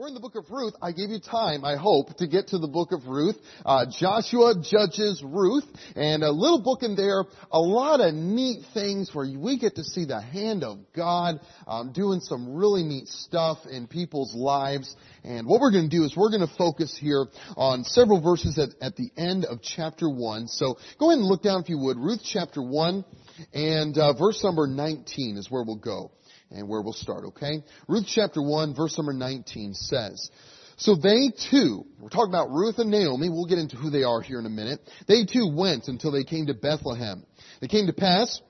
We're 0.00 0.08
in 0.08 0.14
the 0.14 0.20
book 0.20 0.36
of 0.36 0.50
Ruth. 0.50 0.72
I 0.80 0.92
gave 0.92 1.10
you 1.10 1.20
time, 1.20 1.62
I 1.62 1.76
hope, 1.76 2.16
to 2.16 2.26
get 2.26 2.48
to 2.48 2.58
the 2.58 2.68
book 2.68 2.92
of 2.92 3.06
Ruth. 3.06 3.36
Uh, 3.66 3.84
Joshua 3.98 4.54
Judges 4.54 5.22
Ruth, 5.22 5.66
and 5.94 6.22
a 6.22 6.30
little 6.30 6.62
book 6.62 6.82
in 6.82 6.96
there, 6.96 7.24
a 7.50 7.60
lot 7.60 8.00
of 8.00 8.14
neat 8.14 8.64
things 8.72 9.10
where 9.12 9.26
we 9.38 9.58
get 9.58 9.74
to 9.74 9.84
see 9.84 10.06
the 10.06 10.18
hand 10.18 10.64
of 10.64 10.78
God 10.96 11.40
um, 11.66 11.92
doing 11.92 12.20
some 12.20 12.54
really 12.54 12.82
neat 12.82 13.08
stuff 13.08 13.58
in 13.70 13.88
people's 13.88 14.34
lives. 14.34 14.96
And 15.22 15.46
what 15.46 15.60
we're 15.60 15.70
going 15.70 15.90
to 15.90 15.94
do 15.94 16.04
is 16.04 16.16
we're 16.16 16.30
going 16.30 16.48
to 16.48 16.56
focus 16.56 16.96
here 16.98 17.26
on 17.58 17.84
several 17.84 18.22
verses 18.22 18.58
at, 18.58 18.70
at 18.80 18.96
the 18.96 19.10
end 19.18 19.44
of 19.44 19.60
chapter 19.60 20.08
1. 20.08 20.48
So 20.48 20.78
go 20.98 21.10
ahead 21.10 21.18
and 21.18 21.28
look 21.28 21.42
down 21.42 21.60
if 21.60 21.68
you 21.68 21.76
would. 21.76 21.98
Ruth 21.98 22.22
chapter 22.24 22.62
1 22.62 23.04
and 23.52 23.98
uh, 23.98 24.14
verse 24.14 24.42
number 24.42 24.66
19 24.66 25.36
is 25.36 25.50
where 25.50 25.62
we'll 25.62 25.76
go 25.76 26.10
and 26.50 26.68
where 26.68 26.82
we'll 26.82 26.92
start, 26.92 27.24
okay? 27.26 27.62
Ruth 27.88 28.06
chapter 28.06 28.42
1 28.42 28.74
verse 28.74 28.96
number 28.98 29.12
19 29.12 29.74
says, 29.74 30.30
so 30.76 30.94
they 30.94 31.30
two, 31.50 31.84
we're 32.00 32.08
talking 32.08 32.32
about 32.32 32.50
Ruth 32.50 32.78
and 32.78 32.90
Naomi, 32.90 33.28
we'll 33.28 33.44
get 33.44 33.58
into 33.58 33.76
who 33.76 33.90
they 33.90 34.02
are 34.02 34.22
here 34.22 34.38
in 34.38 34.46
a 34.46 34.50
minute. 34.50 34.80
They 35.06 35.26
two 35.26 35.52
went 35.54 35.88
until 35.88 36.10
they 36.10 36.24
came 36.24 36.46
to 36.46 36.54
Bethlehem. 36.54 37.26
It 37.60 37.68
came 37.68 37.86
to 37.86 37.92
pass, 37.92 38.40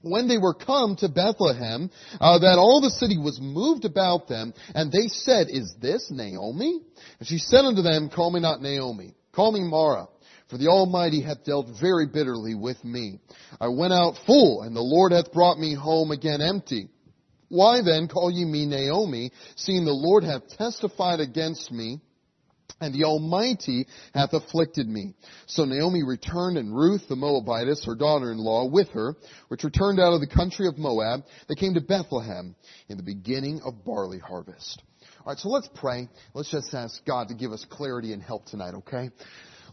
when 0.00 0.28
they 0.28 0.38
were 0.38 0.54
come 0.54 0.96
to 0.96 1.08
Bethlehem, 1.08 1.90
uh, 2.20 2.38
that 2.38 2.58
all 2.58 2.80
the 2.80 2.90
city 2.90 3.18
was 3.18 3.38
moved 3.40 3.84
about 3.84 4.28
them, 4.28 4.54
and 4.74 4.92
they 4.92 5.08
said, 5.08 5.48
Is 5.50 5.74
this 5.80 6.08
Naomi? 6.10 6.80
And 7.18 7.28
she 7.28 7.38
said 7.38 7.64
unto 7.64 7.82
them, 7.82 8.08
Call 8.08 8.30
me 8.30 8.40
not 8.40 8.62
Naomi, 8.62 9.14
call 9.32 9.52
me 9.52 9.60
Mara, 9.60 10.08
for 10.48 10.56
the 10.56 10.68
Almighty 10.68 11.20
hath 11.20 11.44
dealt 11.44 11.66
very 11.80 12.06
bitterly 12.06 12.54
with 12.54 12.82
me. 12.84 13.18
I 13.60 13.68
went 13.68 13.92
out 13.92 14.14
full, 14.24 14.62
and 14.62 14.74
the 14.74 14.80
Lord 14.80 15.12
hath 15.12 15.32
brought 15.32 15.58
me 15.58 15.74
home 15.74 16.12
again 16.12 16.40
empty. 16.40 16.88
Why 17.48 17.80
then 17.82 18.08
call 18.08 18.30
ye 18.30 18.44
me 18.44 18.66
Naomi, 18.66 19.32
seeing 19.56 19.84
the 19.84 19.92
Lord 19.92 20.24
hath 20.24 20.48
testified 20.56 21.20
against 21.20 21.72
me, 21.72 22.00
and 22.80 22.94
the 22.94 23.04
Almighty 23.04 23.86
hath 24.14 24.32
afflicted 24.34 24.86
me. 24.86 25.14
So 25.46 25.64
Naomi 25.64 26.02
returned, 26.04 26.58
and 26.58 26.74
Ruth 26.74 27.08
the 27.08 27.16
Moabitess, 27.16 27.84
her 27.86 27.96
daughter-in-law, 27.96 28.66
with 28.66 28.88
her, 28.90 29.16
which 29.48 29.64
returned 29.64 29.98
out 29.98 30.12
of 30.12 30.20
the 30.20 30.28
country 30.28 30.68
of 30.68 30.78
Moab, 30.78 31.22
they 31.48 31.54
came 31.54 31.74
to 31.74 31.80
Bethlehem 31.80 32.54
in 32.88 32.96
the 32.96 33.02
beginning 33.02 33.60
of 33.64 33.84
barley 33.84 34.18
harvest. 34.18 34.82
Alright, 35.20 35.38
so 35.38 35.48
let's 35.48 35.68
pray. 35.74 36.08
Let's 36.34 36.50
just 36.50 36.72
ask 36.72 37.04
God 37.04 37.28
to 37.28 37.34
give 37.34 37.50
us 37.50 37.66
clarity 37.68 38.12
and 38.12 38.22
help 38.22 38.46
tonight, 38.46 38.74
okay? 38.74 39.10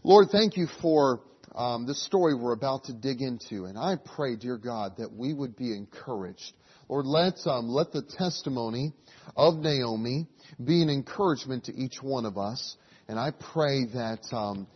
Lord, 0.02 0.28
thank 0.32 0.56
you 0.56 0.66
for 0.82 1.20
um, 1.56 1.86
this 1.86 2.04
story 2.04 2.34
we're 2.34 2.52
about 2.52 2.84
to 2.84 2.92
dig 2.92 3.22
into, 3.22 3.64
and 3.64 3.78
I 3.78 3.96
pray, 4.16 4.36
dear 4.36 4.58
God, 4.58 4.98
that 4.98 5.12
we 5.12 5.32
would 5.32 5.56
be 5.56 5.74
encouraged 5.74 6.52
Lord, 6.88 7.06
let, 7.06 7.34
um, 7.46 7.68
let 7.68 7.90
the 7.90 8.02
testimony 8.02 8.92
of 9.36 9.56
Naomi 9.56 10.26
be 10.62 10.82
an 10.82 10.88
encouragement 10.88 11.64
to 11.64 11.74
each 11.74 12.00
one 12.00 12.24
of 12.24 12.38
us. 12.38 12.76
And 13.08 13.18
I 13.18 13.32
pray 13.32 13.86
that, 13.86 14.20
um, 14.32 14.68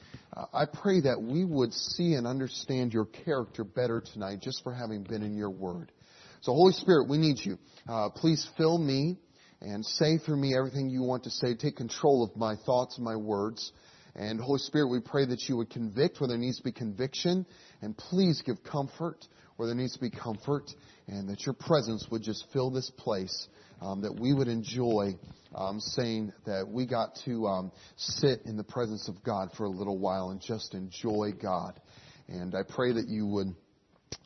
I 0.53 0.65
pray 0.67 1.03
that 1.03 1.21
we 1.23 1.45
would 1.45 1.73
see 1.73 2.15
and 2.15 2.27
understand 2.27 2.93
your 2.93 3.05
character 3.05 3.63
better 3.63 4.03
tonight 4.13 4.41
just 4.41 4.63
for 4.65 4.73
having 4.73 5.05
been 5.05 5.23
in 5.23 5.37
your 5.37 5.51
word. 5.51 5.93
So 6.41 6.53
Holy 6.53 6.73
Spirit, 6.73 7.09
we 7.09 7.19
need 7.19 7.39
you. 7.41 7.59
Uh, 7.89 8.09
please 8.11 8.49
fill 8.57 8.79
me 8.79 9.17
and 9.61 9.85
say 9.85 10.19
through 10.19 10.39
me 10.39 10.57
everything 10.57 10.89
you 10.89 11.03
want 11.03 11.25
to 11.25 11.31
say. 11.31 11.55
Take 11.55 11.77
control 11.77 12.25
of 12.25 12.37
my 12.37 12.57
thoughts 12.67 12.97
and 12.97 13.05
my 13.05 13.17
words. 13.17 13.73
And 14.15 14.41
Holy 14.41 14.59
Spirit, 14.59 14.89
we 14.89 15.01
pray 15.01 15.25
that 15.27 15.49
you 15.49 15.57
would 15.57 15.71
convict 15.71 16.21
where 16.21 16.29
there 16.29 16.39
needs 16.39 16.59
to 16.59 16.65
be 16.65 16.73
conviction. 16.73 17.47
And 17.83 17.97
please 17.97 18.43
give 18.45 18.63
comfort 18.65 19.27
where 19.57 19.67
there 19.67 19.77
needs 19.77 19.93
to 19.93 20.01
be 20.01 20.11
comfort 20.11 20.71
and 21.07 21.29
that 21.29 21.45
your 21.45 21.53
presence 21.53 22.07
would 22.11 22.23
just 22.23 22.47
fill 22.51 22.71
this 22.71 22.91
place, 22.97 23.47
um, 23.83 24.01
that 24.01 24.19
we 24.19 24.33
would 24.33 24.49
enjoy 24.49 25.13
um, 25.55 25.81
saying 25.81 26.33
that 26.47 26.67
we 26.67 26.87
got 26.87 27.15
to 27.27 27.47
um, 27.47 27.73
sit 27.97 28.41
in 28.47 28.57
the 28.57 28.65
presence 28.65 29.07
of 29.07 29.23
God 29.23 29.51
for 29.57 29.65
a 29.65 29.69
little 29.69 29.99
while 29.99 30.31
and 30.31 30.41
just 30.41 30.75
enjoy 30.75 31.33
God. 31.33 31.79
And 32.27 32.55
I 32.55 32.63
pray 32.67 32.93
that 32.95 33.07
you 33.09 33.27
would 33.27 33.55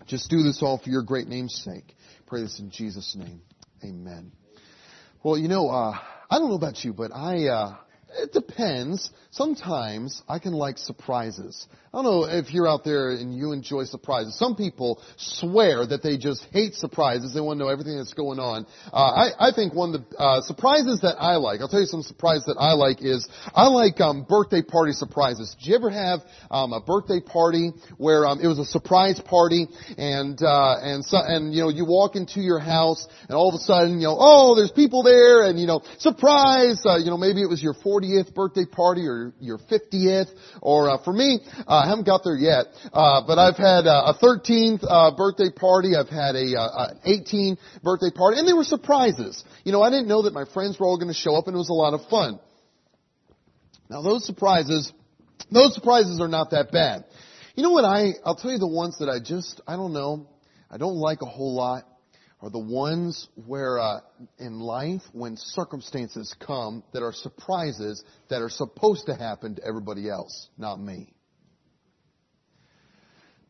just 0.06 0.30
do 0.30 0.42
this 0.42 0.62
all 0.62 0.78
for 0.78 0.88
your 0.88 1.02
great 1.02 1.26
name's 1.26 1.60
sake. 1.64 1.96
Pray 2.26 2.42
this 2.42 2.60
in 2.60 2.70
Jesus' 2.70 3.16
name. 3.18 3.40
Amen. 3.82 4.30
Well, 5.24 5.36
you 5.36 5.48
know, 5.48 5.68
uh, 5.68 5.98
I 6.30 6.38
don't 6.38 6.50
know 6.50 6.56
about 6.56 6.84
you, 6.84 6.92
but 6.92 7.10
I, 7.12 7.48
uh, 7.48 7.76
it 8.16 8.32
depends. 8.32 9.10
Sometimes 9.30 10.22
I 10.28 10.38
can 10.38 10.52
like 10.52 10.78
surprises. 10.78 11.66
I 11.94 12.02
don't 12.02 12.04
know 12.04 12.24
if 12.24 12.52
you're 12.52 12.66
out 12.66 12.82
there 12.82 13.10
and 13.10 13.32
you 13.32 13.52
enjoy 13.52 13.84
surprises. 13.84 14.36
Some 14.36 14.56
people 14.56 15.00
swear 15.16 15.86
that 15.86 16.02
they 16.02 16.18
just 16.18 16.44
hate 16.52 16.74
surprises. 16.74 17.32
They 17.32 17.40
want 17.40 17.58
to 17.58 17.64
know 17.64 17.70
everything 17.70 17.96
that's 17.96 18.14
going 18.14 18.40
on. 18.40 18.66
Uh, 18.92 18.96
I, 18.96 19.48
I 19.48 19.52
think 19.54 19.74
one 19.74 19.94
of 19.94 20.02
the 20.02 20.16
uh, 20.18 20.40
surprises 20.42 21.02
that 21.02 21.14
I 21.20 21.36
like, 21.36 21.60
I'll 21.60 21.68
tell 21.68 21.78
you 21.78 21.86
some 21.86 22.02
surprises 22.02 22.46
that 22.46 22.58
I 22.58 22.72
like 22.72 23.00
is 23.00 23.28
I 23.54 23.68
like 23.68 24.00
um, 24.00 24.26
birthday 24.28 24.62
party 24.62 24.90
surprises. 24.90 25.54
Did 25.60 25.68
you 25.68 25.76
ever 25.76 25.90
have 25.90 26.20
um, 26.50 26.72
a 26.72 26.80
birthday 26.80 27.20
party 27.20 27.70
where 27.96 28.26
um, 28.26 28.40
it 28.40 28.48
was 28.48 28.58
a 28.58 28.64
surprise 28.64 29.20
party 29.24 29.68
and 29.96 30.42
uh, 30.42 30.74
and 30.82 31.04
so, 31.04 31.18
and 31.22 31.54
you 31.54 31.62
know 31.62 31.68
you 31.68 31.86
walk 31.86 32.16
into 32.16 32.40
your 32.40 32.58
house 32.58 33.06
and 33.28 33.36
all 33.36 33.48
of 33.48 33.54
a 33.54 33.62
sudden 33.62 34.00
you 34.00 34.08
know 34.08 34.16
oh 34.18 34.56
there's 34.56 34.72
people 34.72 35.04
there 35.04 35.46
and 35.46 35.60
you 35.60 35.68
know 35.68 35.80
surprise 35.98 36.82
uh, 36.84 36.98
you 36.98 37.06
know 37.06 37.16
maybe 37.16 37.40
it 37.40 37.48
was 37.48 37.62
your 37.62 37.74
40th 38.04 38.34
birthday 38.34 38.64
party 38.64 39.06
or 39.06 39.32
your 39.40 39.58
50th 39.58 40.28
or 40.60 40.90
uh, 40.90 41.04
for 41.04 41.12
me. 41.12 41.40
Uh, 41.66 41.76
I 41.76 41.88
haven't 41.88 42.06
got 42.06 42.22
there 42.24 42.36
yet, 42.36 42.66
uh, 42.92 43.22
but 43.26 43.38
I've 43.38 43.56
had 43.56 43.86
uh, 43.86 44.12
a 44.12 44.18
13th 44.22 44.84
uh, 44.88 45.16
birthday 45.16 45.50
party. 45.54 45.96
I've 45.96 46.08
had 46.08 46.34
a 46.34 46.58
uh, 46.58 46.88
an 46.90 47.00
18 47.04 47.58
birthday 47.82 48.10
party, 48.14 48.38
and 48.38 48.48
they 48.48 48.52
were 48.52 48.64
surprises. 48.64 49.42
You 49.64 49.72
know, 49.72 49.82
I 49.82 49.90
didn't 49.90 50.08
know 50.08 50.22
that 50.22 50.32
my 50.32 50.44
friends 50.52 50.78
were 50.78 50.86
all 50.86 50.98
going 50.98 51.12
to 51.12 51.18
show 51.18 51.34
up, 51.36 51.46
and 51.46 51.54
it 51.54 51.58
was 51.58 51.70
a 51.70 51.72
lot 51.72 51.94
of 51.94 52.08
fun. 52.08 52.38
Now, 53.90 54.02
those 54.02 54.24
surprises, 54.24 54.92
those 55.50 55.74
surprises 55.74 56.20
are 56.20 56.28
not 56.28 56.50
that 56.50 56.72
bad. 56.72 57.04
You 57.54 57.62
know 57.62 57.70
what? 57.70 57.84
I 57.84 58.12
I'll 58.24 58.36
tell 58.36 58.50
you 58.50 58.58
the 58.58 58.66
ones 58.66 58.98
that 58.98 59.08
I 59.08 59.18
just 59.24 59.60
I 59.66 59.76
don't 59.76 59.92
know. 59.92 60.28
I 60.70 60.76
don't 60.76 60.96
like 60.96 61.22
a 61.22 61.26
whole 61.26 61.54
lot 61.54 61.84
are 62.44 62.50
the 62.50 62.58
ones 62.58 63.26
where 63.46 63.78
uh, 63.78 64.00
in 64.38 64.60
life 64.60 65.00
when 65.12 65.34
circumstances 65.38 66.34
come 66.46 66.84
that 66.92 67.02
are 67.02 67.14
surprises 67.14 68.04
that 68.28 68.42
are 68.42 68.50
supposed 68.50 69.06
to 69.06 69.14
happen 69.14 69.54
to 69.54 69.64
everybody 69.64 70.10
else, 70.10 70.50
not 70.58 70.78
me. 70.78 71.14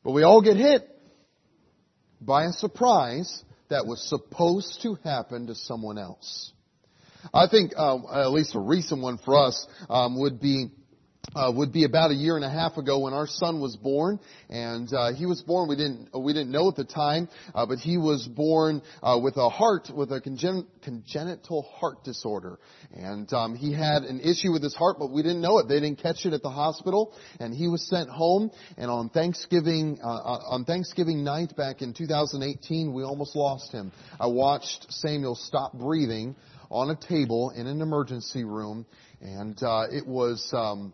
But 0.04 0.12
we 0.12 0.22
all 0.22 0.40
get 0.40 0.56
hit 0.56 0.88
by 2.20 2.44
a 2.44 2.52
surprise 2.52 3.42
that 3.68 3.84
was 3.84 4.08
supposed 4.08 4.82
to 4.82 4.96
happen 5.02 5.48
to 5.48 5.56
someone 5.56 5.98
else. 5.98 6.52
I 7.32 7.48
think 7.50 7.72
uh, 7.76 7.96
at 8.12 8.30
least 8.30 8.54
a 8.54 8.60
recent 8.60 9.02
one 9.02 9.18
for 9.18 9.44
us 9.44 9.66
um, 9.90 10.20
would 10.20 10.40
be 10.40 10.68
uh, 11.34 11.50
would 11.54 11.72
be 11.72 11.84
about 11.84 12.10
a 12.10 12.14
year 12.14 12.36
and 12.36 12.44
a 12.44 12.50
half 12.50 12.76
ago 12.76 13.00
when 13.00 13.12
our 13.12 13.26
son 13.26 13.60
was 13.60 13.76
born, 13.76 14.20
and 14.48 14.92
uh, 14.92 15.12
he 15.12 15.26
was 15.26 15.42
born. 15.42 15.68
We 15.68 15.76
didn't 15.76 16.08
we 16.18 16.32
didn't 16.32 16.50
know 16.50 16.68
at 16.68 16.76
the 16.76 16.84
time, 16.84 17.28
uh, 17.54 17.66
but 17.66 17.78
he 17.78 17.98
was 17.98 18.26
born 18.28 18.82
uh, 19.02 19.18
with 19.22 19.36
a 19.36 19.48
heart 19.48 19.90
with 19.94 20.12
a 20.12 20.20
congen- 20.20 20.66
congenital 20.82 21.62
heart 21.62 22.04
disorder, 22.04 22.58
and 22.92 23.32
um, 23.32 23.56
he 23.56 23.72
had 23.72 24.02
an 24.02 24.20
issue 24.20 24.52
with 24.52 24.62
his 24.62 24.74
heart, 24.74 24.96
but 24.98 25.10
we 25.10 25.22
didn't 25.22 25.40
know 25.40 25.58
it. 25.58 25.68
They 25.68 25.80
didn't 25.80 26.00
catch 26.00 26.24
it 26.24 26.32
at 26.32 26.42
the 26.42 26.50
hospital, 26.50 27.12
and 27.40 27.54
he 27.54 27.68
was 27.68 27.86
sent 27.88 28.08
home. 28.08 28.50
And 28.76 28.90
on 28.90 29.08
Thanksgiving 29.08 29.98
uh, 30.02 30.06
uh, 30.06 30.40
on 30.50 30.64
Thanksgiving 30.64 31.24
night 31.24 31.56
back 31.56 31.82
in 31.82 31.94
2018, 31.94 32.92
we 32.92 33.02
almost 33.02 33.34
lost 33.34 33.72
him. 33.72 33.92
I 34.20 34.26
watched 34.26 34.86
Samuel 34.90 35.34
stop 35.34 35.72
breathing 35.72 36.36
on 36.70 36.90
a 36.90 36.96
table 36.96 37.50
in 37.50 37.66
an 37.66 37.80
emergency 37.80 38.44
room, 38.44 38.86
and 39.20 39.58
it 39.92 40.06
was. 40.06 40.48
Um, 40.52 40.92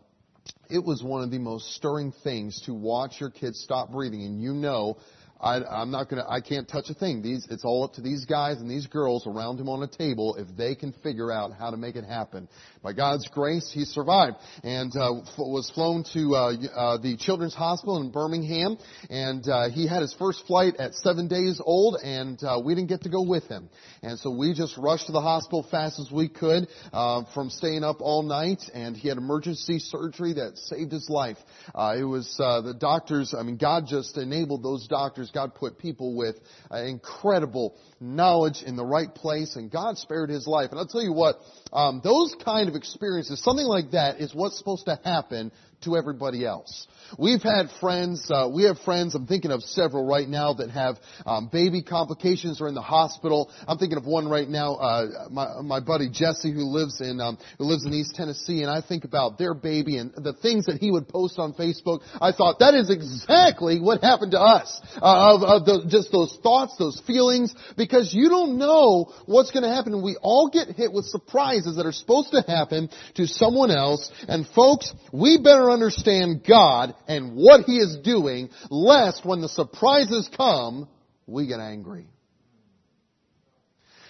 it 0.70 0.84
was 0.84 1.02
one 1.02 1.22
of 1.22 1.30
the 1.30 1.38
most 1.38 1.74
stirring 1.74 2.12
things 2.24 2.60
to 2.62 2.74
watch 2.74 3.20
your 3.20 3.30
kids 3.30 3.60
stop 3.60 3.90
breathing. 3.90 4.22
And 4.24 4.40
you 4.40 4.52
know 4.52 4.98
I, 5.40 5.64
I'm 5.64 5.90
not 5.90 6.10
gonna, 6.10 6.26
I 6.28 6.40
can't 6.40 6.68
touch 6.68 6.90
a 6.90 6.94
thing. 6.94 7.22
These, 7.22 7.46
it's 7.50 7.64
all 7.64 7.84
up 7.84 7.94
to 7.94 8.02
these 8.02 8.26
guys 8.26 8.58
and 8.58 8.70
these 8.70 8.86
girls 8.86 9.26
around 9.26 9.58
him 9.58 9.68
on 9.70 9.82
a 9.82 9.88
table 9.88 10.36
if 10.36 10.54
they 10.56 10.74
can 10.74 10.92
figure 11.02 11.32
out 11.32 11.52
how 11.58 11.70
to 11.70 11.78
make 11.78 11.96
it 11.96 12.04
happen. 12.04 12.46
By 12.82 12.92
God's 12.92 13.26
grace, 13.28 13.70
he 13.72 13.84
survived 13.84 14.36
and 14.62 14.94
uh, 14.94 15.12
was 15.38 15.70
flown 15.74 16.04
to 16.12 16.34
uh, 16.34 16.52
uh, 16.76 16.98
the 16.98 17.16
Children's 17.18 17.54
Hospital 17.54 18.00
in 18.02 18.10
Birmingham, 18.10 18.76
and 19.08 19.46
uh, 19.48 19.70
he 19.70 19.86
had 19.86 20.02
his 20.02 20.14
first 20.18 20.46
flight 20.46 20.76
at 20.78 20.94
seven 20.94 21.26
days 21.26 21.60
old, 21.64 21.96
and 22.02 22.42
uh, 22.42 22.60
we 22.62 22.74
didn't 22.74 22.88
get 22.88 23.02
to 23.02 23.08
go 23.08 23.22
with 23.22 23.44
him. 23.44 23.70
And 24.02 24.18
so 24.18 24.30
we 24.30 24.52
just 24.52 24.76
rushed 24.76 25.06
to 25.06 25.12
the 25.12 25.20
hospital 25.20 25.66
fast 25.70 25.98
as 26.00 26.10
we 26.12 26.28
could 26.28 26.68
uh, 26.92 27.22
from 27.32 27.48
staying 27.48 27.84
up 27.84 27.96
all 28.00 28.22
night, 28.22 28.62
and 28.74 28.96
he 28.96 29.08
had 29.08 29.16
emergency 29.16 29.78
surgery 29.78 30.34
that 30.34 30.58
saved 30.58 30.92
his 30.92 31.08
life. 31.08 31.38
Uh, 31.74 31.96
it 31.98 32.04
was 32.04 32.38
uh, 32.38 32.60
the 32.60 32.74
doctors. 32.74 33.34
I 33.38 33.42
mean, 33.42 33.56
God 33.56 33.84
just 33.86 34.16
enabled 34.18 34.62
those 34.62 34.86
doctors 34.86 35.29
surprises. 35.30 35.50
God 35.50 35.54
put 35.54 35.78
people 35.78 36.16
with 36.16 36.36
uh, 36.70 36.82
incredible 36.84 37.76
knowledge 38.00 38.62
in 38.64 38.76
the 38.76 38.84
right 38.84 39.12
place, 39.14 39.56
and 39.56 39.70
God 39.70 39.98
spared 39.98 40.30
his 40.30 40.46
life. 40.46 40.70
And 40.70 40.78
I'll 40.78 40.86
tell 40.86 41.02
you 41.02 41.12
what, 41.12 41.36
um, 41.72 42.00
those 42.02 42.34
kind 42.44 42.68
of 42.68 42.74
experiences, 42.74 43.42
something 43.42 43.66
like 43.66 43.92
that, 43.92 44.20
is 44.20 44.34
what's 44.34 44.58
supposed 44.58 44.86
to 44.86 44.98
happen 45.04 45.52
to 45.82 45.96
everybody 45.96 46.44
else. 46.44 46.86
We've 47.18 47.42
had 47.42 47.70
friends, 47.80 48.30
uh, 48.30 48.48
we 48.52 48.64
have 48.64 48.78
friends, 48.80 49.14
I'm 49.14 49.26
thinking 49.26 49.50
of 49.50 49.62
several 49.62 50.06
right 50.06 50.28
now 50.28 50.54
that 50.54 50.70
have 50.70 50.96
um, 51.26 51.48
baby 51.52 51.82
complications 51.82 52.60
or 52.60 52.68
in 52.68 52.74
the 52.74 52.82
hospital. 52.82 53.50
I'm 53.66 53.78
thinking 53.78 53.98
of 53.98 54.04
one 54.04 54.28
right 54.28 54.48
now, 54.48 54.74
uh, 54.74 55.28
my, 55.30 55.60
my 55.62 55.80
buddy 55.80 56.08
Jesse 56.08 56.52
who 56.52 56.64
lives 56.64 57.00
in, 57.00 57.20
um, 57.20 57.38
who 57.58 57.64
lives 57.64 57.84
in 57.84 57.92
East 57.92 58.14
Tennessee 58.14 58.62
and 58.62 58.70
I 58.70 58.80
think 58.80 59.04
about 59.04 59.38
their 59.38 59.54
baby 59.54 59.96
and 59.96 60.12
the 60.14 60.34
things 60.34 60.66
that 60.66 60.78
he 60.78 60.90
would 60.90 61.08
post 61.08 61.38
on 61.38 61.52
Facebook. 61.54 62.00
I 62.20 62.32
thought 62.32 62.60
that 62.60 62.74
is 62.74 62.90
exactly 62.90 63.80
what 63.80 64.02
happened 64.02 64.32
to 64.32 64.40
us, 64.40 64.80
uh, 64.96 65.34
of, 65.34 65.42
of 65.42 65.64
the, 65.66 65.86
just 65.88 66.12
those 66.12 66.38
thoughts, 66.42 66.76
those 66.78 67.00
feelings, 67.06 67.54
because 67.76 68.14
you 68.14 68.28
don't 68.28 68.58
know 68.58 69.12
what's 69.26 69.50
going 69.50 69.64
to 69.64 69.68
happen 69.68 70.00
we 70.00 70.16
all 70.22 70.48
get 70.48 70.68
hit 70.68 70.92
with 70.92 71.04
surprises 71.04 71.76
that 71.76 71.84
are 71.84 71.92
supposed 71.92 72.30
to 72.30 72.42
happen 72.46 72.88
to 73.14 73.26
someone 73.26 73.70
else 73.70 74.10
and 74.28 74.46
folks, 74.46 74.92
we 75.12 75.38
better 75.42 75.69
understand 75.70 76.44
God 76.46 76.94
and 77.08 77.34
what 77.34 77.64
He 77.64 77.78
is 77.78 77.98
doing, 78.02 78.50
lest 78.70 79.24
when 79.24 79.40
the 79.40 79.48
surprises 79.48 80.28
come, 80.36 80.88
we 81.26 81.46
get 81.46 81.60
angry. 81.60 82.06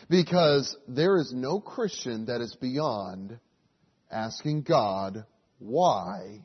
Because 0.09 0.77
there 0.89 1.19
is 1.19 1.33
no 1.33 1.61
Christian 1.61 2.27
that 2.27 2.41
is 2.41 2.57
beyond 2.61 3.39
asking 4.11 4.63
God 4.63 5.25
why 5.59 6.43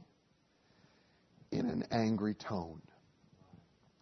in 1.52 1.68
an 1.68 1.86
angry 1.92 2.36
tone. 2.36 2.82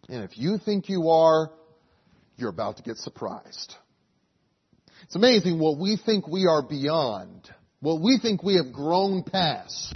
And 0.08 0.22
if 0.24 0.36
you 0.36 0.58
think 0.62 0.88
you 0.88 1.08
are, 1.08 1.50
you're 2.36 2.50
about 2.50 2.76
to 2.76 2.82
get 2.82 2.96
surprised. 2.98 3.74
It's 5.04 5.14
amazing 5.14 5.58
what 5.58 5.78
we 5.78 5.98
think 6.04 6.28
we 6.28 6.46
are 6.46 6.62
beyond, 6.62 7.48
what 7.80 8.00
we 8.00 8.18
think 8.20 8.42
we 8.42 8.56
have 8.56 8.72
grown 8.72 9.22
past, 9.22 9.94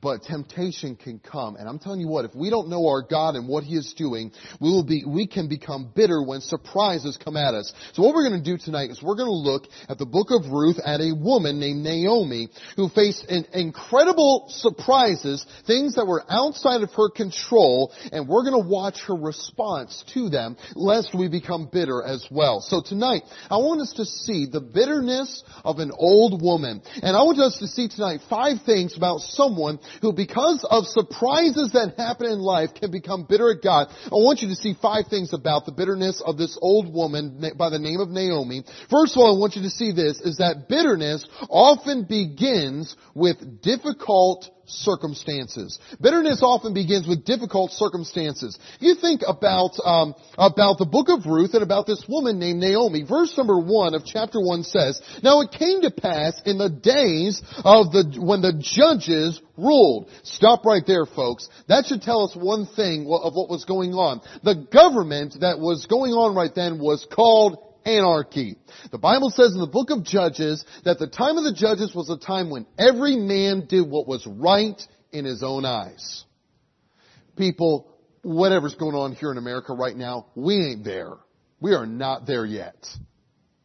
but 0.00 0.22
temptation 0.22 0.96
can 0.96 1.18
come. 1.18 1.56
And 1.56 1.68
I'm 1.68 1.78
telling 1.78 2.00
you 2.00 2.08
what, 2.08 2.24
if 2.24 2.34
we 2.34 2.48
don't 2.48 2.68
know 2.68 2.88
our 2.88 3.02
God 3.02 3.34
and 3.34 3.46
what 3.46 3.64
He 3.64 3.76
is 3.76 3.92
doing, 3.96 4.32
we 4.60 4.70
will 4.70 4.84
be, 4.84 5.04
we 5.06 5.26
can 5.26 5.48
become 5.48 5.92
bitter 5.94 6.22
when 6.22 6.40
surprises 6.40 7.18
come 7.22 7.36
at 7.36 7.54
us. 7.54 7.72
So 7.92 8.02
what 8.02 8.14
we're 8.14 8.28
going 8.28 8.42
to 8.42 8.50
do 8.50 8.56
tonight 8.56 8.90
is 8.90 9.02
we're 9.02 9.16
going 9.16 9.28
to 9.28 9.32
look 9.32 9.64
at 9.88 9.98
the 9.98 10.06
book 10.06 10.28
of 10.30 10.50
Ruth 10.50 10.78
at 10.84 11.00
a 11.00 11.14
woman 11.14 11.60
named 11.60 11.82
Naomi 11.82 12.48
who 12.76 12.88
faced 12.88 13.26
incredible 13.28 14.46
surprises, 14.48 15.44
things 15.66 15.96
that 15.96 16.06
were 16.06 16.24
outside 16.28 16.82
of 16.82 16.90
her 16.94 17.10
control, 17.10 17.92
and 18.12 18.28
we're 18.28 18.44
going 18.44 18.62
to 18.62 18.68
watch 18.68 19.00
her 19.06 19.14
response 19.14 20.04
to 20.14 20.30
them, 20.30 20.56
lest 20.74 21.14
we 21.14 21.28
become 21.28 21.68
bitter 21.70 22.02
as 22.02 22.26
well. 22.30 22.60
So 22.60 22.80
tonight, 22.80 23.22
I 23.50 23.56
want 23.58 23.82
us 23.82 23.92
to 23.96 24.04
see 24.04 24.46
the 24.50 24.60
bitterness 24.60 25.42
of 25.64 25.78
an 25.78 25.92
old 25.94 26.40
woman. 26.40 26.82
And 27.02 27.16
I 27.16 27.22
want 27.22 27.38
us 27.38 27.58
to 27.58 27.68
see 27.68 27.88
tonight 27.88 28.20
five 28.30 28.62
things 28.64 28.96
about 28.96 29.20
someone 29.20 29.80
who 30.00 30.12
because 30.12 30.66
of 30.68 30.84
surprises 30.86 31.70
that 31.72 31.94
happen 31.96 32.26
in 32.26 32.38
life 32.38 32.70
can 32.74 32.90
become 32.90 33.26
bitter 33.28 33.50
at 33.50 33.62
God. 33.62 33.88
I 34.06 34.16
want 34.16 34.40
you 34.40 34.48
to 34.48 34.54
see 34.54 34.74
five 34.80 35.06
things 35.08 35.32
about 35.32 35.66
the 35.66 35.72
bitterness 35.72 36.22
of 36.24 36.36
this 36.36 36.58
old 36.60 36.92
woman 36.92 37.40
by 37.56 37.70
the 37.70 37.78
name 37.78 38.00
of 38.00 38.08
Naomi. 38.08 38.64
First 38.90 39.14
of 39.14 39.18
all, 39.18 39.34
I 39.34 39.38
want 39.38 39.56
you 39.56 39.62
to 39.62 39.70
see 39.70 39.92
this 39.92 40.20
is 40.20 40.38
that 40.38 40.68
bitterness 40.68 41.26
often 41.48 42.04
begins 42.04 42.94
with 43.14 43.62
difficult 43.62 44.48
circumstances. 44.66 45.78
Bitterness 46.00 46.40
often 46.42 46.74
begins 46.74 47.06
with 47.06 47.24
difficult 47.24 47.72
circumstances. 47.72 48.58
You 48.80 48.94
think 48.94 49.22
about 49.26 49.72
um, 49.84 50.14
about 50.38 50.78
the 50.78 50.86
book 50.86 51.08
of 51.08 51.26
Ruth 51.26 51.54
and 51.54 51.62
about 51.62 51.86
this 51.86 52.04
woman 52.08 52.38
named 52.38 52.60
Naomi. 52.60 53.02
Verse 53.02 53.36
number 53.36 53.58
one 53.58 53.94
of 53.94 54.04
chapter 54.04 54.40
one 54.40 54.62
says, 54.62 55.00
"Now 55.22 55.40
it 55.40 55.52
came 55.52 55.82
to 55.82 55.90
pass 55.90 56.40
in 56.44 56.58
the 56.58 56.70
days 56.70 57.42
of 57.64 57.92
the 57.92 58.16
when 58.20 58.42
the 58.42 58.54
judges 58.58 59.40
ruled." 59.56 60.08
Stop 60.22 60.64
right 60.64 60.84
there, 60.86 61.06
folks. 61.06 61.48
That 61.68 61.86
should 61.86 62.02
tell 62.02 62.24
us 62.24 62.36
one 62.36 62.66
thing 62.66 63.02
of 63.10 63.34
what 63.34 63.50
was 63.50 63.64
going 63.64 63.92
on. 63.94 64.20
The 64.42 64.66
government 64.72 65.36
that 65.40 65.58
was 65.58 65.86
going 65.86 66.12
on 66.12 66.34
right 66.34 66.54
then 66.54 66.78
was 66.78 67.06
called 67.10 67.58
anarchy. 67.84 68.56
The 68.90 68.98
Bible 68.98 69.30
says 69.30 69.52
in 69.52 69.60
the 69.60 69.66
book 69.66 69.90
of 69.90 70.04
Judges 70.04 70.64
that 70.84 70.98
the 70.98 71.06
time 71.06 71.36
of 71.36 71.44
the 71.44 71.54
judges 71.54 71.94
was 71.94 72.10
a 72.10 72.18
time 72.18 72.50
when 72.50 72.66
every 72.78 73.16
man 73.16 73.66
did 73.68 73.88
what 73.88 74.06
was 74.06 74.26
right 74.26 74.80
in 75.12 75.24
his 75.24 75.42
own 75.42 75.64
eyes. 75.64 76.24
People, 77.36 77.88
whatever's 78.22 78.74
going 78.74 78.94
on 78.94 79.12
here 79.12 79.30
in 79.30 79.38
America 79.38 79.72
right 79.72 79.96
now, 79.96 80.26
we 80.34 80.56
ain't 80.56 80.84
there. 80.84 81.12
We 81.60 81.74
are 81.74 81.86
not 81.86 82.26
there 82.26 82.44
yet. 82.44 82.86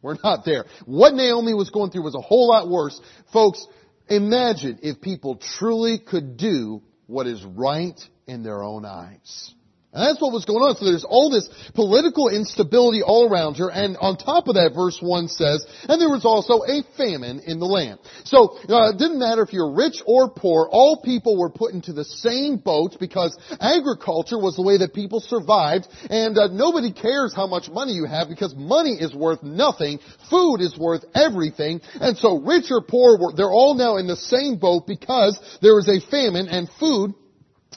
We're 0.01 0.17
not 0.23 0.45
there. 0.45 0.65
What 0.85 1.13
Naomi 1.13 1.53
was 1.53 1.69
going 1.69 1.91
through 1.91 2.03
was 2.03 2.15
a 2.15 2.21
whole 2.21 2.47
lot 2.49 2.69
worse. 2.69 2.99
Folks, 3.33 3.65
imagine 4.07 4.79
if 4.83 5.01
people 5.01 5.37
truly 5.57 5.99
could 5.99 6.37
do 6.37 6.81
what 7.07 7.27
is 7.27 7.43
right 7.43 7.99
in 8.27 8.43
their 8.43 8.61
own 8.63 8.85
eyes. 8.85 9.53
And 9.93 10.03
that's 10.03 10.21
what 10.21 10.35
was 10.35 10.43
going 10.43 10.59
on. 10.59 10.75
So 10.75 10.83
there's 10.83 11.07
all 11.07 11.31
this 11.31 11.47
political 11.73 12.27
instability 12.27 13.01
all 13.01 13.31
around 13.31 13.55
her. 13.55 13.71
And 13.71 13.95
on 13.97 14.17
top 14.19 14.51
of 14.51 14.59
that, 14.59 14.75
verse 14.75 14.99
1 14.99 15.29
says, 15.29 15.65
and 15.87 15.95
there 15.95 16.11
was 16.11 16.27
also 16.27 16.59
a 16.67 16.83
famine 16.99 17.39
in 17.47 17.57
the 17.59 17.65
land. 17.65 17.99
So 18.27 18.59
uh, 18.67 18.91
it 18.91 18.99
didn't 18.99 19.17
matter 19.17 19.43
if 19.47 19.53
you're 19.53 19.71
rich 19.71 20.03
or 20.05 20.29
poor, 20.29 20.67
all 20.69 21.01
people 21.01 21.39
were 21.39 21.49
put 21.49 21.73
into 21.73 21.93
the 21.93 22.03
same 22.03 22.57
boat 22.57 22.99
because 22.99 23.31
agriculture 23.63 24.37
was 24.37 24.59
the 24.59 24.61
way 24.61 24.77
that 24.77 24.93
people 24.93 25.23
survived. 25.23 25.87
And 26.11 26.37
uh, 26.37 26.51
nobody 26.51 26.91
cares 26.91 27.33
how 27.33 27.47
much 27.47 27.71
money 27.71 27.93
you 27.93 28.05
have 28.05 28.27
because 28.27 28.53
money 28.59 28.99
is 28.99 29.15
worth 29.15 29.41
nothing. 29.41 29.99
Food 30.29 30.59
is 30.59 30.77
worth 30.77 31.05
everything. 31.15 31.79
And 31.95 32.17
so 32.17 32.43
rich 32.43 32.67
or 32.71 32.83
poor, 32.83 33.17
they're 33.35 33.55
all 33.55 33.73
now 33.73 33.95
in 33.95 34.05
the 34.05 34.19
same 34.19 34.59
boat 34.59 34.83
because 34.85 35.39
there 35.61 35.79
is 35.79 35.87
a 35.87 36.03
famine 36.11 36.49
and 36.49 36.67
food 36.77 37.15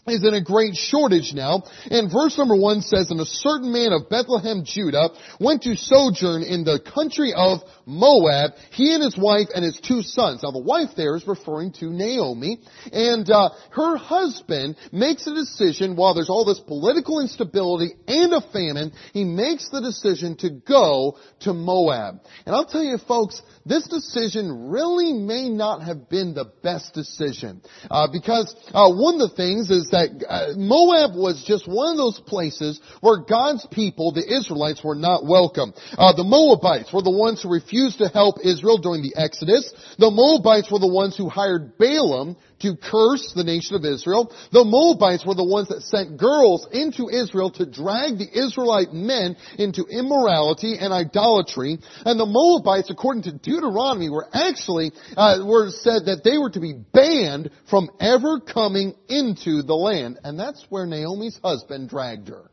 is 0.06 0.24
in 0.24 0.34
a 0.34 0.42
great 0.42 0.74
shortage 0.74 1.32
now. 1.34 1.62
And 1.90 2.10
verse 2.10 2.36
number 2.38 2.56
one 2.56 2.80
says, 2.80 3.10
And 3.10 3.20
a 3.20 3.26
certain 3.26 3.72
man 3.72 3.92
of 3.92 4.08
Bethlehem, 4.08 4.62
Judah, 4.64 5.10
went 5.38 5.62
to 5.62 5.76
sojourn 5.76 6.42
in 6.42 6.64
the 6.64 6.80
country 6.80 7.32
of 7.34 7.60
Moab, 7.86 8.52
he 8.72 8.94
and 8.94 9.02
his 9.02 9.16
wife 9.18 9.48
and 9.54 9.64
his 9.64 9.78
two 9.80 10.02
sons. 10.02 10.42
Now 10.42 10.52
the 10.52 10.62
wife 10.62 10.90
there 10.96 11.16
is 11.16 11.26
referring 11.26 11.72
to 11.74 11.86
Naomi, 11.90 12.60
and 12.92 13.28
uh, 13.28 13.50
her 13.72 13.96
husband 13.96 14.76
makes 14.92 15.26
a 15.26 15.34
decision 15.34 15.96
while 15.96 16.14
there's 16.14 16.30
all 16.30 16.44
this 16.44 16.60
political 16.60 17.20
instability 17.20 17.94
and 18.06 18.32
a 18.32 18.40
famine, 18.52 18.92
he 19.12 19.24
makes 19.24 19.68
the 19.70 19.80
decision 19.80 20.36
to 20.38 20.50
go 20.50 21.18
to 21.40 21.52
Moab. 21.52 22.20
And 22.46 22.54
I'll 22.54 22.66
tell 22.66 22.82
you 22.82 22.98
folks, 22.98 23.42
this 23.66 23.86
decision 23.86 24.70
really 24.70 25.12
may 25.12 25.48
not 25.48 25.82
have 25.82 26.08
been 26.08 26.34
the 26.34 26.50
best 26.62 26.94
decision. 26.94 27.62
Uh, 27.90 28.08
because 28.10 28.54
uh, 28.68 28.90
one 28.90 29.20
of 29.20 29.30
the 29.30 29.36
things 29.36 29.70
is 29.70 29.89
that 29.90 30.10
uh, 30.28 30.56
Moab 30.56 31.14
was 31.14 31.44
just 31.46 31.68
one 31.68 31.92
of 31.92 31.96
those 31.96 32.20
places 32.26 32.80
where 33.00 33.18
God's 33.18 33.66
people, 33.70 34.12
the 34.12 34.24
Israelites, 34.24 34.82
were 34.82 34.94
not 34.94 35.26
welcome. 35.26 35.72
Uh, 35.96 36.12
the 36.12 36.24
Moabites 36.24 36.92
were 36.92 37.02
the 37.02 37.10
ones 37.10 37.42
who 37.42 37.52
refused 37.52 37.98
to 37.98 38.08
help 38.08 38.36
Israel 38.44 38.78
during 38.78 39.02
the 39.02 39.14
Exodus. 39.16 39.72
The 39.98 40.10
Moabites 40.10 40.70
were 40.70 40.78
the 40.78 40.92
ones 40.92 41.16
who 41.16 41.28
hired 41.28 41.78
Balaam 41.78 42.36
to 42.60 42.76
curse 42.76 43.32
the 43.34 43.44
nation 43.44 43.76
of 43.76 43.84
Israel. 43.84 44.32
The 44.52 44.64
Moabites 44.64 45.24
were 45.26 45.34
the 45.34 45.44
ones 45.44 45.68
that 45.68 45.82
sent 45.82 46.18
girls 46.18 46.68
into 46.72 47.08
Israel 47.08 47.50
to 47.52 47.64
drag 47.64 48.18
the 48.18 48.28
Israelite 48.28 48.92
men 48.92 49.36
into 49.58 49.84
immorality 49.88 50.76
and 50.78 50.92
idolatry. 50.92 51.78
And 52.04 52.20
the 52.20 52.28
Moabites, 52.28 52.90
according 52.90 53.24
to 53.24 53.32
Deuteronomy, 53.32 54.10
were 54.10 54.28
actually, 54.32 54.92
uh, 55.16 55.40
were 55.44 55.70
said 55.70 56.06
that 56.06 56.22
they 56.22 56.36
were 56.36 56.50
to 56.50 56.60
be 56.60 56.74
banned 56.92 57.50
from 57.68 57.88
ever 57.98 58.40
coming 58.40 58.94
into 59.08 59.62
the 59.62 59.74
land. 59.80 60.18
And 60.24 60.38
that's 60.38 60.64
where 60.68 60.86
Naomi's 60.86 61.38
husband 61.42 61.88
dragged 61.88 62.28
her. 62.28 62.50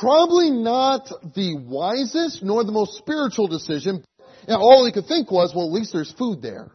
Probably 0.00 0.50
not 0.50 1.08
the 1.34 1.56
wisest 1.58 2.42
nor 2.42 2.64
the 2.64 2.72
most 2.72 2.98
spiritual 2.98 3.48
decision. 3.48 4.04
And 4.46 4.56
all 4.56 4.84
he 4.86 4.92
could 4.92 5.06
think 5.06 5.30
was, 5.30 5.52
well, 5.54 5.66
at 5.66 5.72
least 5.72 5.92
there's 5.92 6.12
food 6.12 6.42
there. 6.42 6.70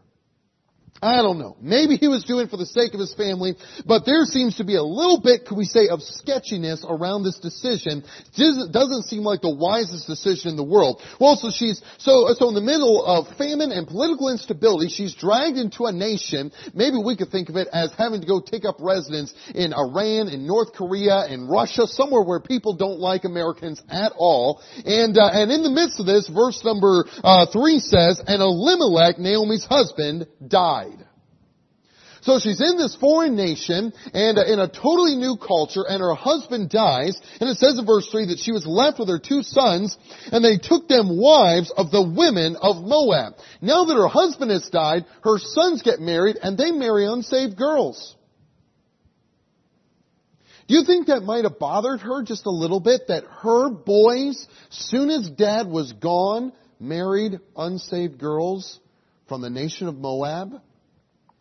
I 1.02 1.22
don't 1.22 1.38
know. 1.38 1.56
Maybe 1.62 1.96
he 1.96 2.08
was 2.08 2.24
doing 2.24 2.48
it 2.48 2.50
for 2.50 2.58
the 2.58 2.66
sake 2.66 2.96
of 2.96 3.00
his 3.00 3.14
family, 3.14 3.54
but 3.86 4.06
there 4.06 4.26
seems 4.26 4.58
to 4.58 4.66
be 4.66 4.76
a 4.76 4.84
little 4.84 5.22
bit, 5.22 5.46
could 5.46 5.58
we 5.58 5.66
say, 5.66 5.90
of 5.90 6.02
sketchiness 6.02 6.84
around 6.88 7.22
this 7.22 7.38
decision. 7.38 8.04
Doesn't 8.36 9.04
seem 9.06 9.22
like 9.22 9.42
the 9.42 9.54
wisest 9.54 10.08
decision 10.08 10.50
in 10.50 10.58
the 10.58 10.66
world. 10.66 11.02
Well, 11.20 11.36
so 11.36 11.52
she's, 11.54 11.82
so, 12.00 12.34
so 12.34 12.50
in 12.50 12.56
the 12.56 12.66
middle 12.66 13.06
of 13.06 13.30
famine 13.38 13.72
and 13.72 13.86
political 13.86 14.30
instability, 14.30 14.90
she's 14.90 15.14
dragged 15.14 15.58
into 15.58 15.86
a 15.86 15.92
nation, 15.92 16.52
maybe 16.74 16.98
we 16.98 17.16
could 17.16 17.30
think 17.30 17.50
of 17.50 17.58
it 17.58 17.68
as 17.72 17.94
having 17.94 18.22
to 18.22 18.28
go 18.28 18.42
take 18.42 18.66
up 18.66 18.78
residence 18.80 19.34
in 19.54 19.74
Iran, 19.74 20.30
in 20.30 20.48
North 20.48 20.74
Korea, 20.74 21.28
in 21.30 21.48
Russia, 21.48 21.86
somewhere 21.86 22.24
where 22.24 22.40
people 22.40 22.74
don't 22.74 23.00
like 23.00 23.24
Americans 23.24 23.82
at 23.90 24.14
all. 24.18 24.62
And, 24.84 25.16
uh, 25.16 25.30
and 25.30 25.52
in 25.52 25.62
the 25.62 25.70
midst 25.70 26.00
of 26.00 26.08
this, 26.08 26.28
verse 26.28 26.66
number, 26.66 27.06
uh, 27.22 27.46
three 27.54 27.78
says, 27.78 28.20
and 28.26 28.42
Elimelech, 28.42 29.20
Naomi's 29.20 29.66
husband, 29.66 30.26
died. 30.42 30.87
So 32.28 32.40
she's 32.40 32.60
in 32.60 32.76
this 32.76 32.94
foreign 32.94 33.38
nation 33.38 33.94
and 34.14 34.38
uh, 34.38 34.44
in 34.44 34.60
a 34.60 34.68
totally 34.68 35.16
new 35.16 35.38
culture 35.38 35.86
and 35.88 36.02
her 36.02 36.14
husband 36.14 36.70
dies 36.70 37.18
and 37.40 37.50
it 37.50 37.56
says 37.56 37.80
in 37.80 37.86
verse 37.86 38.06
3 38.12 38.26
that 38.26 38.40
she 38.40 38.52
was 38.52 38.68
left 38.68 39.00
with 39.00 39.08
her 39.08 39.18
two 39.18 39.44
sons 39.44 39.98
and 40.30 40.44
they 40.44 40.58
took 40.58 40.90
them 40.90 41.18
wives 41.18 41.72
of 41.72 41.90
the 41.90 42.04
women 42.04 42.58
of 42.62 42.84
Moab. 42.84 43.36
Now 43.62 43.86
that 43.86 43.96
her 43.96 44.10
husband 44.10 44.52
has 44.52 44.68
died, 44.68 45.06
her 45.24 45.38
sons 45.38 45.84
get 45.84 46.02
married 46.02 46.36
and 46.44 46.58
they 46.58 46.72
marry 46.72 47.06
unsaved 47.06 47.56
girls. 47.56 48.18
Do 50.68 50.76
you 50.76 50.84
think 50.84 51.08
that 51.08 51.22
might 51.22 51.46
have 51.46 51.60
bothered 51.60 52.02
her 52.02 52.24
just 52.24 52.46
a 52.46 52.52
little 52.52 52.82
bit 52.82 53.08
that 53.08 53.24
her 53.24 53.70
boys, 53.70 54.46
soon 54.70 55.12
as 55.12 55.30
dad 55.30 55.68
was 55.68 55.94
gone, 55.94 56.52
married 56.78 57.40
unsaved 57.56 58.20
girls 58.20 58.82
from 59.30 59.40
the 59.40 59.50
nation 59.50 59.88
of 59.88 59.96
Moab? 59.96 60.62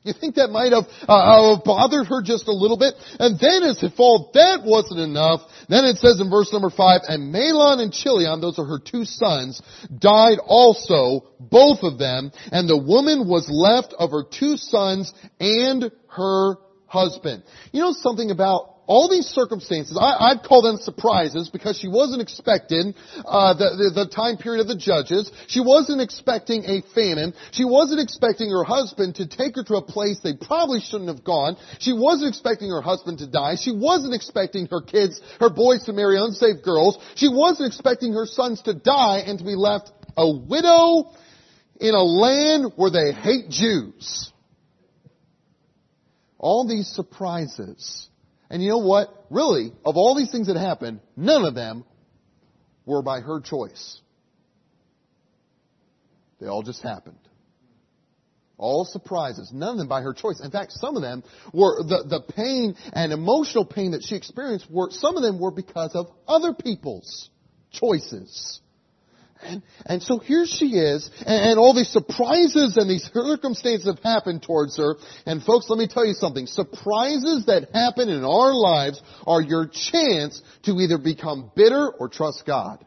You 0.07 0.13
think 0.13 0.37
that 0.37 0.51
might 0.51 0.73
have 0.73 0.85
uh, 1.09 1.59
bothered 1.65 2.07
her 2.07 2.23
just 2.23 2.47
a 2.47 2.53
little 2.53 2.79
bit? 2.79 2.95
And 3.19 3.39
then 3.41 3.65
as 3.65 3.83
if 3.83 3.95
all 3.99 4.31
that 4.35 4.63
wasn't 4.65 5.01
enough, 5.01 5.41
then 5.69 5.85
it 5.85 5.97
says 5.97 6.21
in 6.21 6.31
verse 6.31 6.53
number 6.53 6.71
five, 6.71 7.01
and 7.09 7.35
Mahlon 7.35 7.81
and 7.81 7.93
Chilion, 7.93 8.41
those 8.41 8.59
are 8.59 8.65
her 8.65 8.79
two 8.79 9.05
sons, 9.05 9.61
died 9.99 10.39
also, 10.47 11.27
both 11.41 11.83
of 11.83 11.99
them, 11.99 12.31
and 12.53 12.69
the 12.69 12.79
woman 12.79 13.29
was 13.29 13.51
left 13.51 13.95
of 13.99 14.13
her 14.13 14.23
two 14.23 14.57
sons 14.57 15.13
and 15.41 15.91
her 16.09 16.57
husband. 16.87 17.43
You 17.73 17.81
know 17.81 17.93
something 17.93 18.31
about 18.31 18.76
all 18.87 19.09
these 19.09 19.27
circumstances, 19.27 19.99
I, 20.01 20.35
would 20.35 20.45
call 20.45 20.63
them 20.63 20.79
surprises 20.79 21.49
because 21.49 21.77
she 21.79 21.89
wasn't 21.89 22.23
expecting 22.23 22.95
uh, 23.25 23.55
the, 23.55 23.91
the, 23.95 24.05
the 24.05 24.09
time 24.09 24.37
period 24.37 24.61
of 24.61 24.69
the 24.69 24.77
judges. 24.77 25.31
She 25.49 25.61
wasn't 25.61 26.01
expecting 26.01 26.65
a 26.65 26.83
famine. 26.95 27.35
She 27.51 27.65
wasn't 27.65 28.01
expecting 28.01 28.51
her 28.51 28.63
husband 28.63 29.17
to 29.17 29.27
take 29.27 29.57
her 29.57 29.65
to 29.65 29.77
a 29.77 29.83
place 29.83 30.21
they 30.23 30.35
probably 30.35 30.81
shouldn't 30.81 31.11
have 31.11 31.25
gone. 31.25 31.57
She 31.81 31.93
wasn't 31.93 32.29
expecting 32.29 32.71
her 32.71 32.81
husband 32.81 33.19
to 33.19 33.27
die. 33.27 33.57
She 33.57 33.73
wasn't 33.73 34.15
expecting 34.15 34.67
her 34.71 34.81
kids, 34.81 35.21
her 35.41 35.51
boys 35.51 35.85
to 35.85 35.93
marry 35.93 36.19
unsafe 36.19 36.63
girls. 36.63 36.99
She 37.17 37.29
wasn't 37.29 37.67
expecting 37.67 38.13
her 38.13 38.27
sons 38.27 38.63
to 38.63 38.75
die 38.75 39.25
and 39.27 39.39
to 39.39 39.45
be 39.45 39.57
left 39.57 39.91
a 40.17 40.31
widow 40.31 41.11
in 41.81 41.95
a 41.95 42.03
land 42.03 42.73
where 42.77 42.91
they 42.91 43.13
hate 43.13 43.51
Jews. 43.51 44.31
All 46.39 46.69
these 46.69 46.87
surprises 46.87 48.09
and 48.51 48.63
you 48.63 48.69
know 48.71 48.79
what? 48.79 49.09
Really, 49.31 49.73
of 49.85 49.97
all 49.97 50.15
these 50.17 50.31
things 50.31 50.47
that 50.47 50.57
happened, 50.57 51.01
none 51.17 51.45
of 51.45 51.55
them 51.55 51.85
were 52.85 53.03
by 53.03 53.21
her 53.21 53.41
choice. 53.41 54.01
They 56.41 56.47
all 56.47 56.63
just 56.63 56.83
happened. 56.83 57.19
All 58.59 58.87
surprises, 58.87 59.51
none 59.53 59.73
of 59.73 59.79
them 59.79 59.89
by 59.89 60.01
her 60.01 60.15
choice. 60.15 60.41
In 60.41 60.51
fact, 60.51 60.73
some 60.73 60.97
of 60.97 61.03
them 61.03 61.23
were 61.53 61.83
the, 61.83 62.05
the 62.09 62.33
pain 62.33 62.75
and 62.93 63.13
emotional 63.13 63.67
pain 63.67 63.91
that 63.91 64.03
she 64.03 64.15
experienced 64.15 64.71
were, 64.71 64.89
some 64.91 65.17
of 65.17 65.23
them 65.23 65.39
were 65.39 65.51
because 65.51 65.95
of 65.95 66.07
other 66.27 66.55
people's 66.55 67.29
choices. 67.71 68.61
And, 69.43 69.63
and 69.85 70.03
so 70.03 70.19
here 70.19 70.47
she 70.47 70.67
is, 70.77 71.11
and, 71.21 71.51
and 71.51 71.59
all 71.59 71.75
these 71.75 71.91
surprises 71.91 72.77
and 72.77 72.89
these 72.89 73.09
circumstances 73.13 73.87
have 73.87 74.03
happened 74.03 74.43
towards 74.43 74.77
her. 74.77 74.97
And 75.27 75.43
folks, 75.43 75.67
let 75.69 75.79
me 75.79 75.89
tell 75.89 76.07
you 76.07 76.15
something. 76.15 76.47
Surprises 76.47 77.47
that 77.47 77.69
happen 77.73 78.09
in 78.09 78.25
our 78.25 78.55
lives 78.55 79.01
are 79.27 79.41
your 79.41 79.67
chance 79.67 80.41
to 80.65 80.73
either 80.73 80.99
become 80.99 81.51
bitter 81.55 81.91
or 81.91 82.09
trust 82.09 82.45
God. 82.47 82.85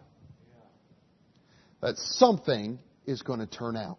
That 1.82 1.98
something 1.98 2.80
is 3.06 3.22
going 3.22 3.40
to 3.40 3.48
turn 3.48 3.76
out. 3.76 3.98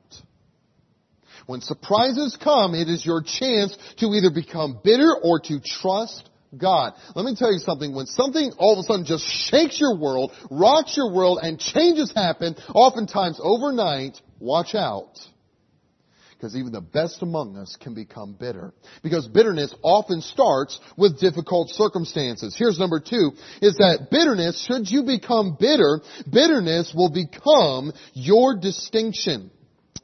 When 1.47 1.61
surprises 1.61 2.39
come, 2.43 2.75
it 2.75 2.89
is 2.89 3.05
your 3.05 3.23
chance 3.23 3.77
to 3.99 4.07
either 4.07 4.31
become 4.31 4.81
bitter 4.85 5.15
or 5.23 5.41
to 5.41 5.61
trust 5.61 6.30
God. 6.57 6.95
Let 7.15 7.25
me 7.25 7.37
tell 7.37 7.53
you 7.53 7.61
something. 7.61 7.95
When 7.95 8.07
something 8.07 8.53
all 8.59 8.73
of 8.75 8.81
a 8.81 8.83
sudden 8.83 9.05
just 9.05 9.25
shakes 9.25 9.81
your 9.81 9.97
world, 9.97 10.33
rocks 10.51 10.97
your 10.97 11.13
world, 11.13 11.39
and 11.43 11.59
changes 11.59 12.13
happen, 12.15 12.57
oftentimes 12.75 13.41
overnight, 13.43 14.21
watch 14.41 14.75
out. 14.75 15.19
Because 16.33 16.57
even 16.57 16.73
the 16.73 16.81
best 16.81 17.21
among 17.21 17.57
us 17.57 17.77
can 17.79 17.95
become 17.95 18.33
bitter. 18.33 18.73
Because 19.03 19.29
bitterness 19.29 19.75
often 19.83 20.23
starts 20.23 20.81
with 20.97 21.21
difficult 21.21 21.69
circumstances. 21.69 22.57
Here's 22.59 22.79
number 22.79 22.99
two, 22.99 23.33
is 23.61 23.77
that 23.77 24.09
bitterness, 24.11 24.67
should 24.67 24.91
you 24.91 25.03
become 25.03 25.57
bitter, 25.61 26.01
bitterness 26.33 26.93
will 26.97 27.11
become 27.11 27.93
your 28.15 28.59
distinction. 28.59 29.51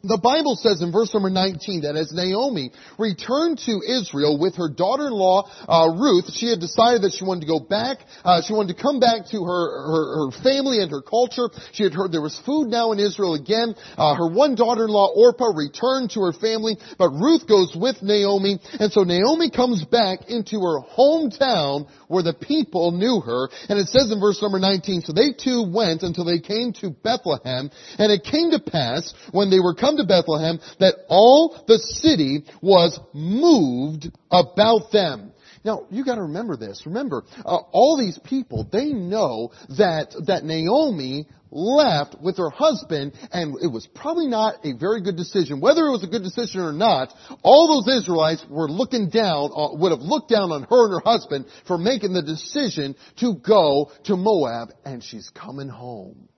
The 0.07 0.23
Bible 0.23 0.55
says 0.55 0.83
in 0.83 0.93
verse 0.93 1.13
number 1.13 1.31
19 1.31 1.83
that 1.83 1.97
as 1.97 2.13
Naomi 2.13 2.71
returned 2.99 3.59
to 3.67 3.83
Israel 3.83 4.39
with 4.39 4.55
her 4.55 4.69
daughter-in-law 4.69 5.67
uh, 5.67 5.99
Ruth, 5.99 6.31
she 6.31 6.47
had 6.47 6.61
decided 6.61 7.03
that 7.03 7.11
she 7.17 7.25
wanted 7.27 7.43
to 7.43 7.51
go 7.51 7.59
back. 7.59 7.99
Uh, 8.23 8.39
she 8.43 8.55
wanted 8.55 8.77
to 8.77 8.83
come 8.83 9.01
back 9.01 9.27
to 9.35 9.43
her, 9.43 9.63
her, 9.67 10.05
her 10.15 10.31
family 10.47 10.79
and 10.79 10.91
her 10.91 11.03
culture. 11.03 11.51
She 11.73 11.83
had 11.83 11.95
heard 11.95 12.13
there 12.13 12.23
was 12.23 12.39
food 12.47 12.69
now 12.71 12.93
in 12.93 13.01
Israel 13.01 13.35
again. 13.35 13.75
Uh, 13.99 14.15
her 14.15 14.31
one 14.31 14.55
daughter-in-law 14.55 15.15
Orpah 15.17 15.51
returned 15.55 16.15
to 16.15 16.21
her 16.29 16.35
family, 16.35 16.79
but 16.99 17.11
Ruth 17.11 17.49
goes 17.49 17.75
with 17.75 17.99
Naomi, 18.03 18.61
and 18.79 18.93
so 18.93 19.03
Naomi 19.03 19.51
comes 19.51 19.83
back 19.83 20.29
into 20.29 20.61
her 20.63 20.87
hometown 20.87 21.91
where 22.07 22.23
the 22.23 22.35
people 22.35 22.93
knew 22.93 23.19
her. 23.21 23.49
And 23.69 23.79
it 23.79 23.89
says 23.89 24.13
in 24.13 24.21
verse 24.21 24.39
number 24.43 24.61
19, 24.61 25.03
so 25.03 25.13
they 25.13 25.35
two 25.35 25.67
went 25.67 26.03
until 26.03 26.25
they 26.25 26.39
came 26.39 26.73
to 26.85 26.91
Bethlehem, 26.91 27.71
and 27.99 28.13
it 28.13 28.23
came 28.23 28.51
to 28.53 28.61
pass 28.61 29.15
when 29.33 29.51
they 29.51 29.59
were 29.59 29.75
come 29.77 29.97
to 29.97 30.05
Bethlehem 30.05 30.59
that 30.81 30.95
all 31.09 31.65
the 31.67 31.79
city 31.79 32.45
was 32.61 32.99
moved 33.13 34.11
about 34.31 34.91
them. 34.93 35.33
Now, 35.65 35.87
you 35.91 36.05
gotta 36.05 36.23
remember 36.23 36.57
this. 36.57 36.83
Remember, 36.87 37.25
uh, 37.45 37.57
all 37.73 37.97
these 37.99 38.19
people, 38.23 38.69
they 38.71 38.93
know 38.93 39.51
that, 39.77 40.15
that 40.27 40.45
Naomi 40.45 41.27
left 41.51 42.21
with 42.21 42.37
her 42.37 42.51
husband 42.51 43.13
and 43.33 43.57
it 43.63 43.73
was 43.73 43.87
probably 43.95 44.27
not 44.27 44.65
a 44.65 44.73
very 44.75 45.03
good 45.03 45.17
decision. 45.17 45.61
Whether 45.61 45.87
it 45.87 45.91
was 45.91 46.05
a 46.05 46.09
good 46.09 46.23
decision 46.23 46.61
or 46.61 46.73
not, 46.73 47.13
all 47.43 47.83
those 47.83 48.03
Israelites 48.03 48.45
were 48.49 48.69
looking 48.69 49.09
down, 49.09 49.51
uh, 49.55 49.75
would 49.75 49.91
have 49.91 50.03
looked 50.03 50.31
down 50.31 50.53
on 50.53 50.63
her 50.71 50.85
and 50.85 50.93
her 50.95 51.03
husband 51.05 51.47
for 51.67 51.79
making 51.79 52.13
the 52.13 52.23
decision 52.23 52.95
to 53.17 53.35
go 53.35 53.91
to 54.05 54.17
Moab 54.17 54.71
and 54.85 55.03
she's 55.03 55.31
coming 55.31 55.69
home. 55.69 56.29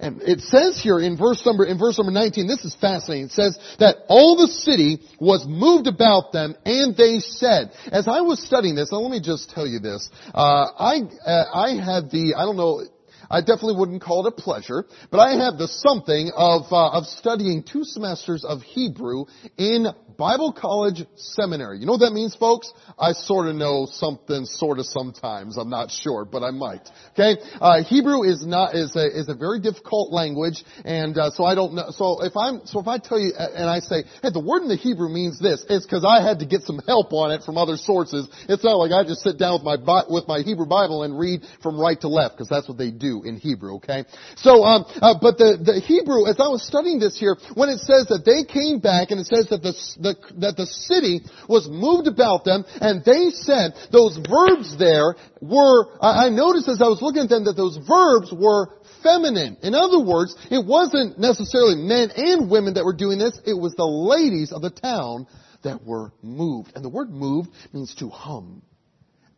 And 0.00 0.22
it 0.22 0.40
says 0.40 0.80
here 0.80 0.98
in 0.98 1.16
verse 1.16 1.44
number, 1.44 1.64
in 1.64 1.78
verse 1.78 1.98
number 1.98 2.12
19, 2.12 2.46
this 2.46 2.64
is 2.64 2.74
fascinating. 2.80 3.26
It 3.26 3.32
says 3.32 3.58
that 3.78 3.96
all 4.08 4.36
the 4.36 4.48
city 4.48 5.00
was 5.20 5.44
moved 5.46 5.86
about 5.86 6.32
them 6.32 6.54
and 6.64 6.96
they 6.96 7.20
said, 7.20 7.72
as 7.92 8.08
I 8.08 8.20
was 8.20 8.44
studying 8.44 8.74
this, 8.74 8.92
now 8.92 8.98
let 8.98 9.10
me 9.10 9.20
just 9.20 9.50
tell 9.50 9.66
you 9.66 9.78
this, 9.78 10.08
uh, 10.34 10.66
I, 10.78 11.00
uh, 11.24 11.44
I 11.54 11.70
had 11.74 12.10
the, 12.10 12.34
I 12.36 12.44
don't 12.44 12.56
know, 12.56 12.82
I 13.30 13.40
definitely 13.40 13.76
wouldn't 13.76 14.02
call 14.02 14.26
it 14.26 14.32
a 14.32 14.42
pleasure, 14.42 14.84
but 15.10 15.18
I 15.18 15.44
have 15.44 15.58
the 15.58 15.68
something 15.68 16.30
of, 16.36 16.62
uh, 16.70 16.98
of 16.98 17.06
studying 17.06 17.62
two 17.62 17.84
semesters 17.84 18.44
of 18.44 18.62
Hebrew 18.62 19.24
in 19.56 19.86
Bible 20.16 20.52
College 20.52 21.04
Seminary. 21.16 21.78
You 21.78 21.86
know 21.86 21.92
what 21.92 22.00
that 22.00 22.12
means, 22.12 22.34
folks? 22.34 22.72
I 22.98 23.12
sort 23.12 23.48
of 23.48 23.54
know 23.54 23.86
something, 23.90 24.46
sort 24.46 24.78
of 24.78 24.86
sometimes. 24.86 25.58
I'm 25.58 25.68
not 25.68 25.90
sure, 25.90 26.24
but 26.24 26.42
I 26.42 26.50
might. 26.52 26.88
Okay, 27.12 27.36
uh, 27.60 27.84
Hebrew 27.84 28.22
is 28.22 28.46
not 28.46 28.74
is 28.74 28.96
a 28.96 29.06
is 29.06 29.28
a 29.28 29.34
very 29.34 29.60
difficult 29.60 30.12
language, 30.12 30.64
and 30.84 31.18
uh, 31.18 31.30
so 31.30 31.44
I 31.44 31.54
don't 31.54 31.74
know. 31.74 31.90
So 31.90 32.24
if 32.24 32.34
I'm 32.34 32.64
so 32.64 32.80
if 32.80 32.88
I 32.88 32.96
tell 32.96 33.20
you 33.20 33.32
and 33.36 33.68
I 33.68 33.80
say, 33.80 34.04
hey, 34.22 34.30
the 34.32 34.40
word 34.40 34.62
in 34.62 34.68
the 34.68 34.76
Hebrew 34.76 35.10
means 35.10 35.38
this, 35.38 35.64
it's 35.68 35.84
because 35.84 36.04
I 36.04 36.26
had 36.26 36.38
to 36.38 36.46
get 36.46 36.62
some 36.62 36.80
help 36.86 37.12
on 37.12 37.32
it 37.32 37.42
from 37.44 37.58
other 37.58 37.76
sources. 37.76 38.26
It's 38.48 38.64
not 38.64 38.76
like 38.76 38.92
I 38.92 39.04
just 39.04 39.20
sit 39.20 39.38
down 39.38 39.60
with 39.60 39.64
my 39.84 40.02
with 40.08 40.26
my 40.26 40.40
Hebrew 40.40 40.66
Bible 40.66 41.02
and 41.02 41.18
read 41.18 41.42
from 41.62 41.78
right 41.78 42.00
to 42.00 42.08
left, 42.08 42.36
because 42.36 42.48
that's 42.48 42.68
what 42.68 42.78
they 42.78 42.90
do 42.90 43.15
in 43.22 43.36
Hebrew. 43.36 43.76
Okay, 43.76 44.04
so 44.36 44.64
um, 44.64 44.84
uh, 45.00 45.14
but 45.20 45.38
the 45.38 45.58
the 45.62 45.80
Hebrew, 45.80 46.26
as 46.26 46.36
I 46.40 46.48
was 46.48 46.66
studying 46.66 46.98
this 46.98 47.18
here, 47.18 47.36
when 47.54 47.68
it 47.68 47.78
says 47.80 48.06
that 48.08 48.24
they 48.24 48.44
came 48.44 48.80
back 48.80 49.10
and 49.10 49.20
it 49.20 49.26
says 49.26 49.48
that 49.50 49.62
the 49.62 49.74
the, 50.00 50.14
that 50.40 50.56
the 50.56 50.66
city 50.66 51.20
was 51.48 51.68
moved 51.68 52.06
about 52.08 52.44
them 52.44 52.64
and 52.80 53.04
they 53.04 53.30
said 53.30 53.72
those 53.92 54.18
verbs 54.28 54.76
there 54.78 55.16
were, 55.40 55.86
I 56.00 56.28
noticed 56.30 56.68
as 56.68 56.80
I 56.80 56.88
was 56.88 57.00
looking 57.02 57.22
at 57.22 57.28
them 57.28 57.44
that 57.44 57.56
those 57.56 57.76
verbs 57.76 58.32
were 58.32 58.70
feminine. 59.02 59.56
In 59.62 59.74
other 59.74 60.00
words, 60.00 60.34
it 60.50 60.64
wasn't 60.64 61.18
necessarily 61.18 61.76
men 61.76 62.10
and 62.16 62.50
women 62.50 62.74
that 62.74 62.84
were 62.84 62.96
doing 62.96 63.18
this, 63.18 63.38
it 63.46 63.54
was 63.54 63.74
the 63.74 63.86
ladies 63.86 64.52
of 64.52 64.62
the 64.62 64.70
town 64.70 65.26
that 65.62 65.84
were 65.84 66.12
moved. 66.22 66.72
And 66.74 66.84
the 66.84 66.88
word 66.88 67.10
moved 67.10 67.50
means 67.72 67.94
to 67.96 68.08
hum 68.08 68.62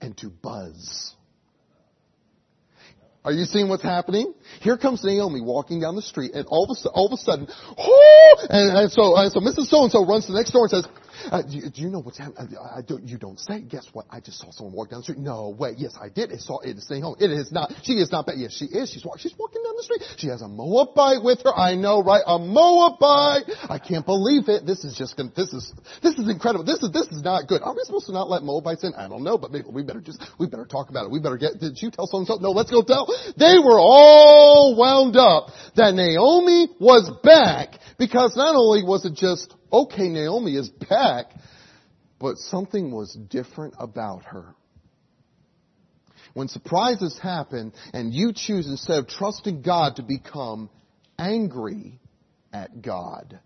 and 0.00 0.16
to 0.18 0.30
buzz. 0.30 1.14
Are 3.28 3.32
you 3.32 3.44
seeing 3.44 3.68
what's 3.68 3.82
happening? 3.82 4.32
Here 4.62 4.78
comes 4.78 5.04
Naomi 5.04 5.42
walking 5.42 5.82
down 5.82 5.96
the 5.96 6.00
street, 6.00 6.32
and 6.32 6.46
all 6.46 6.64
of 6.64 6.70
a, 6.72 6.88
all 6.88 7.08
of 7.08 7.12
a 7.12 7.18
sudden, 7.18 7.46
whoo! 7.76 8.46
and, 8.48 8.78
and 8.78 8.90
so, 8.90 9.16
and 9.16 9.30
so 9.30 9.40
Mrs. 9.40 9.68
So-and-so 9.68 10.06
runs 10.06 10.24
to 10.24 10.32
the 10.32 10.38
next 10.38 10.52
door 10.52 10.64
and 10.64 10.70
says, 10.70 10.88
Uh, 11.30 11.42
do, 11.42 11.56
you, 11.56 11.70
do 11.70 11.82
you 11.82 11.88
know 11.88 12.00
what's 12.00 12.18
happening? 12.18 12.56
I 12.58 12.80
don't, 12.82 13.04
you 13.04 13.18
don't 13.18 13.38
say. 13.38 13.60
Guess 13.60 13.88
what? 13.92 14.06
I 14.10 14.20
just 14.20 14.38
saw 14.38 14.50
someone 14.50 14.74
walk 14.74 14.90
down 14.90 15.00
the 15.00 15.04
street. 15.04 15.18
No, 15.18 15.54
wait. 15.58 15.78
Yes, 15.78 15.94
I 16.00 16.08
did. 16.08 16.32
I 16.32 16.36
saw 16.36 16.60
it 16.60 16.78
staying 16.78 17.02
home. 17.02 17.16
It 17.20 17.30
is 17.30 17.52
not. 17.52 17.72
She 17.82 17.94
is 17.94 18.10
not 18.12 18.26
bad. 18.26 18.36
Yes, 18.38 18.52
she 18.52 18.66
is. 18.66 18.90
She's 18.90 19.04
walking. 19.04 19.22
She's 19.22 19.34
walking 19.38 19.62
down 19.62 19.74
the 19.76 19.82
street. 19.82 20.02
She 20.16 20.28
has 20.28 20.42
a 20.42 20.48
Moabite 20.48 21.22
with 21.22 21.42
her. 21.44 21.54
I 21.54 21.74
know, 21.74 22.02
right? 22.02 22.22
A 22.26 22.38
Moabite. 22.38 23.50
I 23.68 23.78
can't 23.78 24.06
believe 24.06 24.48
it. 24.48 24.66
This 24.66 24.84
is 24.84 24.96
just. 24.96 25.16
This 25.36 25.52
is. 25.52 25.72
This 26.02 26.18
is 26.18 26.28
incredible. 26.28 26.64
This 26.64 26.82
is. 26.82 26.92
This 26.92 27.08
is 27.08 27.22
not 27.22 27.48
good. 27.48 27.62
Are 27.62 27.74
we 27.74 27.82
supposed 27.84 28.06
to 28.06 28.12
not 28.12 28.30
let 28.30 28.42
Moabites 28.42 28.84
in? 28.84 28.94
I 28.94 29.08
don't 29.08 29.24
know, 29.24 29.38
but 29.38 29.50
maybe 29.50 29.66
we 29.70 29.82
better 29.82 30.00
just. 30.00 30.22
We 30.38 30.46
better 30.46 30.66
talk 30.66 30.90
about 30.90 31.04
it. 31.04 31.10
We 31.10 31.20
better 31.20 31.38
get. 31.38 31.58
Did 31.58 31.76
you 31.80 31.90
tell 31.90 32.06
someone? 32.06 32.26
No, 32.40 32.50
let's 32.50 32.70
go 32.70 32.82
tell. 32.82 33.06
They 33.36 33.58
were 33.58 33.78
all 33.78 34.76
wound 34.76 35.16
up 35.16 35.48
that 35.76 35.94
Naomi 35.94 36.68
was 36.80 37.10
back 37.22 37.78
because 37.98 38.36
not 38.36 38.54
only 38.54 38.82
was 38.82 39.04
it 39.04 39.14
just 39.14 39.54
okay, 39.72 40.08
Naomi 40.08 40.56
is 40.56 40.68
back, 40.68 41.32
but 42.18 42.36
something 42.36 42.90
was 42.90 43.16
different 43.28 43.74
about 43.78 44.24
her. 44.24 44.54
When 46.34 46.48
surprises 46.48 47.18
happen 47.20 47.72
and 47.92 48.12
you 48.12 48.32
choose 48.34 48.66
instead 48.68 48.98
of 48.98 49.08
trusting 49.08 49.62
God 49.62 49.96
to 49.96 50.02
become 50.02 50.70
angry 51.18 51.98
at 52.52 52.82
God, 52.82 53.38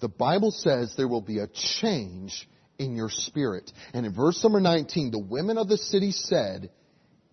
the 0.00 0.08
Bible 0.08 0.50
says 0.50 0.94
there 0.96 1.08
will 1.08 1.20
be 1.20 1.38
a 1.38 1.46
change 1.46 2.48
in 2.78 2.96
your 2.96 3.10
spirit. 3.10 3.70
And 3.92 4.06
in 4.06 4.14
verse 4.14 4.42
number 4.42 4.60
19, 4.60 5.10
the 5.10 5.18
women 5.18 5.58
of 5.58 5.68
the 5.68 5.76
city 5.76 6.12
said, 6.12 6.70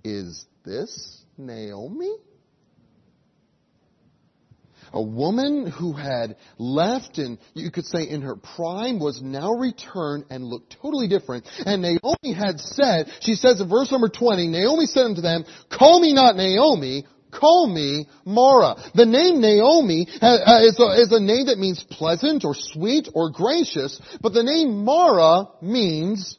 Is 0.04 0.46
this 0.64 1.24
Naomi? 1.38 2.16
A 4.94 5.02
woman 5.02 5.68
who 5.70 5.94
had 5.94 6.38
left 6.58 7.18
and 7.18 7.38
you 7.54 7.72
could 7.72 7.86
say 7.86 8.04
in 8.04 8.22
her 8.22 8.36
prime 8.36 9.00
was 9.00 9.22
now 9.22 9.54
returned 9.54 10.26
and 10.30 10.44
looked 10.44 10.76
totally 10.82 11.08
different. 11.08 11.46
And 11.66 11.82
Naomi 11.82 12.34
had 12.34 12.60
said, 12.60 13.12
she 13.22 13.36
says 13.36 13.62
in 13.62 13.70
verse 13.70 13.92
number 13.92 14.10
20, 14.10 14.48
Naomi 14.48 14.86
said 14.86 15.06
unto 15.06 15.22
them, 15.22 15.46
call 15.70 16.00
me 16.00 16.14
not 16.14 16.36
Naomi, 16.36 17.06
call 17.32 17.68
me 17.68 18.08
Mara. 18.26 18.76
The 18.96 19.06
name 19.06 19.42
Naomi 19.42 20.08
uh, 20.22 20.26
uh, 20.26 20.62
is 20.64 20.80
a, 20.80 21.02
is 21.02 21.12
a 21.12 21.20
name 21.20 21.48
that 21.48 21.58
means 21.58 21.84
pleasant 21.90 22.46
or 22.46 22.54
sweet 22.56 23.10
or 23.14 23.32
gracious, 23.32 24.00
but 24.22 24.34
the 24.34 24.44
name 24.44 24.84
Mara 24.84 25.50
means 25.62 26.38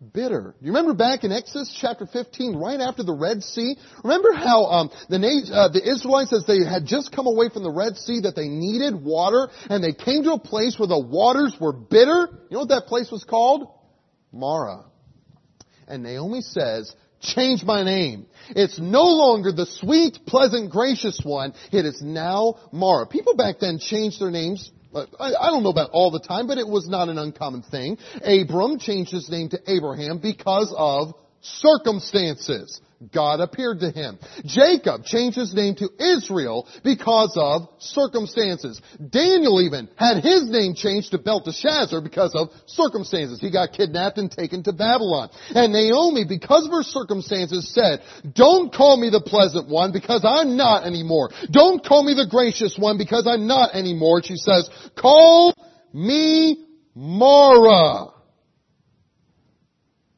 bitter. 0.00 0.54
You 0.60 0.68
remember 0.68 0.94
back 0.94 1.24
in 1.24 1.32
Exodus 1.32 1.76
chapter 1.78 2.06
15, 2.06 2.56
right 2.56 2.80
after 2.80 3.02
the 3.02 3.12
Red 3.12 3.42
Sea? 3.42 3.76
Remember 4.02 4.32
how 4.32 4.64
um, 4.64 4.90
the, 5.08 5.16
uh, 5.52 5.68
the 5.68 5.82
Israelites, 5.86 6.32
as 6.32 6.46
they 6.46 6.64
had 6.64 6.86
just 6.86 7.12
come 7.12 7.26
away 7.26 7.50
from 7.50 7.62
the 7.62 7.70
Red 7.70 7.96
Sea, 7.96 8.20
that 8.20 8.34
they 8.34 8.48
needed 8.48 9.02
water, 9.02 9.48
and 9.68 9.84
they 9.84 9.92
came 9.92 10.24
to 10.24 10.32
a 10.32 10.38
place 10.38 10.78
where 10.78 10.88
the 10.88 10.98
waters 10.98 11.54
were 11.60 11.72
bitter? 11.72 12.28
You 12.48 12.54
know 12.54 12.60
what 12.60 12.70
that 12.70 12.86
place 12.86 13.10
was 13.10 13.24
called? 13.24 13.68
Mara. 14.32 14.84
And 15.86 16.02
Naomi 16.02 16.40
says, 16.40 16.94
change 17.20 17.62
my 17.62 17.82
name. 17.82 18.26
It's 18.50 18.78
no 18.78 19.02
longer 19.02 19.52
the 19.52 19.66
sweet, 19.66 20.20
pleasant, 20.26 20.70
gracious 20.70 21.20
one. 21.22 21.52
It 21.72 21.84
is 21.84 22.00
now 22.00 22.54
Mara. 22.72 23.06
People 23.06 23.36
back 23.36 23.56
then 23.60 23.78
changed 23.78 24.20
their 24.20 24.30
names 24.30 24.70
I 24.94 25.50
don't 25.50 25.62
know 25.62 25.70
about 25.70 25.90
all 25.90 26.10
the 26.10 26.20
time, 26.20 26.46
but 26.46 26.58
it 26.58 26.66
was 26.66 26.88
not 26.88 27.08
an 27.08 27.18
uncommon 27.18 27.62
thing. 27.62 27.98
Abram 28.24 28.78
changed 28.78 29.12
his 29.12 29.28
name 29.30 29.48
to 29.50 29.60
Abraham 29.66 30.18
because 30.18 30.74
of 30.76 31.14
circumstances. 31.40 32.80
God 33.12 33.40
appeared 33.40 33.80
to 33.80 33.90
him. 33.90 34.18
Jacob 34.44 35.04
changed 35.04 35.38
his 35.38 35.54
name 35.54 35.74
to 35.76 35.88
Israel 35.98 36.68
because 36.84 37.32
of 37.34 37.68
circumstances. 37.78 38.78
Daniel 38.98 39.62
even 39.62 39.88
had 39.96 40.22
his 40.22 40.50
name 40.50 40.74
changed 40.74 41.12
to 41.12 41.18
Belteshazzar 41.18 42.02
because 42.02 42.34
of 42.34 42.50
circumstances. 42.66 43.40
He 43.40 43.50
got 43.50 43.72
kidnapped 43.72 44.18
and 44.18 44.30
taken 44.30 44.62
to 44.64 44.74
Babylon. 44.74 45.30
And 45.48 45.72
Naomi, 45.72 46.26
because 46.28 46.66
of 46.66 46.72
her 46.72 46.82
circumstances, 46.82 47.72
said, 47.72 48.00
don't 48.34 48.70
call 48.70 48.98
me 48.98 49.08
the 49.08 49.22
pleasant 49.22 49.70
one 49.70 49.92
because 49.92 50.22
I'm 50.22 50.58
not 50.58 50.84
anymore. 50.84 51.30
Don't 51.50 51.82
call 51.82 52.04
me 52.04 52.12
the 52.12 52.28
gracious 52.28 52.76
one 52.78 52.98
because 52.98 53.26
I'm 53.26 53.46
not 53.46 53.74
anymore. 53.74 54.20
She 54.22 54.36
says, 54.36 54.68
call 54.94 55.54
me 55.94 56.66
Mara. 56.94 58.08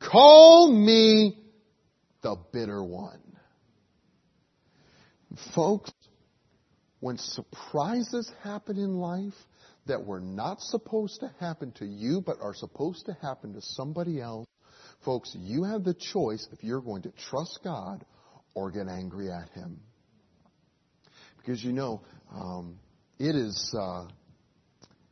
Call 0.01 0.73
me 0.73 1.42
the 2.23 2.37
bitter 2.53 2.83
one. 2.83 3.21
Folks, 5.55 5.91
when 7.01 7.19
surprises 7.19 8.31
happen 8.43 8.77
in 8.77 8.97
life 8.97 9.35
that 9.87 10.05
were 10.05 10.21
not 10.21 10.61
supposed 10.61 11.21
to 11.21 11.31
happen 11.41 11.73
to 11.73 11.85
you 11.85 12.21
but 12.25 12.37
are 12.41 12.55
supposed 12.55 13.07
to 13.07 13.17
happen 13.21 13.55
to 13.55 13.61
somebody 13.61 14.21
else, 14.21 14.47
folks, 15.05 15.35
you 15.39 15.65
have 15.65 15.85
the 15.85 15.95
choice 15.95 16.47
if 16.53 16.63
you're 16.63 16.81
going 16.81 17.03
to 17.03 17.13
trust 17.31 17.61
God 17.65 18.05
or 18.55 18.71
get 18.71 18.89
angry 18.89 19.31
at 19.31 19.49
Him. 19.51 19.81
Because 21.39 21.63
you 21.63 21.73
know, 21.73 22.03
um, 22.33 22.79
it 23.19 23.35
is 23.35 23.75
uh, 23.77 24.05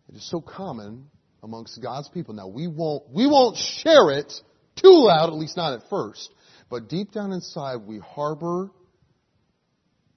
it 0.09 0.17
is 0.17 0.31
so 0.31 0.41
common 0.41 1.07
amongst 1.43 1.83
God's 1.83 2.09
people. 2.09 2.35
Now 2.35 2.49
we 2.49 2.69
won't 2.69 3.11
we 3.11 3.27
won't 3.27 3.57
share 3.57 4.11
it 4.11 4.33
too 4.77 5.07
loud, 5.07 5.29
at 5.29 5.35
least 5.35 5.57
not 5.57 5.75
at 5.75 5.89
first. 5.91 6.31
But 6.71 6.89
deep 6.89 7.11
down 7.13 7.33
inside, 7.33 7.79
we 7.87 7.99
harbor 7.99 8.71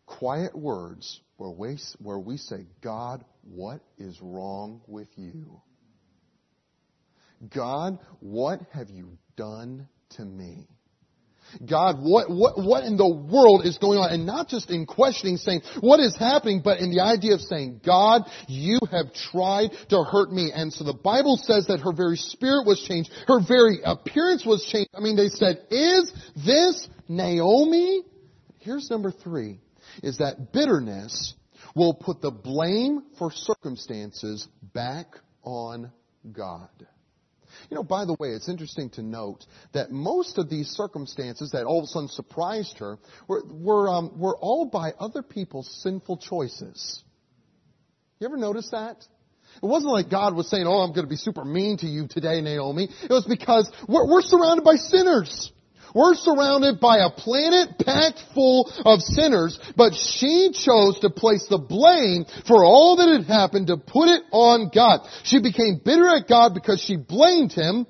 quiet 0.05 0.55
words 0.55 1.19
where 1.37 1.49
we, 1.49 1.77
where 1.99 2.19
we 2.19 2.37
say, 2.37 2.67
God, 2.81 3.25
what 3.41 3.81
is 3.97 4.17
wrong 4.21 4.81
with 4.87 5.07
you? 5.17 5.61
God, 7.53 7.97
what 8.19 8.61
have 8.71 8.89
you 8.89 9.17
done 9.35 9.89
to 10.11 10.23
me? 10.23 10.67
God, 11.65 11.97
what, 11.99 12.29
what, 12.29 12.57
what 12.57 12.83
in 12.83 12.97
the 12.97 13.07
world 13.07 13.65
is 13.65 13.77
going 13.77 13.99
on? 13.99 14.11
And 14.11 14.25
not 14.25 14.47
just 14.47 14.69
in 14.69 14.85
questioning, 14.85 15.37
saying, 15.37 15.61
what 15.81 15.99
is 15.99 16.15
happening, 16.17 16.61
but 16.63 16.79
in 16.79 16.91
the 16.91 17.01
idea 17.01 17.33
of 17.33 17.41
saying, 17.41 17.81
God, 17.85 18.23
you 18.47 18.79
have 18.91 19.13
tried 19.13 19.71
to 19.89 20.03
hurt 20.03 20.31
me. 20.31 20.51
And 20.53 20.71
so 20.71 20.83
the 20.83 20.93
Bible 20.93 21.37
says 21.41 21.67
that 21.67 21.81
her 21.81 21.93
very 21.93 22.17
spirit 22.17 22.65
was 22.65 22.83
changed. 22.87 23.11
Her 23.27 23.39
very 23.45 23.79
appearance 23.83 24.45
was 24.45 24.65
changed. 24.65 24.89
I 24.93 24.99
mean, 24.99 25.15
they 25.15 25.29
said, 25.29 25.65
is 25.69 26.11
this 26.35 26.87
Naomi? 27.07 28.03
Here's 28.59 28.89
number 28.89 29.11
three, 29.11 29.59
is 30.01 30.19
that 30.19 30.53
bitterness 30.53 31.33
will 31.75 31.93
put 31.93 32.21
the 32.21 32.31
blame 32.31 33.03
for 33.17 33.31
circumstances 33.31 34.47
back 34.73 35.07
on 35.43 35.91
God. 36.31 36.69
You 37.69 37.75
know, 37.75 37.83
by 37.83 38.05
the 38.05 38.15
way, 38.19 38.29
it's 38.29 38.49
interesting 38.49 38.89
to 38.91 39.01
note 39.01 39.45
that 39.73 39.91
most 39.91 40.37
of 40.37 40.49
these 40.49 40.67
circumstances 40.69 41.51
that 41.51 41.65
all 41.65 41.79
of 41.79 41.85
a 41.85 41.87
sudden 41.87 42.09
surprised 42.09 42.77
her 42.79 42.97
were, 43.27 43.43
were, 43.45 43.89
um, 43.89 44.19
were 44.19 44.37
all 44.37 44.65
by 44.65 44.93
other 44.99 45.21
people's 45.21 45.69
sinful 45.81 46.17
choices. 46.17 47.03
You 48.19 48.27
ever 48.27 48.37
notice 48.37 48.69
that? 48.71 48.97
It 49.61 49.65
wasn't 49.65 49.91
like 49.91 50.09
God 50.09 50.35
was 50.35 50.49
saying, 50.49 50.65
oh, 50.65 50.79
I'm 50.79 50.91
going 50.91 51.05
to 51.05 51.09
be 51.09 51.15
super 51.15 51.45
mean 51.45 51.77
to 51.77 51.87
you 51.87 52.07
today, 52.07 52.41
Naomi. 52.41 52.89
It 53.03 53.09
was 53.09 53.25
because 53.25 53.69
we're, 53.87 54.09
we're 54.09 54.21
surrounded 54.21 54.63
by 54.63 54.75
sinners. 54.75 55.51
We're 55.93 56.15
surrounded 56.15 56.79
by 56.79 56.99
a 56.99 57.09
planet 57.09 57.77
packed 57.79 58.23
full 58.33 58.71
of 58.85 59.01
sinners, 59.01 59.59
but 59.75 59.93
she 59.93 60.51
chose 60.53 60.99
to 60.99 61.09
place 61.09 61.45
the 61.49 61.59
blame 61.59 62.25
for 62.47 62.63
all 62.63 62.97
that 62.97 63.09
had 63.09 63.27
happened 63.27 63.67
to 63.67 63.77
put 63.77 64.09
it 64.09 64.23
on 64.31 64.71
God. 64.73 65.01
She 65.23 65.41
became 65.41 65.81
bitter 65.83 66.07
at 66.07 66.27
God 66.27 66.53
because 66.53 66.81
she 66.81 66.97
blamed 66.97 67.53
him 67.53 67.85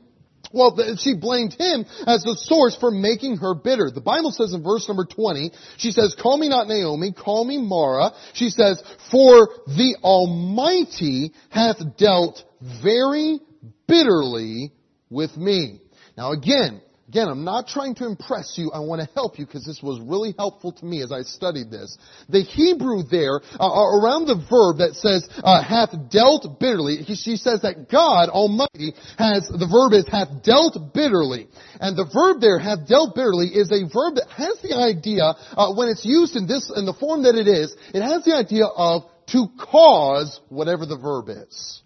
well, 0.53 0.77
she 0.97 1.15
blamed 1.15 1.53
him 1.53 1.85
as 2.05 2.21
the 2.21 2.37
source 2.39 2.77
for 2.79 2.91
making 2.91 3.37
her 3.37 3.55
bitter. 3.55 3.89
The 3.89 4.01
Bible 4.01 4.31
says 4.31 4.53
in 4.53 4.61
verse 4.61 4.87
number 4.87 5.03
20, 5.03 5.51
she 5.77 5.89
says, 5.89 6.15
call 6.21 6.37
me 6.37 6.47
not 6.47 6.67
Naomi, 6.67 7.11
call 7.11 7.43
me 7.43 7.57
Mara. 7.57 8.11
She 8.33 8.49
says, 8.49 8.81
for 9.09 9.49
the 9.65 9.97
Almighty 10.03 11.33
hath 11.49 11.77
dealt 11.97 12.43
very 12.83 13.39
bitterly 13.87 14.71
with 15.09 15.35
me. 15.35 15.81
Now 16.15 16.33
again, 16.33 16.81
Again, 17.13 17.28
I'm 17.28 17.43
not 17.43 17.67
trying 17.67 17.93
to 18.02 18.08
impress 18.08 18.58
you. 18.58 18.71
I 18.71 18.80
want 18.80 18.99
to 18.99 19.08
help 19.13 19.38
you 19.38 19.45
because 19.45 19.63
this 19.63 19.84
was 19.84 20.02
really 20.02 20.34
helpful 20.36 20.71
to 20.71 20.84
me 20.84 21.04
as 21.04 21.12
I 21.12 21.21
studied 21.21 21.69
this. 21.69 21.95
The 22.28 22.41
Hebrew 22.41 23.04
there, 23.04 23.39
uh, 23.60 23.69
uh 23.69 24.02
around 24.02 24.26
the 24.26 24.41
verb 24.49 24.82
that 24.82 24.97
says, 24.97 25.30
uh, 25.43 25.62
hath 25.62 25.93
dealt 26.10 26.60
bitterly, 26.60 27.06
he, 27.06 27.13
she 27.13 27.36
says 27.36 27.62
that 27.62 27.86
God 27.86 28.30
Almighty 28.30 28.97
has, 29.21 29.45
the 29.45 29.69
verb 29.69 29.93
is 29.93 30.10
hath 30.10 30.41
dealt 30.41 30.73
bitterly. 30.91 31.49
And 31.80 31.93
the 31.95 32.10
verb 32.10 32.41
there, 32.41 32.58
hath 32.58 32.88
dealt 32.89 33.13
bitterly, 33.13 33.54
is 33.54 33.69
a 33.69 33.86
verb 33.86 34.17
that 34.17 34.34
has 34.34 34.58
the 34.65 34.73
idea, 34.73 35.38
uh, 35.54 35.69
when 35.78 35.89
it's 35.89 36.04
used 36.04 36.36
in 36.36 36.47
this, 36.47 36.73
in 36.76 36.88
the 36.89 36.97
form 36.97 37.30
that 37.30 37.38
it 37.38 37.45
is, 37.45 37.78
it 37.93 38.02
has 38.02 38.26
the 38.26 38.34
idea 38.34 38.65
of 38.65 39.04
to 39.38 39.54
cause 39.62 40.41
whatever 40.49 40.88
the 40.88 40.97
verb 40.97 41.30
is. 41.30 41.84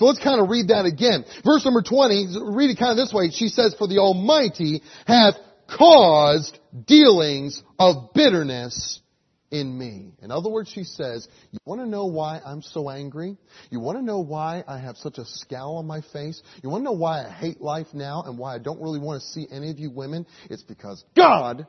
So 0.00 0.06
let's 0.06 0.18
kind 0.18 0.40
of 0.40 0.48
read 0.48 0.68
that 0.68 0.86
again. 0.86 1.26
Verse 1.44 1.62
number 1.62 1.82
20, 1.82 2.28
read 2.56 2.70
it 2.70 2.78
kind 2.78 2.92
of 2.92 2.96
this 2.96 3.12
way. 3.12 3.28
She 3.28 3.48
says, 3.48 3.74
For 3.76 3.86
the 3.86 3.98
Almighty 3.98 4.80
hath 5.06 5.34
caused 5.68 6.58
dealings 6.86 7.62
of 7.78 8.14
bitterness 8.14 9.02
in 9.50 9.76
me. 9.76 10.14
In 10.22 10.30
other 10.30 10.48
words, 10.48 10.70
she 10.70 10.84
says, 10.84 11.28
you 11.50 11.58
want 11.66 11.82
to 11.82 11.86
know 11.86 12.06
why 12.06 12.40
I'm 12.42 12.62
so 12.62 12.88
angry? 12.88 13.36
You 13.70 13.80
want 13.80 13.98
to 13.98 14.02
know 14.02 14.20
why 14.20 14.64
I 14.66 14.78
have 14.78 14.96
such 14.96 15.18
a 15.18 15.26
scowl 15.26 15.76
on 15.76 15.86
my 15.86 16.00
face? 16.14 16.40
You 16.62 16.70
want 16.70 16.80
to 16.80 16.84
know 16.84 16.92
why 16.92 17.26
I 17.26 17.30
hate 17.30 17.60
life 17.60 17.88
now 17.92 18.22
and 18.24 18.38
why 18.38 18.54
I 18.54 18.58
don't 18.58 18.80
really 18.80 19.00
want 19.00 19.20
to 19.20 19.28
see 19.28 19.46
any 19.52 19.70
of 19.70 19.78
you 19.78 19.90
women? 19.90 20.26
It's 20.48 20.62
because 20.62 21.04
God 21.14 21.66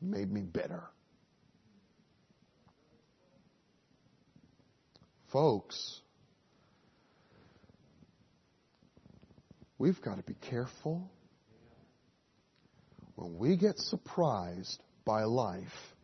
made 0.00 0.32
me 0.32 0.40
bitter. 0.40 0.84
Folks, 5.30 6.00
we've 9.78 10.00
got 10.00 10.16
to 10.16 10.22
be 10.22 10.34
careful 10.50 11.10
when 13.16 13.38
we 13.38 13.56
get 13.56 13.78
surprised 13.78 14.82
by 15.04 15.24
life 15.24 15.94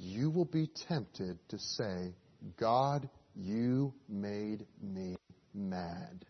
you 0.00 0.30
will 0.30 0.44
be 0.44 0.68
tempted 0.88 1.38
to 1.48 1.58
say, 1.58 2.14
God, 2.56 3.08
you 3.34 3.92
made 4.08 4.64
me 4.80 5.16
mad. 5.52 6.24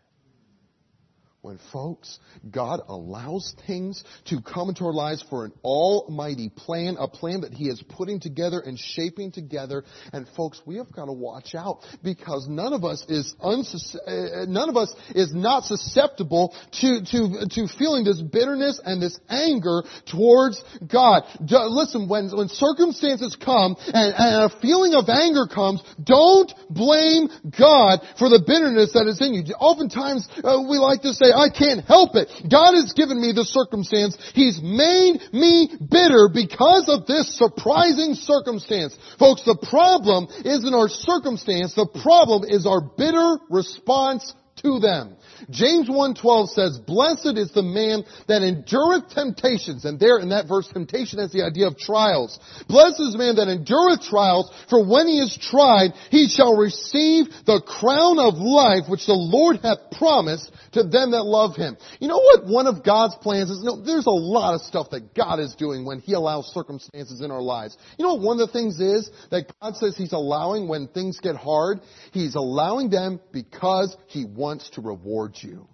When 1.49 1.59
folks, 1.73 2.19
God 2.51 2.81
allows 2.89 3.55
things 3.67 4.05
to 4.27 4.43
come 4.43 4.69
into 4.69 4.85
our 4.85 4.93
lives 4.93 5.25
for 5.31 5.47
an 5.47 5.53
almighty 5.65 6.51
plan, 6.51 6.99
a 7.01 7.09
plan 7.09 7.41
that 7.41 7.55
He 7.55 7.71
is 7.71 7.83
putting 7.89 8.21
together 8.21 8.61
and 8.61 8.79
shaping 8.79 9.33
together. 9.33 9.83
And 10.13 10.29
folks, 10.37 10.61
we 10.67 10.77
have 10.77 10.93
got 10.93 11.07
to 11.07 11.15
watch 11.15 11.55
out 11.55 11.79
because 12.05 12.47
none 12.51 12.75
of 12.75 12.85
us 12.85 13.03
is 13.09 13.35
unsus- 13.43 13.97
uh, 13.97 14.45
none 14.47 14.69
of 14.69 14.77
us 14.77 14.95
is 15.15 15.33
not 15.33 15.65
susceptible 15.65 16.55
to, 16.83 17.01
to, 17.13 17.49
to 17.49 17.67
feeling 17.79 18.05
this 18.05 18.21
bitterness 18.21 18.79
and 18.85 19.01
this 19.01 19.19
anger 19.31 19.85
towards 20.05 20.63
God. 20.87 21.23
Listen, 21.41 22.11
when, 22.11 22.29
when 22.37 22.49
circumstances 22.49 23.39
come 23.43 23.75
and, 23.87 24.13
and 24.15 24.53
a 24.53 24.61
feeling 24.61 24.93
of 24.93 25.09
anger 25.09 25.47
comes, 25.47 25.83
don't 26.05 26.53
blame 26.69 27.31
God 27.59 28.01
for 28.19 28.29
the 28.29 28.45
bitterness 28.47 28.93
that 28.93 29.07
is 29.07 29.19
in 29.23 29.33
you. 29.33 29.55
Oftentimes, 29.55 30.29
uh, 30.45 30.61
we 30.69 30.77
like 30.77 31.01
to 31.09 31.15
say, 31.15 31.38
I 31.38 31.48
can't 31.48 31.85
help 31.85 32.16
it. 32.16 32.29
God 32.51 32.74
has 32.74 32.92
given 32.92 33.20
me 33.20 33.33
the 33.33 33.44
circumstance. 33.44 34.18
He's 34.35 34.61
made 34.61 35.22
me 35.33 35.70
bitter 35.79 36.29
because 36.33 36.90
of 36.90 37.07
this 37.07 37.38
surprising 37.38 38.14
circumstance. 38.14 38.98
Folks, 39.18 39.44
the 39.44 39.57
problem 39.57 40.27
isn't 40.44 40.74
our 40.74 40.88
circumstance. 40.88 41.74
The 41.74 41.87
problem 42.03 42.42
is 42.44 42.66
our 42.66 42.81
bitter 42.83 43.38
response 43.48 44.35
to 44.62 44.81
them. 44.81 45.16
James 45.51 45.88
1.12 45.88 46.48
says, 46.48 46.79
Blessed 46.79 47.38
is 47.38 47.53
the 47.53 47.62
man 47.62 48.05
that 48.27 48.42
endureth 48.42 49.11
temptations. 49.11 49.85
And 49.85 49.98
there 49.98 50.18
in 50.18 50.31
that 50.31 50.48
verse, 50.48 50.68
temptation 50.68 51.18
has 51.18 51.33
the 51.33 51.42
idea 51.42 51.66
of 51.66 51.79
trials. 51.79 52.38
Blessed 52.68 53.01
is 53.01 53.12
the 53.12 53.18
man 53.18 53.37
that 53.37 53.48
endureth 53.48 54.03
trials, 54.03 54.51
for 54.68 54.85
when 54.87 55.07
he 55.07 55.18
is 55.20 55.37
tried, 55.40 55.92
he 56.11 56.29
shall 56.29 56.57
receive 56.57 57.27
the 57.46 57.62
crown 57.66 58.18
of 58.18 58.35
life 58.35 58.88
which 58.88 59.07
the 59.07 59.14
Lord 59.16 59.61
hath 59.62 59.90
promised 59.92 60.51
to 60.72 60.83
them 60.83 61.12
that 61.12 61.24
love 61.24 61.57
him. 61.57 61.77
You 62.01 62.09
know 62.09 62.18
what 62.18 62.46
one 62.46 62.66
of 62.66 62.85
God's 62.85 63.14
plans 63.16 63.51
is? 63.51 63.62
No, 63.62 63.83
there's 63.83 64.07
a 64.07 64.11
lot 64.11 64.55
of 64.55 64.62
stuff 64.62 64.90
that 64.90 65.14
God 65.14 65.40
is 65.40 65.55
doing 65.55 65.85
when 65.85 66.01
he 66.01 66.14
allows 66.14 66.46
circumstances 66.53 67.20
in 67.20 67.31
our 67.31 67.42
lives. 67.42 67.77
You 67.98 68.07
know 68.07 68.14
what 68.14 68.22
one 68.22 68.40
of 68.40 68.48
the 68.48 68.53
things 68.53 68.81
is 68.81 69.11
that 69.31 69.53
God 69.61 69.77
says 69.77 69.96
he's 69.96 70.12
allowing 70.12 70.68
when 70.68 70.88
things 70.88 71.20
get 71.20 71.37
hard? 71.37 71.81
He's 72.12 72.35
allowing 72.35 72.90
them 72.90 73.20
because 73.33 73.96
he 74.07 74.24
wants 74.24 74.70
to 74.70 74.81
reward 74.81 75.28
you. 75.37 75.69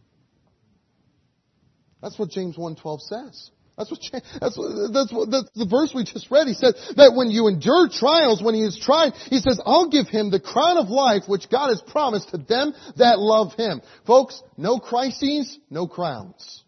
That's 2.02 2.18
what 2.18 2.30
James 2.30 2.56
1.12 2.56 3.00
says. 3.00 3.50
That's 3.76 3.90
what, 3.90 4.00
that's 4.40 4.56
what, 4.56 4.92
that's 4.92 5.12
what, 5.12 5.30
that's 5.30 5.50
the 5.56 5.66
verse 5.66 5.92
we 5.94 6.04
just 6.04 6.30
read. 6.30 6.46
He 6.46 6.54
said 6.54 6.74
that 6.96 7.14
when 7.16 7.30
you 7.30 7.48
endure 7.48 7.88
trials, 7.88 8.40
when 8.40 8.54
he 8.54 8.62
is 8.62 8.78
tried, 8.80 9.14
he 9.14 9.40
says, 9.40 9.60
I'll 9.64 9.90
give 9.90 10.06
him 10.06 10.30
the 10.30 10.38
crown 10.38 10.78
of 10.78 10.90
life 10.90 11.24
which 11.26 11.50
God 11.50 11.70
has 11.70 11.82
promised 11.82 12.28
to 12.30 12.38
them 12.38 12.72
that 12.96 13.18
love 13.18 13.54
him. 13.54 13.82
Folks, 14.06 14.40
no 14.56 14.78
crises, 14.78 15.58
no 15.70 15.88
crowns. 15.88 16.62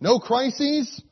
No 0.00 0.18
crises, 0.18 1.02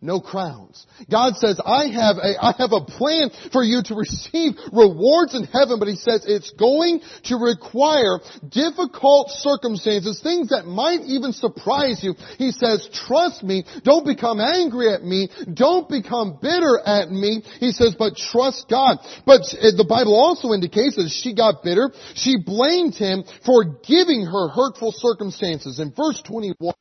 no 0.00 0.20
crowns. 0.20 0.86
God 1.10 1.36
says, 1.36 1.60
I 1.64 1.86
have 1.86 2.16
a, 2.16 2.44
I 2.44 2.54
have 2.58 2.72
a 2.72 2.84
plan 2.84 3.30
for 3.52 3.62
you 3.62 3.82
to 3.84 3.94
receive 3.94 4.52
rewards 4.72 5.34
in 5.34 5.44
heaven, 5.44 5.78
but 5.78 5.88
He 5.88 5.96
says 5.96 6.24
it's 6.26 6.50
going 6.50 7.00
to 7.24 7.36
require 7.36 8.20
difficult 8.48 9.30
circumstances, 9.30 10.20
things 10.22 10.50
that 10.50 10.66
might 10.66 11.00
even 11.06 11.32
surprise 11.32 12.00
you. 12.02 12.14
He 12.38 12.52
says, 12.52 12.88
trust 12.92 13.42
me, 13.42 13.64
don't 13.84 14.06
become 14.06 14.40
angry 14.40 14.92
at 14.92 15.02
me, 15.02 15.30
don't 15.52 15.88
become 15.88 16.38
bitter 16.40 16.78
at 16.84 17.10
me. 17.10 17.42
He 17.58 17.72
says, 17.72 17.96
but 17.98 18.16
trust 18.16 18.66
God. 18.68 18.98
But 19.24 19.42
eh, 19.58 19.72
the 19.76 19.86
Bible 19.88 20.14
also 20.14 20.52
indicates 20.52 20.96
that 20.96 21.08
she 21.08 21.34
got 21.34 21.62
bitter. 21.64 21.90
She 22.14 22.36
blamed 22.44 22.94
Him 22.94 23.24
for 23.44 23.64
giving 23.64 24.26
her 24.26 24.48
hurtful 24.48 24.92
circumstances. 24.92 25.80
In 25.80 25.92
verse 25.96 26.20
21, 26.22 26.74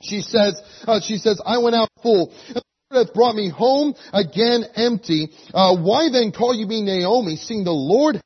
she 0.00 0.20
says, 0.20 0.60
uh, 0.86 1.00
she 1.00 1.16
says, 1.16 1.40
I 1.44 1.58
went 1.58 1.76
out 1.76 1.88
full. 2.02 2.32
The 2.48 2.62
Lord 2.90 3.06
hath 3.06 3.14
brought 3.14 3.34
me 3.34 3.50
home 3.50 3.94
again 4.12 4.64
empty. 4.74 5.30
Uh, 5.52 5.76
why 5.76 6.08
then 6.10 6.32
call 6.32 6.54
you 6.54 6.66
me 6.66 6.82
Naomi, 6.82 7.36
seeing 7.36 7.64
the 7.64 7.72
Lord 7.72 8.20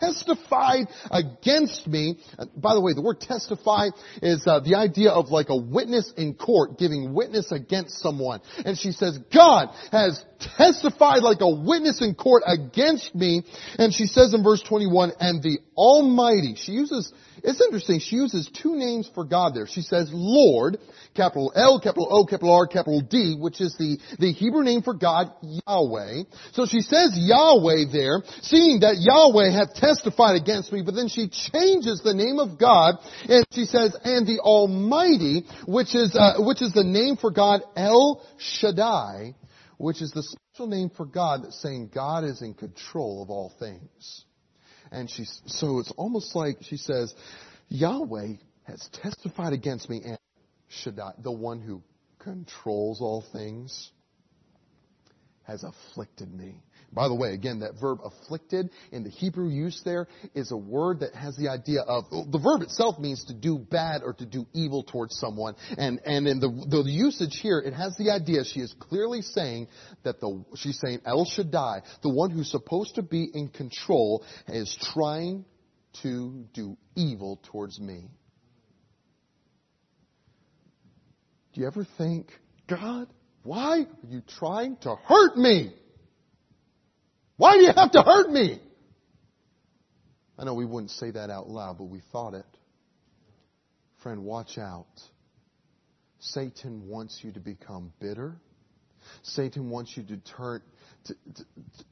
testified 0.00 0.86
against 1.10 1.86
me. 1.86 2.18
By 2.56 2.74
the 2.74 2.80
way, 2.80 2.92
the 2.94 3.02
word 3.02 3.20
testify 3.20 3.88
is 4.22 4.44
uh, 4.46 4.60
the 4.60 4.76
idea 4.76 5.10
of 5.10 5.28
like 5.28 5.48
a 5.48 5.56
witness 5.56 6.12
in 6.16 6.34
court 6.34 6.78
giving 6.78 7.14
witness 7.14 7.52
against 7.52 7.98
someone. 7.98 8.40
And 8.64 8.78
she 8.78 8.92
says, 8.92 9.18
God 9.32 9.68
has 9.92 10.22
testified 10.56 11.22
like 11.22 11.40
a 11.40 11.50
witness 11.50 12.02
in 12.02 12.14
court 12.14 12.42
against 12.46 13.14
me. 13.14 13.42
And 13.78 13.92
she 13.92 14.06
says 14.06 14.34
in 14.34 14.42
verse 14.42 14.62
21, 14.62 15.12
and 15.20 15.42
the 15.42 15.58
Almighty, 15.76 16.54
she 16.56 16.72
uses 16.72 17.12
it's 17.46 17.60
interesting. 17.60 18.00
She 18.00 18.16
uses 18.16 18.50
two 18.60 18.74
names 18.74 19.08
for 19.14 19.24
God 19.24 19.54
there. 19.54 19.68
She 19.68 19.82
says 19.82 20.10
Lord, 20.12 20.78
capital 21.14 21.52
L, 21.54 21.78
capital 21.78 22.08
O, 22.10 22.26
capital 22.26 22.52
R, 22.52 22.66
capital 22.66 23.00
D, 23.00 23.36
which 23.38 23.60
is 23.60 23.76
the, 23.78 23.98
the 24.18 24.32
Hebrew 24.32 24.64
name 24.64 24.82
for 24.82 24.94
God, 24.94 25.30
Yahweh. 25.42 26.24
So 26.54 26.66
she 26.66 26.80
says 26.80 27.12
Yahweh 27.14 27.92
there, 27.92 28.22
seeing 28.42 28.80
that 28.80 28.96
Yahweh 28.98 29.52
hath 29.52 29.75
testified 29.80 30.40
against 30.40 30.72
me, 30.72 30.82
but 30.82 30.94
then 30.94 31.08
she 31.08 31.28
changes 31.28 32.00
the 32.02 32.14
name 32.14 32.38
of 32.38 32.58
God 32.58 32.96
and 33.28 33.44
she 33.52 33.64
says, 33.64 33.96
and 34.04 34.26
the 34.26 34.40
Almighty, 34.40 35.44
which 35.66 35.94
is, 35.94 36.16
uh, 36.16 36.34
which 36.38 36.62
is 36.62 36.72
the 36.72 36.84
name 36.84 37.16
for 37.16 37.30
God, 37.30 37.60
El 37.76 38.22
Shaddai, 38.38 39.34
which 39.78 40.02
is 40.02 40.10
the 40.12 40.22
special 40.22 40.66
name 40.66 40.90
for 40.96 41.06
God 41.06 41.44
that's 41.44 41.60
saying 41.60 41.90
God 41.94 42.24
is 42.24 42.42
in 42.42 42.54
control 42.54 43.22
of 43.22 43.30
all 43.30 43.52
things. 43.58 44.24
And 44.90 45.10
she, 45.10 45.24
so 45.46 45.80
it's 45.80 45.92
almost 45.96 46.34
like 46.34 46.58
she 46.62 46.76
says, 46.76 47.14
Yahweh 47.68 48.34
has 48.64 48.88
testified 49.02 49.52
against 49.52 49.90
me 49.90 50.02
and 50.04 50.18
Shaddai, 50.68 51.12
the 51.22 51.32
one 51.32 51.60
who 51.60 51.82
controls 52.18 53.00
all 53.00 53.24
things, 53.32 53.90
has 55.44 55.64
afflicted 55.64 56.32
me. 56.32 56.62
By 56.92 57.08
the 57.08 57.14
way, 57.14 57.34
again, 57.34 57.60
that 57.60 57.72
verb 57.80 57.98
afflicted 58.04 58.70
in 58.92 59.04
the 59.04 59.10
Hebrew 59.10 59.48
use 59.48 59.82
there 59.84 60.06
is 60.34 60.50
a 60.50 60.56
word 60.56 61.00
that 61.00 61.14
has 61.14 61.36
the 61.36 61.48
idea 61.48 61.80
of, 61.80 62.04
the 62.10 62.38
verb 62.38 62.62
itself 62.62 62.98
means 62.98 63.24
to 63.26 63.34
do 63.34 63.58
bad 63.58 64.02
or 64.02 64.14
to 64.14 64.24
do 64.24 64.46
evil 64.54 64.82
towards 64.82 65.18
someone. 65.18 65.56
And, 65.76 66.00
and 66.04 66.26
in 66.26 66.40
the, 66.40 66.48
the 66.48 66.90
usage 66.90 67.38
here, 67.42 67.58
it 67.58 67.74
has 67.74 67.96
the 67.96 68.10
idea, 68.10 68.44
she 68.44 68.60
is 68.60 68.74
clearly 68.78 69.22
saying 69.22 69.68
that 70.04 70.20
the, 70.20 70.44
she's 70.54 70.78
saying 70.80 71.00
El 71.04 71.24
Shaddai, 71.26 71.82
the 72.02 72.08
one 72.08 72.30
who's 72.30 72.50
supposed 72.50 72.94
to 72.94 73.02
be 73.02 73.28
in 73.32 73.48
control, 73.48 74.24
is 74.48 74.76
trying 74.94 75.44
to 76.02 76.44
do 76.54 76.76
evil 76.94 77.40
towards 77.50 77.80
me. 77.80 78.08
Do 81.52 81.60
you 81.60 81.66
ever 81.66 81.86
think, 81.96 82.28
God, 82.68 83.08
why 83.42 83.80
are 83.80 84.08
you 84.08 84.22
trying 84.38 84.76
to 84.78 84.96
hurt 84.96 85.36
me? 85.36 85.72
Why 87.36 87.56
do 87.56 87.64
you 87.64 87.72
have 87.74 87.92
to 87.92 88.02
hurt 88.02 88.30
me? 88.30 88.60
I 90.38 90.44
know 90.44 90.54
we 90.54 90.64
wouldn't 90.64 90.90
say 90.90 91.10
that 91.10 91.30
out 91.30 91.48
loud, 91.48 91.78
but 91.78 91.84
we 91.84 92.00
thought 92.12 92.34
it. 92.34 92.46
Friend, 94.02 94.22
watch 94.24 94.58
out. 94.58 94.86
Satan 96.18 96.86
wants 96.86 97.20
you 97.22 97.32
to 97.32 97.40
become 97.40 97.92
bitter. 98.00 98.36
Satan 99.22 99.70
wants 99.70 99.96
you 99.96 100.02
to 100.04 100.16
turn, 100.16 100.62
to, 101.04 101.14
to, 101.34 101.44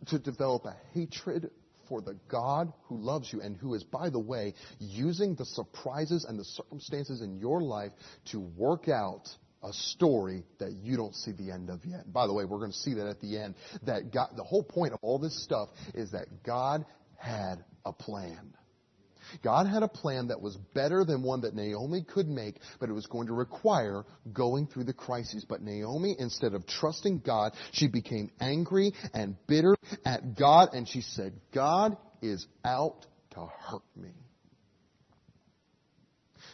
to 0.06 0.18
develop 0.18 0.64
a 0.64 0.76
hatred 0.92 1.50
for 1.88 2.00
the 2.00 2.16
God 2.28 2.72
who 2.84 2.96
loves 2.96 3.32
you 3.32 3.40
and 3.40 3.56
who 3.56 3.74
is, 3.74 3.84
by 3.84 4.10
the 4.10 4.18
way, 4.18 4.54
using 4.78 5.34
the 5.34 5.44
surprises 5.44 6.24
and 6.28 6.38
the 6.38 6.44
circumstances 6.44 7.20
in 7.20 7.38
your 7.38 7.62
life 7.62 7.92
to 8.32 8.40
work 8.40 8.88
out 8.88 9.28
a 9.64 9.72
story 9.72 10.44
that 10.58 10.72
you 10.82 10.96
don't 10.96 11.14
see 11.14 11.32
the 11.32 11.50
end 11.50 11.70
of 11.70 11.84
yet. 11.84 12.12
By 12.12 12.26
the 12.26 12.34
way, 12.34 12.44
we're 12.44 12.58
going 12.58 12.72
to 12.72 12.78
see 12.78 12.94
that 12.94 13.06
at 13.06 13.20
the 13.20 13.38
end. 13.38 13.54
That 13.86 14.12
God, 14.12 14.30
the 14.36 14.44
whole 14.44 14.62
point 14.62 14.92
of 14.92 14.98
all 15.02 15.18
this 15.18 15.42
stuff 15.42 15.70
is 15.94 16.12
that 16.12 16.44
God 16.44 16.84
had 17.16 17.64
a 17.84 17.92
plan. 17.92 18.54
God 19.42 19.66
had 19.66 19.82
a 19.82 19.88
plan 19.88 20.28
that 20.28 20.40
was 20.40 20.56
better 20.74 21.04
than 21.04 21.22
one 21.22 21.40
that 21.42 21.54
Naomi 21.54 22.04
could 22.04 22.28
make, 22.28 22.60
but 22.78 22.90
it 22.90 22.92
was 22.92 23.06
going 23.06 23.26
to 23.28 23.32
require 23.32 24.04
going 24.32 24.66
through 24.66 24.84
the 24.84 24.92
crises. 24.92 25.46
But 25.48 25.62
Naomi, 25.62 26.14
instead 26.18 26.52
of 26.54 26.66
trusting 26.66 27.20
God, 27.20 27.52
she 27.72 27.88
became 27.88 28.30
angry 28.38 28.92
and 29.12 29.36
bitter 29.46 29.76
at 30.04 30.36
God, 30.36 30.74
and 30.74 30.86
she 30.86 31.00
said, 31.00 31.32
God 31.54 31.96
is 32.20 32.46
out 32.64 33.06
to 33.30 33.46
hurt 33.46 33.82
me. 33.96 34.10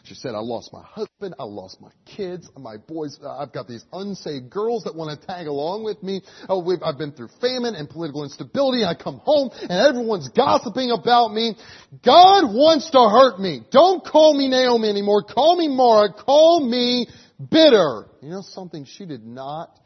She 0.03 0.15
said, 0.15 0.33
I 0.33 0.39
lost 0.39 0.73
my 0.73 0.83
husband, 0.83 1.35
I 1.39 1.43
lost 1.43 1.79
my 1.79 1.91
kids, 2.05 2.49
my 2.57 2.77
boys, 2.77 3.19
uh, 3.23 3.37
I've 3.37 3.53
got 3.53 3.67
these 3.67 3.85
unsaved 3.93 4.49
girls 4.49 4.83
that 4.85 4.95
want 4.95 5.19
to 5.19 5.27
tag 5.27 5.47
along 5.47 5.83
with 5.83 6.01
me. 6.01 6.21
Oh, 6.49 6.65
I've 6.83 6.97
been 6.97 7.11
through 7.11 7.29
famine 7.39 7.75
and 7.75 7.87
political 7.87 8.23
instability. 8.23 8.83
I 8.83 8.95
come 8.95 9.19
home 9.19 9.51
and 9.61 9.71
everyone's 9.71 10.29
gossiping 10.29 10.91
about 10.91 11.33
me. 11.33 11.55
God 12.03 12.45
wants 12.51 12.89
to 12.91 12.99
hurt 12.99 13.39
me. 13.39 13.61
Don't 13.71 14.03
call 14.03 14.35
me 14.35 14.47
Naomi 14.47 14.89
anymore. 14.89 15.23
Call 15.23 15.55
me 15.55 15.67
Mara. 15.67 16.11
Call 16.13 16.67
me 16.67 17.07
bitter. 17.37 18.07
You 18.21 18.29
know 18.29 18.41
something? 18.41 18.85
She 18.85 19.05
did 19.05 19.25
not 19.25 19.79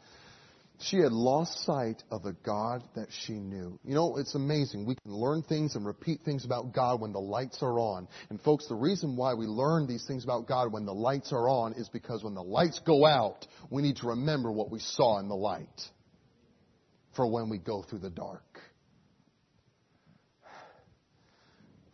she 0.78 0.98
had 0.98 1.12
lost 1.12 1.64
sight 1.64 2.02
of 2.10 2.22
the 2.22 2.34
God 2.44 2.82
that 2.94 3.08
she 3.10 3.32
knew. 3.34 3.78
You 3.82 3.94
know, 3.94 4.16
it's 4.18 4.34
amazing. 4.34 4.84
We 4.84 4.96
can 4.96 5.12
learn 5.12 5.42
things 5.42 5.74
and 5.74 5.86
repeat 5.86 6.20
things 6.24 6.44
about 6.44 6.74
God 6.74 7.00
when 7.00 7.12
the 7.12 7.20
lights 7.20 7.62
are 7.62 7.78
on. 7.78 8.08
And 8.28 8.40
folks, 8.42 8.66
the 8.68 8.74
reason 8.74 9.16
why 9.16 9.34
we 9.34 9.46
learn 9.46 9.86
these 9.86 10.04
things 10.06 10.22
about 10.22 10.46
God 10.46 10.72
when 10.72 10.84
the 10.84 10.92
lights 10.94 11.32
are 11.32 11.48
on 11.48 11.72
is 11.74 11.88
because 11.88 12.22
when 12.22 12.34
the 12.34 12.42
lights 12.42 12.80
go 12.84 13.06
out, 13.06 13.46
we 13.70 13.82
need 13.82 13.96
to 13.96 14.08
remember 14.08 14.52
what 14.52 14.70
we 14.70 14.78
saw 14.78 15.18
in 15.18 15.28
the 15.28 15.36
light 15.36 15.82
for 17.14 17.26
when 17.26 17.48
we 17.48 17.58
go 17.58 17.82
through 17.82 18.00
the 18.00 18.10
dark. 18.10 18.60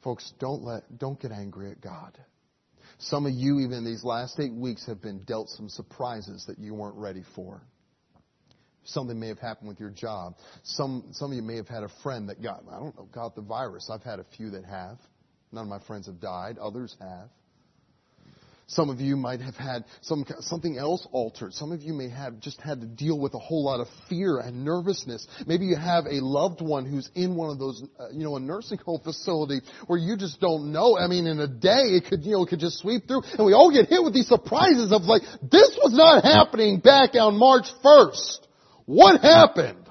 Folks, 0.03 0.33
don't 0.41 0.63
let, 0.65 0.99
don't 0.99 1.21
get 1.21 1.31
angry 1.31 1.71
at 1.71 1.81
God. 1.81 2.19
Some 2.99 3.27
of 3.27 3.33
you, 3.33 3.61
even 3.61 3.85
these 3.85 4.03
last 4.03 4.39
eight 4.41 4.53
weeks, 4.53 4.87
have 4.87 5.01
been 5.01 5.21
dealt 5.21 5.49
some 5.51 5.69
surprises 5.69 6.45
that 6.49 6.59
you 6.59 6.75
weren't 6.75 6.97
ready 6.97 7.23
for. 7.37 7.63
Something 8.85 9.19
may 9.19 9.29
have 9.29 9.39
happened 9.39 9.69
with 9.69 9.79
your 9.79 9.91
job. 9.91 10.35
Some, 10.65 11.05
some 11.13 11.31
of 11.31 11.37
you 11.37 11.43
may 11.43 11.57
have 11.57 11.69
had 11.69 11.85
a 11.85 11.91
friend 12.03 12.29
that 12.29 12.43
got, 12.43 12.65
I 12.71 12.79
don't 12.79 12.97
know, 12.97 13.09
got 13.13 13.35
the 13.35 13.43
virus. 13.43 13.91
I've 13.93 14.03
had 14.03 14.19
a 14.19 14.27
few 14.37 14.51
that 14.51 14.65
have. 14.65 14.99
None 15.53 15.65
of 15.65 15.69
my 15.69 15.79
friends 15.87 16.07
have 16.07 16.21
died. 16.21 16.59
Others 16.59 16.97
have. 17.01 17.29
Some 18.73 18.89
of 18.89 19.01
you 19.01 19.17
might 19.17 19.41
have 19.41 19.55
had 19.55 19.85
some, 20.01 20.25
something 20.41 20.79
else 20.79 21.07
altered. 21.13 21.53
Some 21.53 21.73
of 21.73 21.83
you 21.83 21.93
may 21.93 22.09
have 22.09 22.41
just 22.41 22.59
had 22.61 22.81
to 22.81 22.87
deal 22.87 23.19
with 23.19 23.35
a 23.35 23.39
whole 23.39 23.65
lot 23.65 23.81
of 23.81 23.87
fear 24.09 24.39
and 24.39 24.65
nervousness. 24.65 25.27
Maybe 25.47 25.67
you 25.67 25.77
have 25.77 26.07
a 26.07 26.25
loved 26.25 26.63
one 26.63 26.87
who's 26.87 27.11
in 27.15 27.37
one 27.37 27.51
of 27.51 27.59
those, 27.59 27.83
uh, 28.01 28.09
you 28.13 28.25
know, 28.25 28.37
a 28.37 28.41
nursing 28.41 28.79
home 28.79 29.01
facility 29.05 29.61
where 29.89 29.99
you 29.99 30.17
just 30.17 30.41
don't 30.41 30.73
know. 30.73 30.97
I 30.97 31.07
mean, 31.07 31.27
in 31.27 31.39
a 31.41 31.47
day 31.47 31.83
it 31.83 32.05
could, 32.09 32.25
you 32.25 32.33
know, 32.33 32.45
it 32.45 32.49
could 32.49 32.61
just 32.61 32.79
sweep 32.79 33.07
through 33.07 33.23
and 33.37 33.45
we 33.45 33.53
all 33.53 33.71
get 33.71 33.89
hit 33.89 34.03
with 34.03 34.15
these 34.15 34.29
surprises 34.29 34.91
of 34.91 35.03
like, 35.03 35.23
this 35.43 35.79
was 35.83 35.93
not 35.93 36.25
happening 36.25 36.81
back 36.81 37.15
on 37.15 37.37
March 37.37 37.67
1st. 37.85 38.39
What 38.93 39.23
happened? 39.23 39.87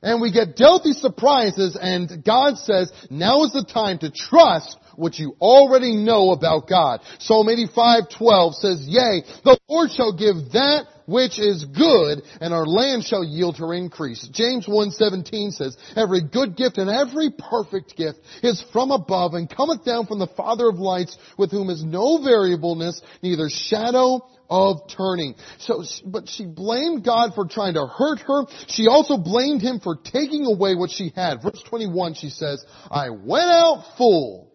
And 0.00 0.22
we 0.22 0.30
get 0.30 0.54
dealt 0.54 0.84
these 0.84 1.00
surprises 1.00 1.76
and 1.80 2.22
God 2.24 2.56
says, 2.58 2.92
now 3.10 3.42
is 3.42 3.52
the 3.52 3.64
time 3.64 3.98
to 3.98 4.12
trust 4.12 4.76
what 4.94 5.18
you 5.18 5.34
already 5.40 5.96
know 5.96 6.30
about 6.30 6.68
God. 6.68 7.00
Psalm 7.18 7.48
85:12 7.48 8.54
says, 8.54 8.86
"Yea, 8.86 9.24
the 9.42 9.58
Lord 9.68 9.90
shall 9.90 10.12
give 10.12 10.52
that 10.52 10.86
which 11.06 11.40
is 11.40 11.64
good, 11.64 12.22
and 12.40 12.54
our 12.54 12.64
land 12.64 13.02
shall 13.04 13.24
yield 13.24 13.56
her 13.56 13.74
increase." 13.74 14.22
James 14.28 14.66
1:17 14.66 15.50
says, 15.50 15.76
"Every 15.96 16.20
good 16.20 16.54
gift 16.54 16.78
and 16.78 16.88
every 16.88 17.30
perfect 17.30 17.96
gift 17.96 18.20
is 18.44 18.60
from 18.72 18.92
above 18.92 19.34
and 19.34 19.50
cometh 19.50 19.84
down 19.84 20.06
from 20.06 20.20
the 20.20 20.28
Father 20.28 20.68
of 20.68 20.78
lights, 20.78 21.18
with 21.36 21.50
whom 21.50 21.70
is 21.70 21.82
no 21.82 22.18
variableness, 22.18 23.02
neither 23.20 23.48
shadow 23.48 24.24
of 24.48 24.88
turning. 24.96 25.34
So, 25.58 25.82
but 26.04 26.28
she 26.28 26.46
blamed 26.46 27.04
God 27.04 27.34
for 27.34 27.46
trying 27.46 27.74
to 27.74 27.86
hurt 27.86 28.20
her. 28.20 28.44
She 28.68 28.86
also 28.86 29.16
blamed 29.16 29.62
him 29.62 29.80
for 29.80 29.96
taking 29.96 30.46
away 30.46 30.74
what 30.74 30.90
she 30.90 31.12
had. 31.14 31.42
Verse 31.42 31.62
21, 31.68 32.14
she 32.14 32.30
says, 32.30 32.64
I 32.90 33.10
went 33.10 33.50
out 33.50 33.84
full. 33.96 34.50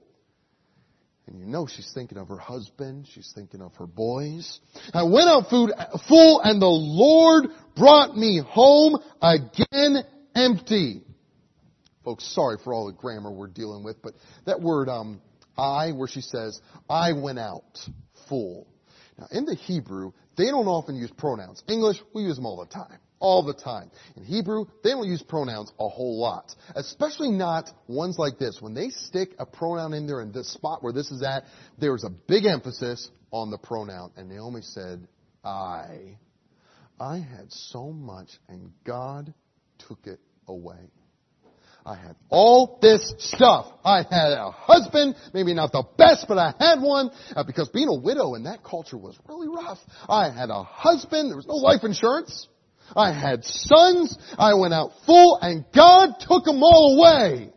And 1.30 1.39
you 1.39 1.45
know 1.45 1.67
she's 1.67 1.91
thinking 1.93 2.17
of 2.17 2.28
her 2.30 2.39
husband. 2.39 3.08
She's 3.13 3.32
thinking 3.36 3.62
of 3.62 3.75
her 3.75 3.86
boys. 3.86 4.60
I 4.95 5.04
went 5.04 5.30
out 5.30 5.47
food 5.49 5.71
full 6.08 6.41
and 6.41 6.60
the 6.60 6.65
Lord 6.65 7.49
brought 7.75 8.17
me 8.17 8.41
home 8.43 8.97
again 9.21 9.97
empty. 10.36 11.04
Folks, 12.04 12.23
sorry 12.34 12.58
for 12.63 12.73
all 12.73 12.88
the 12.88 12.93
grammar 12.93 13.32
we're 13.32 13.47
dealing 13.47 13.84
with, 13.84 14.02
but 14.02 14.13
that 14.45 14.60
word, 14.60 14.89
um, 14.89 15.21
I, 15.56 15.91
where 15.91 16.08
she 16.08 16.21
says, 16.21 16.60
I 16.89 17.12
went 17.13 17.38
out 17.38 17.78
full. 18.28 18.67
Now, 19.19 19.27
in 19.32 19.45
the 19.45 19.55
Hebrew, 19.55 20.13
they 20.38 20.45
don't 20.45 20.67
often 20.67 20.95
use 20.95 21.12
pronouns. 21.12 21.62
English, 21.67 21.97
we 22.13 22.23
use 22.23 22.38
them 22.38 22.45
all 22.45 22.58
the 22.58 22.73
time. 22.73 22.99
All 23.19 23.43
the 23.43 23.53
time. 23.53 23.91
In 24.15 24.23
Hebrew, 24.23 24.65
they 24.82 24.91
don't 24.91 25.08
use 25.08 25.21
pronouns 25.21 25.73
a 25.77 25.89
whole 25.89 26.21
lot. 26.21 26.55
Especially 26.73 27.29
not 27.29 27.69
ones 27.88 28.17
like 28.17 28.39
this. 28.39 28.62
When 28.62 28.73
they 28.73 28.89
stick 28.89 29.32
a 29.38 29.45
pronoun 29.45 29.93
in 29.93 30.08
there 30.08 30.21
in 30.21 30.32
this 30.32 30.53
spot 30.53 30.82
where 30.82 30.93
this 30.93 31.12
is 31.12 31.21
at, 31.21 31.43
there's 31.77 32.05
a 32.05 32.10
big 32.10 32.45
emphasis 32.45 33.10
on 33.32 33.51
the 33.51 33.58
pronoun. 33.58 34.12
And 34.15 34.29
Naomi 34.29 34.62
said, 34.62 35.05
I. 35.43 36.17
I 36.97 37.17
had 37.17 37.51
so 37.51 37.91
much 37.91 38.29
and 38.47 38.71
God 38.86 39.34
took 39.88 39.99
it 40.05 40.19
away. 40.47 40.91
I 41.86 41.96
had 41.96 42.15
all 42.30 42.78
this 42.82 43.13
stuff. 43.18 43.68
I 43.84 43.98
had 44.00 44.34
a 44.34 44.52
husband, 44.52 45.15
maybe 45.34 45.54
not 45.54 45.72
the 45.72 45.84
best, 45.98 46.26
but 46.28 46.38
I 46.38 46.54
had 46.60 46.82
one, 46.82 47.10
uh, 47.36 47.44
because 47.44 47.70
being 47.70 47.88
a 47.88 48.00
widow 48.00 48.36
in 48.36 48.44
that 48.44 48.63
culture 48.63 48.98
was 48.98 49.18
really 49.28 49.48
rough. 49.48 49.80
I 50.08 50.30
had 50.30 50.50
a 50.50 50.63
husband, 50.63 51.30
there 51.30 51.38
was 51.38 51.48
no 51.48 51.56
life 51.56 51.84
insurance. 51.84 52.48
I 52.96 53.13
had 53.13 53.44
sons, 53.44 54.18
I 54.38 54.56
went 54.56 54.74
out 54.74 54.92
full, 55.06 55.38
and 55.42 55.65
God 55.74 56.15
took 56.20 56.44
them 56.44 56.62
all 56.63 56.98
away. 56.98 57.52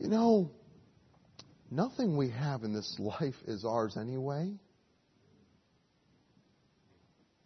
You 0.00 0.08
know, 0.08 0.50
nothing 1.70 2.16
we 2.16 2.30
have 2.30 2.62
in 2.62 2.72
this 2.72 2.96
life 2.98 3.36
is 3.46 3.64
ours 3.64 3.96
anyway. 3.96 4.52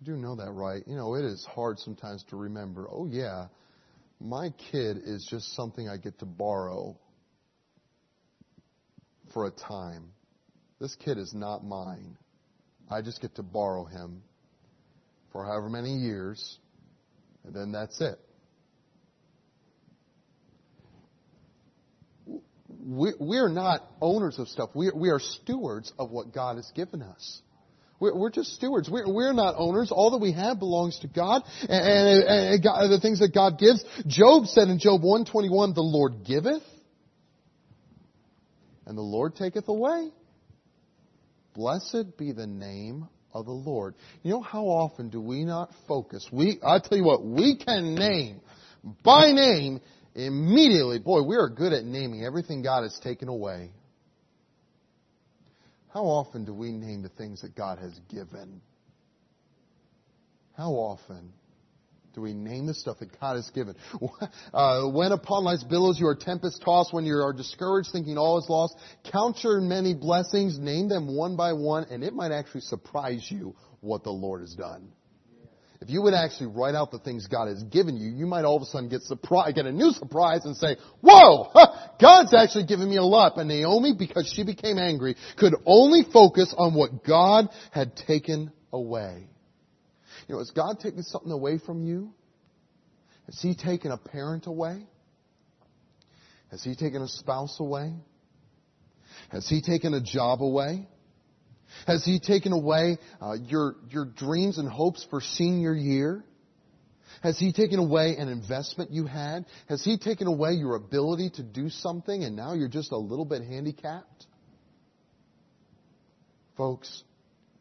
You 0.01 0.07
do 0.07 0.17
know 0.17 0.37
that, 0.37 0.51
right? 0.51 0.83
You 0.87 0.97
know, 0.97 1.15
it 1.15 1.25
is 1.25 1.45
hard 1.45 1.79
sometimes 1.79 2.25
to 2.31 2.37
remember, 2.37 2.89
oh 2.91 3.07
yeah, 3.07 3.47
my 4.23 4.51
kid 4.71 4.99
is 5.05 5.27
just 5.29 5.55
something 5.57 5.89
I 5.89 5.97
get 5.97 6.21
to 6.21 6.27
borrow 6.27 6.97
for 9.33 9.47
a 9.47 9.51
time. 9.51 10.11
This 10.81 10.95
kid 10.97 11.19
is 11.19 11.35
not 11.35 11.65
mine. 11.65 12.17
I 12.91 13.03
just 13.03 13.21
get 13.21 13.35
to 13.37 13.43
borrow 13.43 13.85
him 13.85 14.23
for 15.33 15.45
however 15.45 15.69
many 15.69 15.97
years, 15.97 16.59
and 17.45 17.55
then 17.55 17.73
that's 17.73 18.01
it. 18.01 18.19
We, 22.85 23.39
are 23.39 23.49
not 23.49 23.81
owners 24.01 24.39
of 24.39 24.49
stuff. 24.49 24.71
We, 24.75 24.91
we 24.95 25.11
are 25.11 25.21
stewards 25.21 25.93
of 25.99 26.11
what 26.11 26.35
God 26.35 26.57
has 26.57 26.71
given 26.75 27.03
us. 27.03 27.41
We're, 28.03 28.17
we're 28.17 28.31
just 28.31 28.57
stewards. 28.57 28.91
We're, 28.91 29.07
we're, 29.07 29.33
not 29.33 29.55
owners. 29.57 29.93
All 29.93 30.11
that 30.11 30.19
we 30.19 30.33
have 30.33 30.59
belongs 30.59 30.99
to 31.03 31.07
God 31.07 31.43
and, 31.61 31.71
and, 31.71 32.55
and 32.55 32.63
God, 32.63 32.89
the 32.89 32.99
things 33.01 33.21
that 33.21 33.33
God 33.33 33.61
gives. 33.61 33.85
Job 34.09 34.47
said 34.47 34.67
in 34.67 34.81
Job 34.81 35.03
121, 35.03 35.73
the 35.73 35.83
Lord 35.83 36.25
giveth 36.27 36.65
and 38.87 38.99
the 38.99 39.03
Lord 39.03 39.37
taketh 39.37 39.69
away. 39.69 40.11
Blessed 41.55 42.19
be 42.19 42.33
the 42.33 42.47
name 42.47 43.07
of 43.33 43.45
the 43.45 43.53
Lord. 43.53 43.95
You 44.25 44.33
know 44.33 44.43
how 44.43 44.65
often 44.65 45.09
do 45.09 45.21
we 45.21 45.45
not 45.45 45.71
focus? 45.87 46.29
We, 46.33 46.59
I 46.67 46.81
tell 46.81 46.99
you 46.99 47.05
what, 47.05 47.25
we 47.25 47.57
can 47.57 47.95
name 47.95 48.41
by 49.05 49.31
name 49.31 49.81
immediately. 50.17 50.99
Boy, 50.99 51.23
we 51.23 51.37
are 51.37 51.49
good 51.49 51.73
at 51.73 51.85
naming 51.85 52.25
everything 52.25 52.63
God 52.63 52.83
has 52.83 52.99
taken 53.05 53.29
away. 53.29 53.71
How 55.93 56.05
often 56.05 56.45
do 56.45 56.55
we 56.55 56.73
name 56.73 57.03
the 57.03 57.11
things 57.11 57.43
that 57.43 57.55
God 57.55 57.79
has 57.79 57.93
given? 58.09 58.63
How 60.57 60.71
often 60.73 61.33
do 62.15 62.21
we 62.23 62.33
name 62.33 62.67
the 62.67 62.75
stuff 62.75 62.99
that 63.01 63.19
God 63.21 63.37
has 63.37 63.51
given? 63.51 63.77
Uh, 64.55 64.89
when 64.91 65.13
upon 65.13 65.45
life's 65.45 65.65
billows 65.65 65.99
you 65.99 66.07
are 66.07 66.15
tempest 66.15 66.61
tossed, 66.63 66.93
when 66.93 67.07
you 67.07 67.15
are 67.15 67.33
discouraged 67.33 67.89
thinking 67.91 68.19
all 68.19 68.39
is 68.39 68.47
lost, 68.51 68.75
count 69.11 69.43
your 69.43 69.61
many 69.63 69.95
blessings, 69.95 70.59
name 70.59 70.89
them 70.89 71.17
one 71.17 71.37
by 71.37 71.55
one, 71.55 71.87
and 71.91 72.05
it 72.05 72.13
might 72.13 72.33
actually 72.33 72.61
surprise 72.61 73.27
you 73.31 73.55
what 73.81 74.05
the 74.05 74.11
Lord 74.11 74.43
has 74.43 74.55
done. 74.55 74.89
If 75.83 75.91
you 75.91 76.01
would 76.03 76.15
actually 76.15 76.47
write 76.47 76.77
out 76.77 76.93
the 76.93 77.01
things 77.01 77.27
God 77.27 77.49
has 77.49 77.63
given 77.65 77.97
you, 77.97 78.09
you 78.11 78.25
might 78.25 78.45
all 78.45 78.57
of 78.57 78.63
a 78.63 78.67
sudden 78.67 78.89
get 78.89 79.03
surprise, 79.03 79.53
get 79.53 79.67
a 79.67 79.73
new 79.73 79.91
surprise 79.91 80.45
and 80.45 80.57
say, 80.57 80.77
whoa, 81.01 81.51
God's 82.01 82.33
actually 82.33 82.67
given 82.67 82.89
me 82.89 82.99
a 82.99 83.03
lot. 83.03 83.33
But 83.35 83.47
Naomi, 83.47 83.93
because 83.99 84.33
she 84.33 84.45
became 84.45 84.79
angry, 84.79 85.17
could 85.37 85.55
only 85.67 86.05
focus 86.13 86.55
on 86.57 86.75
what 86.75 87.05
God 87.05 87.49
had 87.73 87.97
taken 87.97 88.53
away. 88.73 89.27
You 90.29 90.35
know, 90.35 90.39
has 90.39 90.53
God 90.53 90.79
taken 90.79 91.03
something 91.03 91.33
away 91.33 91.59
from 91.59 91.85
you? 91.85 92.15
Has 93.27 93.41
He 93.43 93.57
taken 93.57 93.91
a 93.91 93.99
parent 93.99 94.47
away? 94.47 94.87
Has 96.53 96.63
he 96.63 96.77
taken 96.77 97.01
a 97.01 97.09
spouse 97.09 97.59
away? 97.61 97.95
Has 99.31 99.49
he 99.49 99.63
taken 99.63 99.95
a 99.95 100.03
job 100.03 100.43
away? 100.43 100.87
Has 101.87 102.05
he 102.05 102.21
taken 102.21 102.53
away 102.53 102.99
uh, 103.21 103.35
your, 103.47 103.77
your 103.89 104.05
dreams 104.05 104.59
and 104.59 104.69
hopes 104.69 105.07
for 105.11 105.21
senior 105.21 105.75
year? 105.75 106.25
Has 107.23 107.39
he 107.39 107.53
taken 107.53 107.79
away 107.79 108.17
an 108.17 108.29
investment 108.29 108.91
you 108.91 109.07
had? 109.07 109.45
Has 109.69 109.85
he 109.85 109.99
taken 109.99 110.27
away 110.27 110.53
your 110.53 110.75
ability 110.75 111.31
to 111.37 111.43
do 111.43 111.69
something 111.69 112.25
and 112.25 112.35
now 112.35 112.55
you're 112.55 112.69
just 112.69 112.93
a 112.93 112.97
little 112.97 113.25
bit 113.25 113.43
handicapped? 113.43 114.27
Folks, 116.57 117.05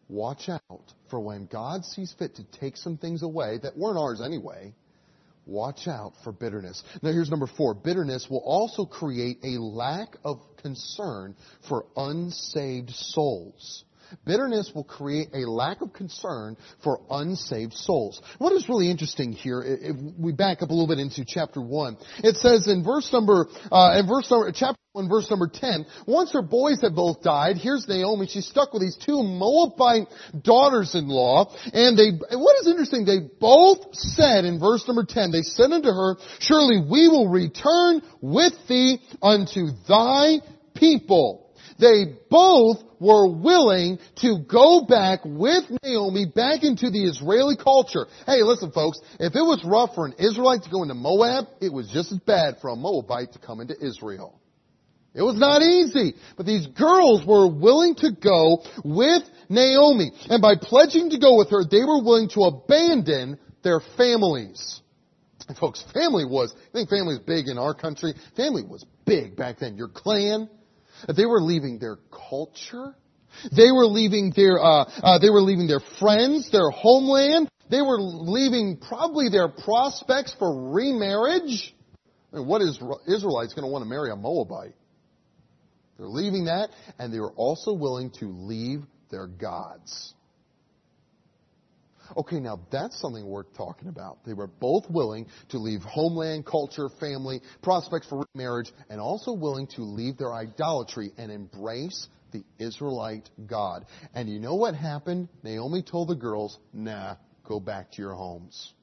watch 0.10 0.50
out 0.50 0.94
for 1.10 1.20
when 1.20 1.46
God 1.46 1.86
sees 1.86 2.14
fit 2.18 2.36
to 2.36 2.44
take 2.60 2.78
some 2.78 2.98
things 2.98 3.24
away 3.24 3.60
that 3.62 3.78
weren't 3.78 3.98
ours 3.98 4.22
anyway. 4.24 4.74
Watch 5.46 5.88
out 5.88 6.14
for 6.24 6.32
bitterness. 6.32 6.84
Now 7.02 7.12
here's 7.12 7.30
number 7.30 7.48
four. 7.48 7.74
Bitterness 7.74 8.28
will 8.30 8.44
also 8.46 8.86
create 8.86 9.40
a 9.44 9.60
lack 9.60 10.16
of 10.24 10.40
concern 10.62 11.36
for 11.68 11.86
unsaved 11.96 12.92
souls. 12.92 13.84
Bitterness 14.26 14.72
will 14.74 14.84
create 14.84 15.30
a 15.34 15.50
lack 15.50 15.82
of 15.82 15.94
concern 15.94 16.58
for 16.84 17.02
unsaved 17.10 17.74
souls. 17.74 18.22
What 18.38 18.54
is 18.54 18.68
really 18.70 18.90
interesting 18.90 19.32
here, 19.32 19.64
if 19.66 19.96
we 20.18 20.32
back 20.32 20.62
up 20.62 20.70
a 20.70 20.74
little 20.74 20.88
bit 20.88 21.00
into 21.00 21.26
chapter 21.26 21.62
1, 21.62 21.98
it 22.24 22.38
says 22.38 22.68
in 22.68 22.84
verse 22.84 23.12
number, 23.12 23.48
uh, 23.72 24.00
in 24.00 24.08
verse 24.08 24.30
number, 24.30 24.52
chapter 24.52 24.78
1 24.94 25.08
verse 25.08 25.30
number 25.30 25.48
10, 25.48 25.86
once 26.06 26.34
her 26.34 26.42
boys 26.42 26.82
had 26.82 26.94
both 26.94 27.22
died, 27.22 27.58
here's 27.58 27.88
Naomi, 27.88 28.28
she's 28.28 28.46
stuck 28.46 28.74
with 28.74 28.82
these 28.82 28.98
two 28.98 29.24
Moabite 29.24 30.08
daughters-in-law, 30.44 31.56
and 31.74 31.98
they, 31.98 32.12
what 32.36 32.60
is 32.60 32.68
interesting, 32.68 33.06
they 33.06 33.20
both 33.40 33.94
said 33.94 34.44
in 34.44 34.60
verse 34.60 34.86
number 34.88 35.06
10, 35.08 35.32
they 35.32 35.44
said 35.44 35.72
unto 35.72 35.88
her, 35.88 36.18
surely 36.40 36.82
we 36.82 37.08
will 37.08 37.30
return 37.30 38.02
with 38.22 38.54
thee 38.68 39.00
unto 39.22 39.68
thy 39.88 40.40
people. 40.76 41.54
They 41.80 42.18
both 42.30 42.78
were 43.02 43.28
willing 43.28 43.98
to 44.18 44.38
go 44.48 44.86
back 44.88 45.22
with 45.26 45.64
Naomi 45.84 46.28
back 46.28 46.64
into 46.64 46.92
the 46.92 47.04
Israeli 47.04 47.58
culture. 47.58 48.06
Hey, 48.28 48.44
listen 48.44 48.72
folks, 48.72 49.00
if 49.20 49.36
it 49.36 49.42
was 49.42 49.66
rough 49.66 49.96
for 49.96 50.06
an 50.06 50.14
Israelite 50.20 50.64
to 50.64 50.70
go 50.70 50.84
into 50.84 50.94
Moab, 50.94 51.46
it 51.60 51.74
was 51.74 51.90
just 51.90 52.12
as 52.12 52.20
bad 52.20 52.58
for 52.62 52.70
a 52.70 52.76
Moabite 52.76 53.34
to 53.34 53.40
come 53.40 53.60
into 53.60 53.74
Israel. 53.84 54.40
It 55.16 55.24
was 55.24 55.36
not 55.36 55.64
easy, 55.64 56.14
but 56.38 56.46
these 56.46 56.68
girls 56.68 57.26
were 57.26 57.50
willing 57.52 57.96
to 57.96 58.12
go 58.12 58.64
with 58.86 59.24
Naomi. 59.50 60.12
And 60.30 60.42
by 60.42 60.54
pledging 60.62 61.10
to 61.10 61.20
go 61.20 61.38
with 61.38 61.50
her, 61.50 61.66
they 61.70 61.84
were 61.84 62.02
willing 62.02 62.30
to 62.30 62.42
abandon 62.42 63.40
their 63.64 63.82
families. 63.98 64.80
And 65.50 65.58
folks, 65.58 65.84
family 65.92 66.24
was, 66.24 66.54
I 66.56 66.72
think 66.72 66.90
family 66.90 67.16
is 67.16 67.20
big 67.20 67.48
in 67.48 67.58
our 67.58 67.74
country. 67.74 68.14
Family 68.38 68.64
was 68.64 68.86
big 69.06 69.36
back 69.36 69.60
then. 69.60 69.76
Your 69.76 69.90
clan, 69.90 70.50
they 71.16 71.26
were 71.26 71.42
leaving 71.42 71.80
their 71.80 71.98
culture. 72.30 72.96
They 73.56 73.72
were 73.72 73.86
leaving 73.86 74.34
their, 74.36 74.60
uh, 74.60 74.84
uh, 75.02 75.20
they 75.20 75.30
were 75.30 75.42
leaving 75.42 75.68
their 75.68 75.82
friends, 76.00 76.52
their 76.52 76.70
homeland. 76.70 77.50
They 77.70 77.82
were 77.82 78.00
leaving 78.00 78.78
probably 78.78 79.30
their 79.30 79.48
prospects 79.48 80.36
for 80.38 80.74
remarriage. 80.74 81.74
I 82.34 82.38
mean, 82.38 82.48
what 82.48 82.62
is 82.62 82.80
Israelites 83.08 83.54
going 83.54 83.66
to 83.66 83.72
want 83.72 83.84
to 83.84 83.90
marry 83.90 84.12
a 84.12 84.16
Moabite? 84.16 84.76
They're 85.98 86.08
leaving 86.08 86.46
that, 86.46 86.70
and 87.00 87.14
they 87.14 87.20
were 87.20 87.32
also 87.34 87.74
willing 87.74 88.12
to 88.20 88.26
leave 88.26 88.82
their 89.12 89.28
gods. 89.28 90.14
Okay, 92.18 92.40
now 92.40 92.60
that's 92.72 93.00
something 93.00 93.26
worth 93.26 93.54
talking 93.56 93.88
about. 93.88 94.24
They 94.26 94.34
were 94.34 94.48
both 94.48 94.90
willing 94.90 95.28
to 95.50 95.58
leave 95.58 95.82
homeland, 95.82 96.46
culture, 96.46 96.90
family, 97.00 97.42
prospects 97.62 98.08
for 98.08 98.26
marriage, 98.36 98.72
and 98.90 99.00
also 99.00 99.34
willing 99.34 99.68
to 99.76 99.82
leave 99.82 100.18
their 100.18 100.34
idolatry 100.34 101.12
and 101.18 101.32
embrace 101.32 102.08
the 102.32 102.44
Israelite 102.60 103.30
God. 103.46 103.86
And 104.14 104.30
you 104.30 104.40
know 104.40 104.56
what 104.56 104.76
happened? 104.76 105.30
Naomi 105.44 105.82
told 105.82 106.10
the 106.10 106.16
girls, 106.16 106.58
nah, 106.74 107.16
go 107.48 107.60
back 107.60 107.92
to 107.92 108.02
your 108.02 108.14
homes 108.14 108.74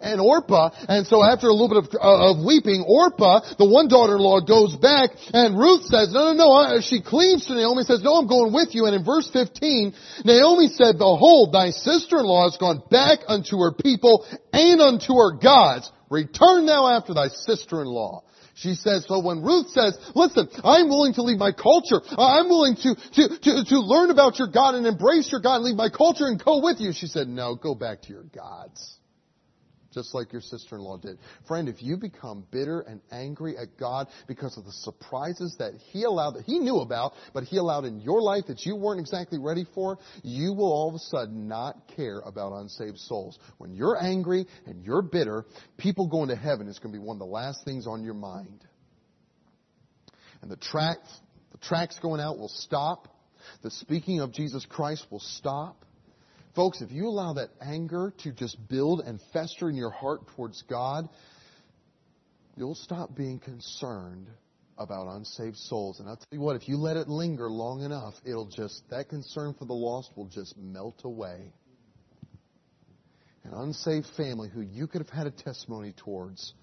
and 0.00 0.20
Orpah. 0.20 0.70
And 0.88 1.06
so 1.06 1.22
after 1.24 1.48
a 1.48 1.52
little 1.52 1.82
bit 1.82 1.90
of, 1.90 2.00
uh, 2.00 2.30
of 2.30 2.44
weeping, 2.44 2.84
Orpah, 2.86 3.56
the 3.58 3.68
one 3.68 3.88
daughter-in-law, 3.88 4.46
goes 4.46 4.76
back, 4.76 5.10
and 5.32 5.58
Ruth 5.58 5.84
says, 5.86 6.12
no, 6.12 6.32
no, 6.32 6.46
no, 6.46 6.80
she 6.80 7.02
cleaves 7.02 7.46
to 7.46 7.54
Naomi, 7.54 7.82
says, 7.82 8.02
no, 8.02 8.14
I'm 8.14 8.28
going 8.28 8.52
with 8.52 8.74
you. 8.74 8.86
And 8.86 8.94
in 8.94 9.04
verse 9.04 9.28
15, 9.32 9.94
Naomi 10.24 10.68
said, 10.68 10.98
behold, 10.98 11.52
thy 11.52 11.70
sister-in-law 11.70 12.50
has 12.50 12.56
gone 12.58 12.82
back 12.90 13.20
unto 13.26 13.58
her 13.58 13.72
people 13.72 14.26
and 14.52 14.80
unto 14.80 15.14
her 15.14 15.38
gods. 15.38 15.90
Return 16.10 16.66
thou 16.66 16.86
after 16.86 17.14
thy 17.14 17.28
sister-in-law. 17.28 18.24
She 18.54 18.74
says, 18.74 19.06
so 19.08 19.20
when 19.20 19.42
Ruth 19.42 19.70
says, 19.70 19.96
listen, 20.14 20.48
I'm 20.62 20.88
willing 20.88 21.14
to 21.14 21.22
leave 21.22 21.38
my 21.38 21.52
culture. 21.52 22.02
I'm 22.18 22.48
willing 22.48 22.76
to, 22.76 22.94
to, 22.94 23.28
to, 23.38 23.64
to 23.64 23.78
learn 23.80 24.10
about 24.10 24.38
your 24.38 24.48
God 24.48 24.74
and 24.74 24.86
embrace 24.86 25.32
your 25.32 25.40
God 25.40 25.56
and 25.56 25.64
leave 25.64 25.76
my 25.76 25.88
culture 25.88 26.26
and 26.26 26.42
go 26.42 26.60
with 26.62 26.78
you. 26.78 26.92
She 26.92 27.06
said, 27.06 27.26
no, 27.26 27.54
go 27.54 27.74
back 27.74 28.02
to 28.02 28.08
your 28.10 28.24
gods 28.24 28.99
just 29.92 30.14
like 30.14 30.32
your 30.32 30.42
sister-in-law 30.42 30.98
did. 30.98 31.18
Friend, 31.48 31.68
if 31.68 31.82
you 31.82 31.96
become 31.96 32.44
bitter 32.50 32.80
and 32.80 33.00
angry 33.10 33.56
at 33.56 33.76
God 33.78 34.08
because 34.28 34.56
of 34.56 34.64
the 34.64 34.72
surprises 34.72 35.56
that 35.58 35.74
He 35.92 36.04
allowed, 36.04 36.32
that 36.32 36.44
He 36.44 36.58
knew 36.58 36.78
about, 36.78 37.12
but 37.34 37.44
He 37.44 37.56
allowed 37.56 37.84
in 37.84 38.00
your 38.00 38.22
life 38.22 38.44
that 38.48 38.64
you 38.64 38.76
weren't 38.76 39.00
exactly 39.00 39.38
ready 39.38 39.66
for, 39.74 39.98
you 40.22 40.52
will 40.52 40.72
all 40.72 40.88
of 40.88 40.94
a 40.94 40.98
sudden 40.98 41.48
not 41.48 41.88
care 41.96 42.20
about 42.20 42.52
unsaved 42.52 42.98
souls. 42.98 43.38
When 43.58 43.74
you're 43.74 44.00
angry 44.00 44.46
and 44.66 44.84
you're 44.84 45.02
bitter, 45.02 45.44
people 45.76 46.06
going 46.06 46.28
to 46.28 46.36
heaven 46.36 46.68
is 46.68 46.78
going 46.78 46.92
to 46.92 46.98
be 46.98 47.04
one 47.04 47.16
of 47.16 47.20
the 47.20 47.26
last 47.26 47.64
things 47.64 47.86
on 47.86 48.04
your 48.04 48.14
mind. 48.14 48.64
And 50.42 50.50
the 50.50 50.56
tracks, 50.56 51.08
the 51.52 51.58
tracks 51.58 51.98
going 52.00 52.20
out 52.20 52.38
will 52.38 52.48
stop. 52.48 53.08
The 53.62 53.70
speaking 53.70 54.20
of 54.20 54.32
Jesus 54.32 54.64
Christ 54.68 55.06
will 55.10 55.20
stop. 55.20 55.84
Folks, 56.54 56.80
if 56.80 56.90
you 56.90 57.06
allow 57.06 57.34
that 57.34 57.50
anger 57.60 58.12
to 58.24 58.32
just 58.32 58.56
build 58.68 59.00
and 59.00 59.20
fester 59.32 59.70
in 59.70 59.76
your 59.76 59.90
heart 59.90 60.26
towards 60.34 60.62
God, 60.62 61.08
you'll 62.56 62.74
stop 62.74 63.14
being 63.16 63.38
concerned 63.38 64.26
about 64.76 65.06
unsaved 65.06 65.56
souls. 65.56 66.00
And 66.00 66.08
I'll 66.08 66.16
tell 66.16 66.26
you 66.32 66.40
what, 66.40 66.56
if 66.56 66.68
you 66.68 66.76
let 66.76 66.96
it 66.96 67.08
linger 67.08 67.48
long 67.48 67.82
enough, 67.82 68.14
it'll 68.24 68.48
just, 68.48 68.82
that 68.90 69.08
concern 69.08 69.54
for 69.58 69.64
the 69.64 69.74
lost 69.74 70.10
will 70.16 70.26
just 70.26 70.56
melt 70.56 71.02
away. 71.04 71.52
An 73.44 73.52
unsaved 73.54 74.06
family 74.16 74.48
who 74.48 74.60
you 74.60 74.86
could 74.86 75.02
have 75.02 75.10
had 75.10 75.26
a 75.26 75.30
testimony 75.30 75.94
towards 75.96 76.54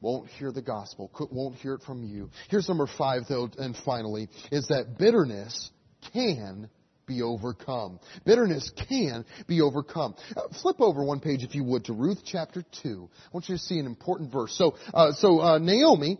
won't 0.00 0.28
hear 0.30 0.52
the 0.52 0.62
gospel, 0.62 1.10
won't 1.30 1.56
hear 1.56 1.74
it 1.74 1.82
from 1.82 2.04
you. 2.04 2.30
Here's 2.48 2.68
number 2.68 2.86
five 2.86 3.22
though, 3.28 3.50
and 3.58 3.76
finally, 3.84 4.28
is 4.50 4.66
that 4.68 4.98
bitterness 4.98 5.70
can 6.12 6.68
be 7.06 7.22
overcome. 7.22 8.00
Bitterness 8.24 8.70
can 8.88 9.24
be 9.46 9.60
overcome. 9.60 10.14
Uh, 10.36 10.42
flip 10.62 10.76
over 10.80 11.04
one 11.04 11.20
page, 11.20 11.42
if 11.42 11.54
you 11.54 11.64
would, 11.64 11.84
to 11.86 11.92
Ruth 11.92 12.22
chapter 12.24 12.64
2. 12.82 13.08
I 13.12 13.28
want 13.32 13.48
you 13.48 13.56
to 13.56 13.62
see 13.62 13.78
an 13.78 13.86
important 13.86 14.32
verse. 14.32 14.56
So, 14.56 14.76
uh, 14.92 15.12
so 15.12 15.40
uh, 15.40 15.58
Naomi 15.58 16.18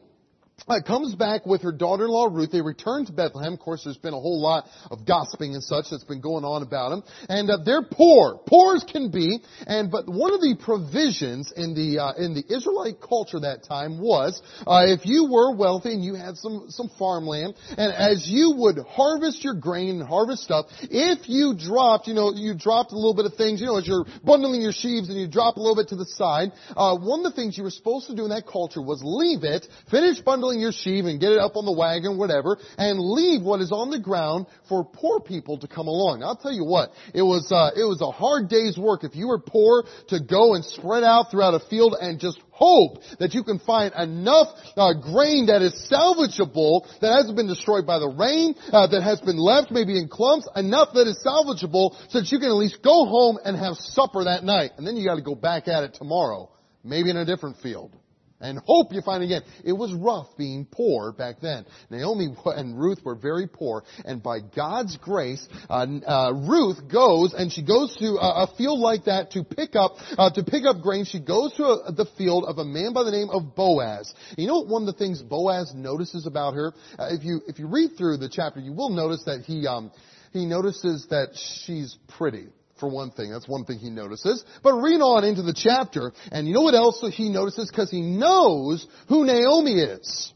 uh, 0.69 0.81
comes 0.87 1.15
back 1.15 1.45
with 1.45 1.63
her 1.63 1.73
daughter-in-law 1.73 2.29
Ruth. 2.31 2.51
They 2.51 2.61
return 2.61 3.05
to 3.07 3.13
Bethlehem. 3.13 3.53
Of 3.53 3.59
course, 3.59 3.85
there's 3.85 3.99
been 3.99 4.15
a 4.15 4.21
whole 4.21 4.41
lot 4.41 4.67
of 4.91 5.07
gossiping 5.07 5.55
and 5.55 5.63
such 5.63 5.87
that's 5.91 6.05
been 6.05 6.21
going 6.21 6.45
on 6.45 6.63
about 6.63 6.91
them. 6.91 7.03
And 7.29 7.51
uh, 7.51 7.59
they're 7.65 7.83
poor, 7.83 8.41
poor 8.47 8.77
as 8.77 8.85
can 8.85 9.11
be. 9.11 9.41
And 9.67 9.91
but 9.91 10.09
one 10.09 10.33
of 10.33 10.41
the 10.41 10.57
provisions 10.59 11.53
in 11.55 11.75
the 11.75 12.03
uh, 12.03 12.13
in 12.15 12.35
the 12.35 12.45
Israelite 12.49 13.01
culture 13.01 13.41
that 13.41 13.65
time 13.65 14.01
was 14.01 14.41
uh, 14.67 14.85
if 14.87 15.05
you 15.05 15.29
were 15.31 15.55
wealthy 15.55 15.93
and 15.93 16.05
you 16.05 16.15
had 16.15 16.37
some 16.37 16.67
some 16.69 16.91
farmland, 16.99 17.55
and 17.77 17.93
as 17.93 18.27
you 18.29 18.55
would 18.57 18.79
harvest 18.89 19.45
your 19.45 19.55
grain 19.55 20.01
and 20.01 20.09
harvest 20.09 20.45
stuff, 20.45 20.67
if 20.83 21.29
you 21.29 21.55
dropped, 21.59 22.07
you 22.07 22.15
know, 22.15 22.33
you 22.33 22.55
dropped 22.55 22.93
a 22.93 22.97
little 22.97 23.15
bit 23.15 23.27
of 23.27 23.35
things, 23.35 23.61
you 23.61 23.67
know, 23.67 23.77
as 23.77 23.87
you're 23.87 24.07
bundling 24.25 24.63
your 24.63 24.73
sheaves 24.73 25.11
and 25.11 25.19
you 25.19 25.29
drop 25.29 25.57
a 25.57 25.61
little 25.61 25.77
bit 25.77 25.89
to 25.89 25.97
the 25.97 26.07
side, 26.07 26.53
uh, 26.77 26.97
one 26.97 27.21
of 27.25 27.33
the 27.33 27.37
things 27.37 27.59
you 27.59 27.65
were 27.65 27.71
supposed 27.71 28.07
to 28.07 28.15
do 28.15 28.25
in 28.25 28.31
that 28.31 28.47
culture 28.47 28.81
was 28.81 29.03
leave 29.05 29.45
it, 29.45 29.67
finish 29.91 30.21
bundling 30.21 30.44
bundling 30.45 30.61
your 30.61 30.73
sheave 30.73 31.07
and 31.07 31.21
get 31.21 31.33
it 31.33 31.39
up 31.39 31.57
on 31.57 31.65
the 31.65 31.73
wagon, 31.73 32.19
whatever, 32.19 32.59
and 32.77 32.99
leave 33.01 33.43
what 33.43 33.61
is 33.61 33.73
on 33.73 33.91
the 33.91 33.99
ground 33.99 34.47
for 34.69 34.85
poor 34.85 35.21
people 35.21 35.59
to 35.59 35.69
come 35.69 35.89
along. 35.89 36.23
I'll 36.23 36.37
tell 36.37 36.53
you 36.53 36.65
what, 36.65 36.91
it 37.15 37.23
was, 37.23 37.51
uh, 37.51 37.73
it 37.79 37.85
was 37.85 38.01
a 38.03 38.11
hard 38.11 38.49
day's 38.49 38.77
work 38.77 39.05
if 39.05 39.17
you 39.17 39.29
were 39.29 39.39
poor 39.39 39.85
to 40.09 40.21
go 40.21 40.55
and 40.55 40.65
spread 40.65 41.03
out 41.03 41.31
throughout 41.31 41.55
a 41.55 41.65
field 41.71 41.97
and 41.99 42.21
just 42.21 42.39
hope 42.51 42.99
that 43.19 43.33
you 43.33 43.43
can 43.43 43.59
find 43.59 43.93
enough 43.97 44.49
uh, 44.77 44.93
grain 44.93 45.47
that 45.47 45.63
is 45.63 45.73
salvageable, 45.91 46.85
that 47.01 47.17
hasn't 47.17 47.37
been 47.37 47.49
destroyed 47.49 47.87
by 47.87 47.99
the 47.99 48.09
rain, 48.09 48.55
uh, 48.71 48.87
that 48.87 49.03
has 49.03 49.21
been 49.21 49.39
left 49.39 49.71
maybe 49.71 49.97
in 49.99 50.09
clumps, 50.09 50.47
enough 50.57 50.93
that 50.93 51.09
is 51.09 51.17
salvageable 51.25 51.97
so 52.11 52.21
that 52.21 52.31
you 52.31 52.39
can 52.39 52.49
at 52.49 52.61
least 52.61 52.83
go 52.83 53.07
home 53.07 53.39
and 53.45 53.57
have 53.57 53.77
supper 53.77 54.25
that 54.25 54.45
night. 54.45 54.73
And 54.77 54.87
then 54.87 54.97
you 54.97 55.07
gotta 55.07 55.23
go 55.23 55.35
back 55.35 55.69
at 55.69 55.85
it 55.85 55.95
tomorrow, 55.95 56.51
maybe 56.85 57.09
in 57.09 57.17
a 57.17 57.25
different 57.25 57.57
field. 57.59 57.97
And 58.41 58.59
hope 58.67 58.93
you 58.93 59.01
find 59.01 59.23
again. 59.23 59.43
It 59.65 59.73
was 59.73 59.93
rough 59.93 60.27
being 60.37 60.67
poor 60.71 61.13
back 61.13 61.37
then. 61.41 61.67
Naomi 61.91 62.35
and 62.47 62.79
Ruth 62.79 63.05
were 63.05 63.15
very 63.15 63.47
poor, 63.47 63.85
and 64.05 64.23
by 64.23 64.41
God's 64.41 64.97
grace, 64.97 65.47
uh, 65.69 65.87
uh, 66.07 66.33
Ruth 66.33 66.89
goes 66.91 67.35
and 67.35 67.53
she 67.53 67.63
goes 67.63 67.95
to 67.97 68.17
a, 68.21 68.45
a 68.45 68.55
field 68.57 68.81
like 68.81 69.05
that 69.05 69.33
to 69.33 69.45
pick 69.45 69.77
up 69.77 69.93
uh, 70.19 70.31
to 70.31 70.43
pick 70.43 70.65
up 70.65 70.83
grain. 70.83 71.05
She 71.05 71.21
goes 71.21 71.53
to 71.55 71.65
a, 71.65 71.93
the 71.93 72.07
field 72.17 72.45
of 72.45 72.59
a 72.59 72.65
man 72.65 72.93
by 72.93 73.05
the 73.05 73.11
name 73.11 73.31
of 73.31 73.55
Boaz. 73.55 74.13
You 74.37 74.47
know? 74.47 74.61
One 74.65 74.83
of 74.83 74.87
the 74.87 74.99
things 74.99 75.23
Boaz 75.23 75.73
notices 75.75 76.27
about 76.27 76.55
her, 76.55 76.73
uh, 76.99 77.09
if 77.11 77.25
you 77.25 77.41
if 77.47 77.59
you 77.59 77.67
read 77.67 77.97
through 77.97 78.19
the 78.19 78.29
chapter, 78.29 78.61
you 78.61 78.73
will 78.73 78.91
notice 78.91 79.23
that 79.27 79.43
he 79.43 79.67
um, 79.67 79.91
he 80.33 80.47
notices 80.47 81.07
that 81.11 81.29
she's 81.35 81.97
pretty 82.09 82.49
for 82.85 82.91
one 82.95 83.11
thing. 83.11 83.31
That's 83.31 83.49
one 83.49 83.65
thing 83.65 83.79
he 83.79 83.91
notices. 83.91 84.45
But 84.63 84.75
read 84.75 85.01
on 85.01 85.25
into 85.25 85.43
the 85.43 85.55
chapter, 85.55 86.13
and 86.31 86.47
you 86.47 86.55
know 86.55 86.63
what 86.63 86.75
else 86.75 87.05
he 87.15 87.29
notices? 87.29 87.71
Because 87.71 87.91
he 87.91 88.03
knows 88.03 88.87
who 89.09 89.25
Naomi 89.25 89.81
is 89.81 90.34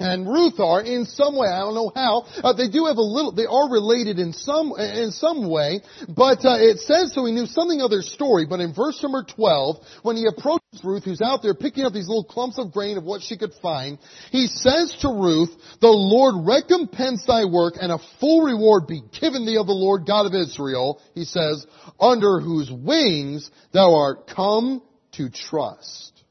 and 0.00 0.26
Ruth 0.26 0.58
are 0.58 0.80
in 0.80 1.04
some 1.04 1.36
way. 1.36 1.46
I 1.46 1.60
don't 1.60 1.74
know 1.74 1.92
how. 1.94 2.24
Uh, 2.42 2.54
they 2.54 2.68
do 2.68 2.86
have 2.86 2.96
a 2.96 3.04
little. 3.04 3.32
They 3.32 3.44
are 3.44 3.70
related 3.70 4.18
in 4.18 4.32
some 4.32 4.72
in 4.78 5.12
some 5.12 5.48
way, 5.48 5.82
but 6.08 6.44
uh, 6.44 6.56
it 6.56 6.78
says 6.78 7.12
so. 7.14 7.26
He 7.26 7.32
knew 7.32 7.46
something 7.46 7.80
of 7.82 7.90
their 7.90 8.02
story. 8.02 8.46
But 8.48 8.60
in 8.60 8.72
verse 8.72 9.00
number 9.02 9.22
twelve, 9.22 9.76
when 10.02 10.16
he 10.16 10.26
approaches 10.26 10.80
Ruth, 10.82 11.04
who's 11.04 11.20
out 11.20 11.42
there 11.42 11.54
picking 11.54 11.84
up 11.84 11.92
these 11.92 12.08
little 12.08 12.24
clumps 12.24 12.58
of 12.58 12.72
grain 12.72 12.96
of 12.96 13.04
what 13.04 13.20
she 13.20 13.36
could 13.36 13.52
find, 13.60 13.98
he 14.32 14.46
says 14.46 14.96
to 15.02 15.08
Ruth, 15.08 15.50
"The 15.80 15.88
Lord 15.88 16.46
recompense 16.46 17.24
thy 17.26 17.44
work, 17.44 17.74
and 17.80 17.92
a 17.92 17.98
full 18.18 18.42
reward 18.42 18.86
be 18.86 19.02
given 19.20 19.44
thee 19.44 19.58
of 19.58 19.66
the 19.66 19.72
Lord 19.72 20.06
God 20.06 20.24
of 20.24 20.34
Israel." 20.34 20.98
He 21.14 21.24
says, 21.24 21.66
"Under 22.00 22.40
whose 22.40 22.72
wings 22.72 23.50
thou 23.72 23.94
art 23.94 24.26
come 24.26 24.80
to 25.12 25.28
trust." 25.28 26.24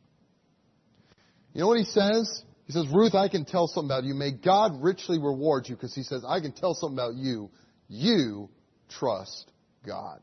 You 1.53 1.61
know 1.61 1.67
what 1.67 1.79
he 1.79 1.85
says? 1.85 2.43
He 2.69 2.73
says, 2.73 2.85
Ruth, 2.93 3.15
I 3.15 3.29
can 3.29 3.45
tell 3.45 3.65
something 3.65 3.89
about 3.89 4.03
you. 4.03 4.13
May 4.13 4.31
God 4.31 4.83
richly 4.83 5.17
reward 5.17 5.67
you 5.67 5.75
because 5.75 5.95
he 5.95 6.03
says, 6.03 6.23
I 6.23 6.39
can 6.39 6.51
tell 6.51 6.75
something 6.75 6.99
about 6.99 7.15
you. 7.15 7.49
You 7.87 8.47
trust 8.89 9.51
God. 9.83 10.19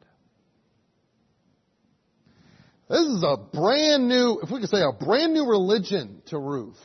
This 2.88 3.01
is 3.01 3.24
a 3.26 3.36
brand 3.36 4.09
new, 4.09 4.38
if 4.44 4.51
we 4.53 4.61
could 4.61 4.68
say 4.68 4.80
a 4.80 4.92
brand 4.92 5.34
new 5.34 5.44
religion 5.44 6.22
to 6.26 6.38
Ruth. 6.38 6.78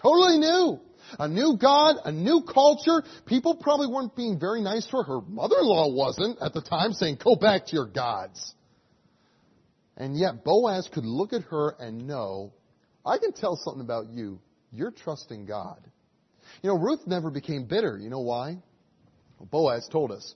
Totally 0.00 0.38
new. 0.38 0.78
A 1.18 1.26
new 1.26 1.58
God, 1.60 1.96
a 2.04 2.12
new 2.12 2.42
culture. 2.42 3.02
People 3.26 3.56
probably 3.56 3.88
weren't 3.88 4.14
being 4.14 4.38
very 4.38 4.62
nice 4.62 4.86
to 4.86 4.98
her. 4.98 5.02
Her 5.02 5.20
mother-in-law 5.22 5.92
wasn't 5.92 6.40
at 6.40 6.54
the 6.54 6.62
time 6.62 6.92
saying, 6.92 7.18
go 7.24 7.34
back 7.34 7.66
to 7.66 7.72
your 7.74 7.86
gods. 7.86 8.54
And 9.96 10.16
yet 10.16 10.44
Boaz 10.44 10.88
could 10.94 11.04
look 11.04 11.32
at 11.32 11.42
her 11.50 11.74
and 11.80 12.06
know, 12.06 12.52
I 13.04 13.18
can 13.18 13.32
tell 13.32 13.56
something 13.56 13.82
about 13.82 14.06
you 14.10 14.38
you're 14.72 14.90
trusting 14.90 15.46
God. 15.46 15.80
You 16.62 16.70
know, 16.70 16.78
Ruth 16.78 17.06
never 17.06 17.30
became 17.30 17.66
bitter. 17.66 17.98
You 17.98 18.10
know 18.10 18.20
why? 18.20 18.58
Well, 19.38 19.48
Boaz 19.50 19.88
told 19.90 20.12
us. 20.12 20.34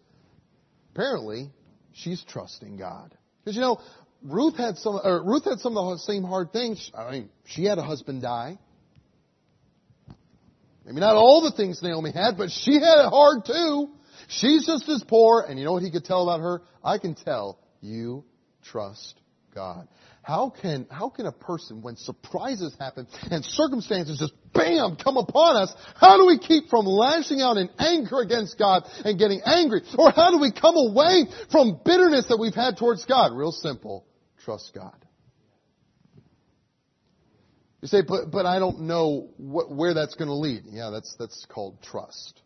Apparently, 0.95 1.51
she's 1.93 2.23
trusting 2.29 2.77
God. 2.77 3.17
Because 3.45 3.57
you 3.57 3.63
know, 3.63 3.81
Ruth 4.23 4.57
had 4.57 4.77
some, 4.79 4.99
Ruth 5.27 5.45
had 5.45 5.59
some 5.61 5.77
of 5.77 5.93
the 5.93 5.99
same 5.99 6.23
hard 6.23 6.53
things. 6.53 6.91
I 6.97 7.11
mean, 7.11 7.31
she 7.45 7.65
had 7.65 7.79
a 7.79 7.83
husband 7.83 8.23
die. 8.23 8.59
Maybe 10.85 11.01
not 11.01 11.17
all 11.17 11.43
the 11.43 11.51
things 11.51 11.83
Naomi 11.83 12.13
had, 12.13 12.39
but 12.39 12.51
she 12.51 12.75
had 12.75 13.05
it 13.05 13.11
hard 13.11 13.45
too. 13.45 13.91
She's 14.29 14.67
just 14.67 14.89
as 14.89 15.03
poor, 15.07 15.45
and 15.47 15.59
you 15.59 15.65
know 15.65 15.73
what 15.73 15.83
he 15.83 15.91
could 15.91 16.05
tell 16.05 16.29
about 16.29 16.41
her? 16.41 16.63
I 16.83 16.99
can 16.99 17.15
tell 17.15 17.59
you 17.81 18.25
trust 18.63 19.21
God. 19.57 19.89
How 20.23 20.53
can, 20.61 20.87
how 20.91 21.09
can 21.09 21.27
a 21.27 21.33
person, 21.33 21.83
when 21.83 21.97
surprises 21.97 22.77
happen 22.79 23.07
and 23.31 23.45
circumstances 23.45 24.19
just 24.19 24.35
bam 24.53 24.97
come 25.03 25.17
upon 25.17 25.57
us, 25.57 25.73
how 25.97 26.19
do 26.19 26.27
we 26.27 26.39
keep 26.39 26.69
from 26.69 26.85
lashing 26.85 27.41
out 27.41 27.57
in 27.57 27.71
anger 27.79 28.21
against 28.21 28.59
God 28.59 28.85
and 29.05 29.19
getting 29.19 29.41
angry? 29.45 29.81
Or 29.97 30.11
how 30.11 30.31
do 30.31 30.39
we 30.39 30.53
come 30.53 30.77
away 30.77 31.25
from 31.51 31.81
bitterness 31.85 32.27
that 32.29 32.39
we've 32.39 32.55
had 32.55 32.77
towards 32.77 33.05
God? 33.07 33.33
Real 33.33 33.53
simple. 33.53 34.05
Trust 34.45 34.73
God. 34.75 34.95
You 37.81 37.89
say, 37.89 38.03
but, 38.07 38.31
but 38.31 38.47
I 38.47 38.59
don't 38.59 38.83
know 38.83 39.31
what, 39.39 39.71
where 39.71 39.95
that's 39.95 40.17
going 40.17 40.29
to 40.29 40.35
lead. 40.35 40.65
Yeah, 40.67 40.91
that's, 40.93 41.15
that's 41.19 41.47
called 41.49 41.83
trust. 41.83 42.43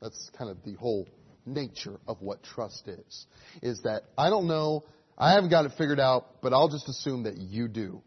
That's 0.00 0.30
kind 0.36 0.50
of 0.50 0.56
the 0.64 0.74
whole 0.74 1.06
nature 1.44 1.98
of 2.06 2.22
what 2.22 2.42
trust 2.42 2.88
is. 2.88 3.26
Is 3.62 3.82
that 3.82 4.02
I 4.16 4.30
don't 4.30 4.46
know 4.46 4.84
I 5.20 5.34
haven't 5.34 5.50
got 5.50 5.66
it 5.66 5.72
figured 5.76 6.00
out, 6.00 6.40
but 6.40 6.54
I'll 6.54 6.70
just 6.70 6.88
assume 6.88 7.24
that 7.24 7.36
you 7.36 7.68
do. 7.68 8.00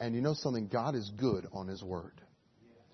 And 0.00 0.14
you 0.14 0.20
know 0.20 0.34
something? 0.34 0.68
God 0.68 0.94
is 0.94 1.10
good 1.16 1.46
on 1.52 1.66
His 1.66 1.82
Word. 1.82 2.20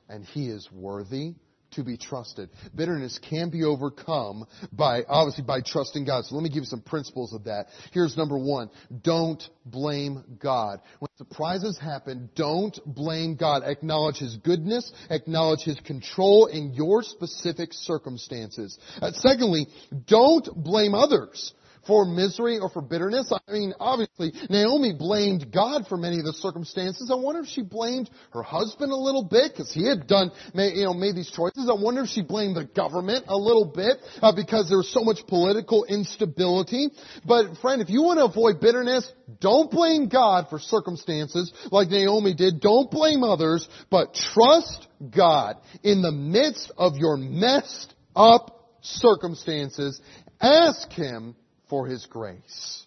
And 0.08 0.24
He 0.24 0.48
is 0.48 0.66
worthy 0.72 1.34
to 1.72 1.84
be 1.84 1.98
trusted. 1.98 2.48
Bitterness 2.74 3.18
can 3.28 3.50
be 3.50 3.64
overcome 3.64 4.46
by, 4.72 5.02
obviously 5.08 5.44
by 5.44 5.60
trusting 5.60 6.06
God. 6.06 6.24
So 6.24 6.36
let 6.36 6.42
me 6.42 6.48
give 6.48 6.62
you 6.62 6.66
some 6.66 6.80
principles 6.80 7.34
of 7.34 7.44
that. 7.44 7.66
Here's 7.92 8.16
number 8.16 8.38
one. 8.38 8.70
Don't 9.02 9.42
blame 9.66 10.24
God. 10.38 10.80
When 11.00 11.08
surprises 11.16 11.78
happen, 11.78 12.30
don't 12.34 12.78
blame 12.86 13.36
God. 13.36 13.62
Acknowledge 13.64 14.16
His 14.16 14.36
goodness. 14.36 14.90
Acknowledge 15.10 15.64
His 15.64 15.78
control 15.80 16.46
in 16.46 16.72
your 16.72 17.02
specific 17.02 17.74
circumstances. 17.74 18.78
Uh, 19.02 19.10
secondly, 19.12 19.66
don't 20.06 20.48
blame 20.54 20.94
others 20.94 21.52
for 21.86 22.04
misery 22.04 22.58
or 22.58 22.68
for 22.68 22.82
bitterness. 22.82 23.32
I 23.32 23.52
mean, 23.52 23.74
obviously, 23.80 24.32
Naomi 24.48 24.92
blamed 24.92 25.52
God 25.52 25.86
for 25.88 25.96
many 25.96 26.18
of 26.18 26.24
the 26.24 26.32
circumstances. 26.34 27.10
I 27.12 27.16
wonder 27.16 27.40
if 27.40 27.48
she 27.48 27.62
blamed 27.62 28.10
her 28.32 28.42
husband 28.42 28.92
a 28.92 28.96
little 28.96 29.24
bit 29.24 29.52
because 29.52 29.72
he 29.72 29.86
had 29.88 30.06
done, 30.06 30.30
you 30.54 30.84
know, 30.84 30.94
made 30.94 31.16
these 31.16 31.30
choices. 31.30 31.68
I 31.70 31.80
wonder 31.80 32.02
if 32.02 32.08
she 32.08 32.22
blamed 32.22 32.56
the 32.56 32.64
government 32.64 33.26
a 33.28 33.36
little 33.36 33.64
bit 33.64 33.98
uh, 34.22 34.32
because 34.34 34.68
there 34.68 34.78
was 34.78 34.92
so 34.92 35.02
much 35.02 35.26
political 35.26 35.84
instability. 35.84 36.88
But 37.24 37.58
friend, 37.60 37.82
if 37.82 37.90
you 37.90 38.02
want 38.02 38.18
to 38.18 38.24
avoid 38.24 38.60
bitterness, 38.60 39.10
don't 39.40 39.70
blame 39.70 40.08
God 40.08 40.46
for 40.50 40.58
circumstances 40.58 41.52
like 41.70 41.88
Naomi 41.88 42.34
did. 42.34 42.60
Don't 42.60 42.90
blame 42.90 43.22
others, 43.22 43.68
but 43.90 44.14
trust 44.14 44.86
God 45.14 45.56
in 45.82 46.02
the 46.02 46.12
midst 46.12 46.72
of 46.76 46.96
your 46.96 47.16
messed 47.16 47.94
up 48.14 48.78
circumstances. 48.82 50.00
Ask 50.40 50.90
Him 50.92 51.36
for 51.68 51.86
His 51.86 52.06
grace. 52.06 52.86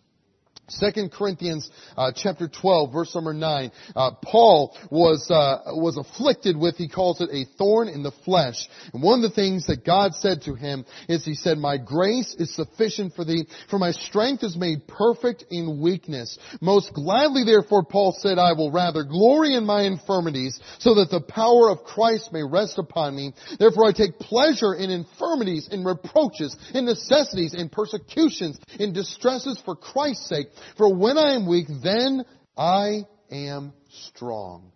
Second 0.70 1.13
Corinthians 1.13 1.70
uh, 1.95 2.11
chapter 2.13 2.49
12, 2.49 2.91
verse 2.91 3.15
number 3.15 3.34
9. 3.34 3.72
Uh, 3.95 4.11
Paul 4.22 4.78
was 4.91 5.32
uh, 5.32 5.72
was 5.76 5.95
afflicted 5.95 6.57
with, 6.57 6.76
he 6.76 6.89
calls 6.89 7.22
it 7.22 7.30
a 7.32 7.45
thorn 7.57 7.88
in 7.88 8.03
the 8.03 8.11
flesh. 8.26 8.68
And 8.93 9.01
one 9.01 9.24
of 9.24 9.30
the 9.30 9.36
things 9.36 9.68
that 9.68 9.86
God 9.86 10.13
said 10.13 10.41
to 10.41 10.55
him 10.55 10.86
is, 11.07 11.24
He 11.24 11.36
said, 11.36 11.57
"My 11.57 11.78
grace 11.78 12.36
is 12.38 12.53
sufficient 12.53 13.13
for 13.13 13.24
thee, 13.24 13.47
for 13.70 13.80
my 13.80 13.91
strength 13.91 14.43
is 14.43 14.57
made 14.57 14.88
perfect 14.88 15.45
in 15.49 15.80
weakness." 15.82 16.38
Most 16.59 16.93
gladly, 16.93 17.45
therefore, 17.45 17.84
Paul 17.84 18.13
said, 18.20 18.38
"I 18.38 18.51
will 18.51 18.72
rather 18.72 19.03
glory 19.03 19.55
in 19.55 19.65
my 19.65 19.84
infirmities, 19.84 20.59
so 20.80 20.95
that 20.95 21.09
the 21.09 21.22
power 21.22 21.70
of 21.70 21.86
Christ 21.86 22.34
may 22.34 22.43
rest 22.43 22.78
upon 22.78 23.15
me. 23.15 23.34
Therefore, 23.57 23.88
I 23.88 23.93
take 23.93 24.20
pleasure 24.20 24.74
in 24.74 24.89
infirmities, 24.89 25.70
in 25.72 25.86
reproaches, 25.86 26.57
in 26.74 26.84
necessities, 26.84 27.53
in 27.53 27.70
persecutions, 27.70 28.59
in 28.78 28.91
distresses 28.91 29.57
for 29.63 29.74
Christ's 29.74 30.28
sake." 30.28 30.47
For 30.77 30.93
when 30.93 31.17
I 31.17 31.35
am 31.35 31.47
weak, 31.47 31.67
then 31.83 32.23
I 32.55 33.01
am 33.31 33.73
strong. 33.89 34.71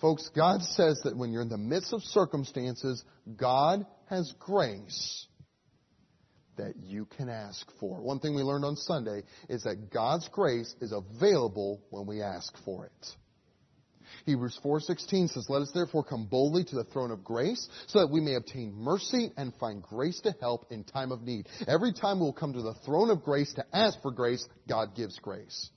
Folks, 0.00 0.30
God 0.34 0.62
says 0.62 1.00
that 1.04 1.16
when 1.16 1.32
you're 1.32 1.42
in 1.42 1.48
the 1.48 1.58
midst 1.58 1.92
of 1.92 2.02
circumstances, 2.02 3.04
God 3.36 3.84
has 4.08 4.32
grace 4.38 5.26
that 6.56 6.74
you 6.76 7.06
can 7.16 7.28
ask 7.28 7.66
for. 7.80 8.00
One 8.00 8.20
thing 8.20 8.34
we 8.34 8.42
learned 8.42 8.64
on 8.64 8.76
Sunday 8.76 9.22
is 9.48 9.62
that 9.64 9.90
God's 9.90 10.28
grace 10.28 10.74
is 10.80 10.92
available 10.92 11.80
when 11.90 12.06
we 12.06 12.22
ask 12.22 12.52
for 12.64 12.86
it. 12.86 13.06
Hebrews 14.28 14.60
4:16 14.62 15.28
says, 15.28 15.48
"Let 15.48 15.62
us 15.62 15.70
therefore 15.72 16.04
come 16.04 16.26
boldly 16.26 16.62
to 16.64 16.74
the 16.74 16.84
throne 16.84 17.10
of 17.10 17.24
grace, 17.24 17.66
so 17.86 18.00
that 18.00 18.10
we 18.10 18.20
may 18.20 18.34
obtain 18.34 18.74
mercy 18.74 19.32
and 19.38 19.54
find 19.54 19.82
grace 19.82 20.20
to 20.20 20.32
help 20.32 20.70
in 20.70 20.84
time 20.84 21.12
of 21.12 21.22
need." 21.22 21.48
Every 21.66 21.94
time 21.94 22.20
we'll 22.20 22.34
come 22.34 22.52
to 22.52 22.60
the 22.60 22.74
throne 22.84 23.08
of 23.08 23.24
grace 23.24 23.54
to 23.54 23.64
ask 23.74 23.98
for 24.02 24.10
grace, 24.10 24.46
God 24.68 24.94
gives 24.94 25.18
grace. 25.18 25.70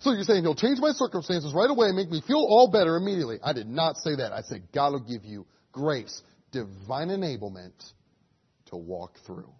So 0.00 0.12
you're 0.12 0.24
saying 0.24 0.44
he'll 0.44 0.54
change 0.54 0.78
my 0.80 0.92
circumstances 0.92 1.52
right 1.52 1.68
away 1.68 1.88
and 1.88 1.96
make 1.96 2.10
me 2.10 2.22
feel 2.22 2.38
all 2.38 2.68
better 2.68 2.96
immediately. 2.96 3.38
I 3.42 3.52
did 3.52 3.68
not 3.68 3.98
say 3.98 4.14
that. 4.16 4.32
I 4.32 4.40
said 4.40 4.72
God 4.72 4.94
will 4.94 5.00
give 5.00 5.26
you 5.26 5.44
grace, 5.70 6.22
divine 6.52 7.08
enablement 7.08 7.92
to 8.66 8.76
walk 8.76 9.18
through. 9.26 9.52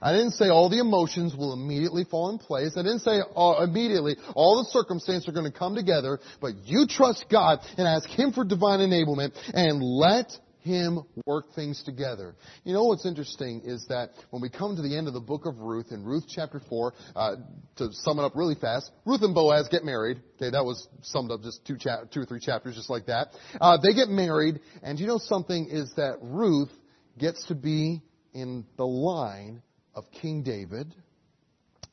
I 0.00 0.12
didn't 0.12 0.32
say 0.32 0.48
all 0.48 0.68
the 0.68 0.78
emotions 0.78 1.34
will 1.36 1.52
immediately 1.52 2.04
fall 2.04 2.30
in 2.30 2.38
place. 2.38 2.72
I 2.76 2.82
didn't 2.82 3.00
say 3.00 3.18
uh, 3.36 3.62
immediately 3.62 4.16
all 4.34 4.62
the 4.62 4.70
circumstances 4.70 5.28
are 5.28 5.32
going 5.32 5.50
to 5.50 5.58
come 5.58 5.74
together, 5.74 6.20
but 6.40 6.52
you 6.64 6.86
trust 6.88 7.26
God 7.30 7.58
and 7.76 7.86
ask 7.86 8.08
Him 8.08 8.32
for 8.32 8.44
divine 8.44 8.80
enablement 8.80 9.32
and 9.54 9.82
let 9.82 10.32
him 10.62 11.02
work 11.26 11.46
things 11.54 11.82
together. 11.82 12.34
You 12.64 12.72
know 12.72 12.84
what's 12.84 13.04
interesting 13.04 13.62
is 13.64 13.84
that 13.88 14.10
when 14.30 14.40
we 14.40 14.48
come 14.48 14.76
to 14.76 14.82
the 14.82 14.96
end 14.96 15.08
of 15.08 15.14
the 15.14 15.20
book 15.20 15.44
of 15.44 15.58
Ruth, 15.58 15.90
in 15.90 16.04
Ruth 16.04 16.24
chapter 16.28 16.60
4, 16.68 16.94
uh, 17.14 17.34
to 17.76 17.88
sum 17.92 18.18
it 18.18 18.22
up 18.22 18.32
really 18.34 18.54
fast, 18.54 18.90
Ruth 19.04 19.22
and 19.22 19.34
Boaz 19.34 19.68
get 19.70 19.84
married. 19.84 20.18
Okay, 20.36 20.50
that 20.50 20.64
was 20.64 20.86
summed 21.02 21.30
up 21.30 21.42
just 21.42 21.64
two, 21.66 21.76
cha- 21.76 22.04
two 22.12 22.20
or 22.20 22.26
three 22.26 22.40
chapters 22.40 22.76
just 22.76 22.90
like 22.90 23.06
that. 23.06 23.28
Uh, 23.60 23.78
they 23.82 23.92
get 23.92 24.08
married, 24.08 24.60
and 24.82 24.98
you 24.98 25.06
know 25.06 25.18
something 25.18 25.68
is 25.68 25.92
that 25.96 26.18
Ruth 26.20 26.70
gets 27.18 27.44
to 27.46 27.54
be 27.54 28.00
in 28.32 28.64
the 28.76 28.86
line 28.86 29.62
of 29.94 30.04
King 30.20 30.42
David 30.42 30.94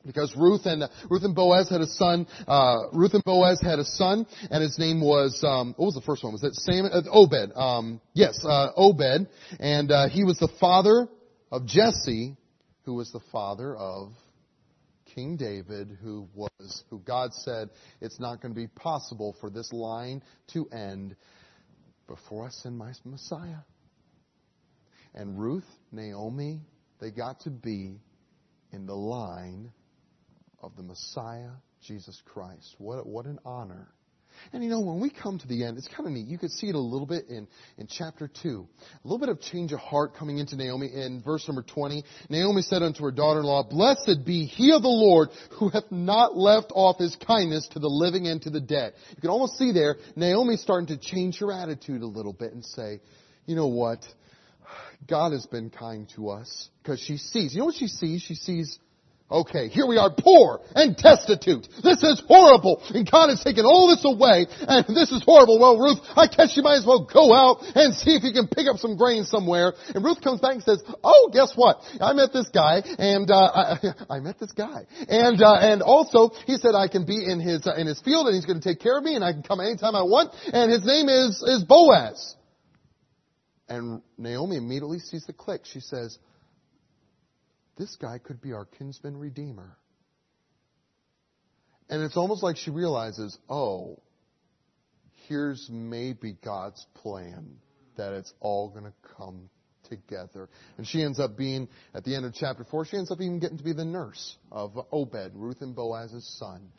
because 0.06 0.34
Ruth 0.36 0.66
and 0.66 0.84
Ruth 1.10 1.24
and 1.24 1.36
Boaz 1.36 1.70
had 1.70 1.82
a 1.82 1.88
son. 1.88 2.28
Uh, 2.48 2.88
Ruth 2.94 3.14
and 3.14 3.24
Boaz 3.24 3.60
had 3.62 3.80
a 3.80 3.86
son, 3.86 4.26
and 4.50 4.64
his 4.64 4.78
name 4.80 5.02
was 5.02 5.44
um, 5.46 5.74
what 5.78 5.88
was 5.88 5.96
the 5.96 6.02
first 6.02 6.24
one? 6.24 6.34
Was 6.34 6.44
it 6.44 6.56
Sam? 6.56 6.86
Uh, 6.86 7.02
Obed? 7.12 7.52
Um, 7.56 8.02
yes, 8.14 8.40
uh, 8.46 8.70
Obed, 8.76 9.28
and 9.60 9.92
uh, 9.92 10.10
he 10.10 10.24
was 10.24 10.38
the 10.38 10.50
father 10.60 11.08
of 11.52 11.66
Jesse, 11.66 12.36
who 12.86 12.96
was 12.96 13.12
the 13.12 13.20
father 13.32 13.76
of 13.76 14.14
King 15.14 15.36
David, 15.36 15.98
who 16.02 16.28
was 16.34 16.84
who 16.90 17.00
God 17.00 17.34
said 17.34 17.70
it's 18.02 18.20
not 18.20 18.42
going 18.42 18.54
to 18.54 18.60
be 18.60 18.68
possible 18.68 19.36
for 19.42 19.50
this 19.50 19.72
line 19.74 20.24
to 20.54 20.68
end 20.70 21.16
before 22.08 22.46
I 22.46 22.50
send 22.50 22.78
my 22.78 22.94
Messiah. 23.04 23.64
And 25.14 25.40
Ruth, 25.40 25.66
Naomi, 25.92 26.62
they 27.00 27.12
got 27.12 27.42
to 27.42 27.50
be 27.50 28.00
in 28.72 28.86
the 28.86 28.96
line 28.96 29.72
of 30.62 30.76
the 30.76 30.84
Messiah, 30.84 31.52
Jesus 31.82 32.22
Christ. 32.26 32.76
What, 32.78 33.06
what 33.08 33.26
an 33.26 33.40
honor. 33.46 33.88
And 34.54 34.64
you 34.64 34.70
know, 34.70 34.80
when 34.80 35.00
we 35.00 35.10
come 35.10 35.38
to 35.38 35.48
the 35.48 35.66
end, 35.66 35.78
it's 35.78 35.88
kind 35.88 36.08
of 36.08 36.14
neat. 36.14 36.28
You 36.28 36.38
could 36.38 36.52
see 36.52 36.68
it 36.68 36.76
a 36.76 36.80
little 36.80 37.06
bit 37.06 37.26
in, 37.28 37.48
in 37.78 37.88
chapter 37.88 38.30
2. 38.42 38.68
A 39.04 39.08
little 39.08 39.20
bit 39.20 39.30
of 39.30 39.42
change 39.42 39.74
of 39.74 39.80
heart 39.80 40.16
coming 40.16 40.38
into 40.38 40.56
Naomi 40.56 40.88
in 40.88 41.22
verse 41.24 41.48
number 41.48 41.62
20. 41.62 42.04
Naomi 42.30 42.62
said 42.62 42.82
unto 42.82 43.04
her 43.04 43.12
daughter-in-law, 43.12 43.70
Blessed 43.70 44.26
be 44.26 44.46
he 44.46 44.72
of 44.72 44.82
the 44.82 44.88
Lord 44.88 45.30
who 45.60 45.70
hath 45.70 45.92
not 45.92 46.38
left 46.38 46.72
off 46.74 46.98
his 47.00 47.16
kindness 47.28 47.68
to 47.74 47.80
the 47.80 47.90
living 47.90 48.28
and 48.28 48.42
to 48.44 48.50
the 48.50 48.62
dead. 48.62 48.94
You 49.10 49.22
can 49.22 49.30
almost 49.30 49.58
see 49.58 49.72
there, 49.72 49.98
Naomi 50.16 50.56
starting 50.58 50.88
to 50.88 50.98
change 50.98 51.40
her 51.40 51.52
attitude 51.52 52.02
a 52.02 52.08
little 52.08 52.34
bit 52.34 52.54
and 52.54 52.64
say, 52.64 53.02
you 53.46 53.56
know 53.56 53.68
what? 53.68 54.06
God 55.08 55.32
has 55.32 55.46
been 55.46 55.70
kind 55.70 56.10
to 56.16 56.30
us 56.30 56.70
because 56.82 57.00
she 57.00 57.18
sees. 57.18 57.54
You 57.54 57.60
know 57.60 57.66
what 57.66 57.76
she 57.76 57.88
sees? 57.88 58.22
She 58.22 58.36
sees 58.36 58.80
Okay, 59.32 59.68
here 59.70 59.86
we 59.86 59.98
are 59.98 60.10
poor 60.10 60.60
and 60.74 60.98
destitute. 60.98 61.68
This 61.84 62.02
is 62.02 62.22
horrible. 62.28 62.82
And 62.90 63.10
God 63.10 63.30
has 63.30 63.44
taken 63.44 63.64
all 63.64 63.88
this 63.88 64.04
away 64.04 64.48
and 64.50 64.86
this 64.96 65.12
is 65.12 65.22
horrible. 65.24 65.60
Well, 65.60 65.78
Ruth, 65.78 66.00
I 66.16 66.26
guess 66.26 66.58
you 66.58 66.64
might 66.64 66.78
as 66.78 66.86
well 66.86 67.06
go 67.06 67.32
out 67.32 67.62
and 67.76 67.94
see 67.94 68.16
if 68.16 68.24
you 68.24 68.34
can 68.34 68.48
pick 68.48 68.66
up 68.68 68.78
some 68.78 68.98
grain 68.98 69.26
somewhere. 69.26 69.74
And 69.94 70.04
Ruth 70.04 70.22
comes 70.22 70.40
back 70.40 70.54
and 70.56 70.64
says, 70.64 70.82
oh, 71.04 71.30
guess 71.32 71.54
what? 71.56 71.78
I 72.02 72.14
met 72.14 72.34
this 72.34 72.50
guy 72.50 72.82
and, 72.98 73.30
uh, 73.30 73.36
I, 73.38 73.78
I 74.18 74.20
met 74.20 74.40
this 74.40 74.52
guy. 74.52 74.88
And, 75.08 75.40
uh, 75.44 75.58
and 75.62 75.84
also 75.84 76.32
he 76.48 76.58
said 76.58 76.74
I 76.74 76.88
can 76.88 77.06
be 77.06 77.24
in 77.24 77.40
his, 77.40 77.68
uh, 77.68 77.76
in 77.76 77.86
his 77.86 78.02
field 78.02 78.26
and 78.26 78.36
he's 78.36 78.46
going 78.46 78.60
to 78.60 78.68
take 78.68 78.80
care 78.80 78.98
of 78.98 79.04
me 79.04 79.14
and 79.14 79.24
I 79.24 79.32
can 79.32 79.44
come 79.44 79.60
anytime 79.60 79.94
I 79.94 80.04
want. 80.04 80.34
And 80.52 80.72
his 80.72 80.84
name 80.84 81.08
is, 81.08 81.44
is 81.44 81.64
Boaz. 81.64 82.36
And 83.70 84.02
Naomi 84.18 84.58
immediately 84.58 85.00
sees 85.00 85.26
the 85.26 85.34
click. 85.34 85.62
She 85.64 85.80
says, 85.80 86.18
this 87.78 87.96
guy 87.96 88.18
could 88.18 88.42
be 88.42 88.52
our 88.52 88.66
kinsman 88.66 89.16
redeemer. 89.16 89.78
And 91.90 92.04
it's 92.04 92.18
almost 92.18 92.44
like 92.44 92.58
she 92.58 92.72
realizes, 92.72 93.38
oh, 93.48 94.00
here's 95.28 95.70
maybe 95.72 96.36
God's 96.44 96.86
plan 96.96 97.58
that 97.96 98.14
it's 98.14 98.34
all 98.40 98.70
going 98.70 98.86
to 98.86 98.94
come 99.18 99.50
together. 99.90 100.50
And 100.78 100.88
she 100.88 101.02
ends 101.02 101.20
up 101.20 101.38
being, 101.38 101.68
at 101.94 102.04
the 102.04 102.16
end 102.16 102.26
of 102.26 102.34
chapter 102.34 102.64
4, 102.64 102.86
she 102.86 102.98
ends 102.98 103.12
up 103.12 103.22
even 103.22 103.40
getting 103.40 103.58
to 103.58 103.64
be 103.64 103.74
the 103.74 103.86
nurse 103.86 104.38
of 104.52 104.78
Obed, 104.92 105.32
Ruth 105.36 105.62
and 105.62 105.76
Boaz's 105.76 106.28
son. 106.40 106.70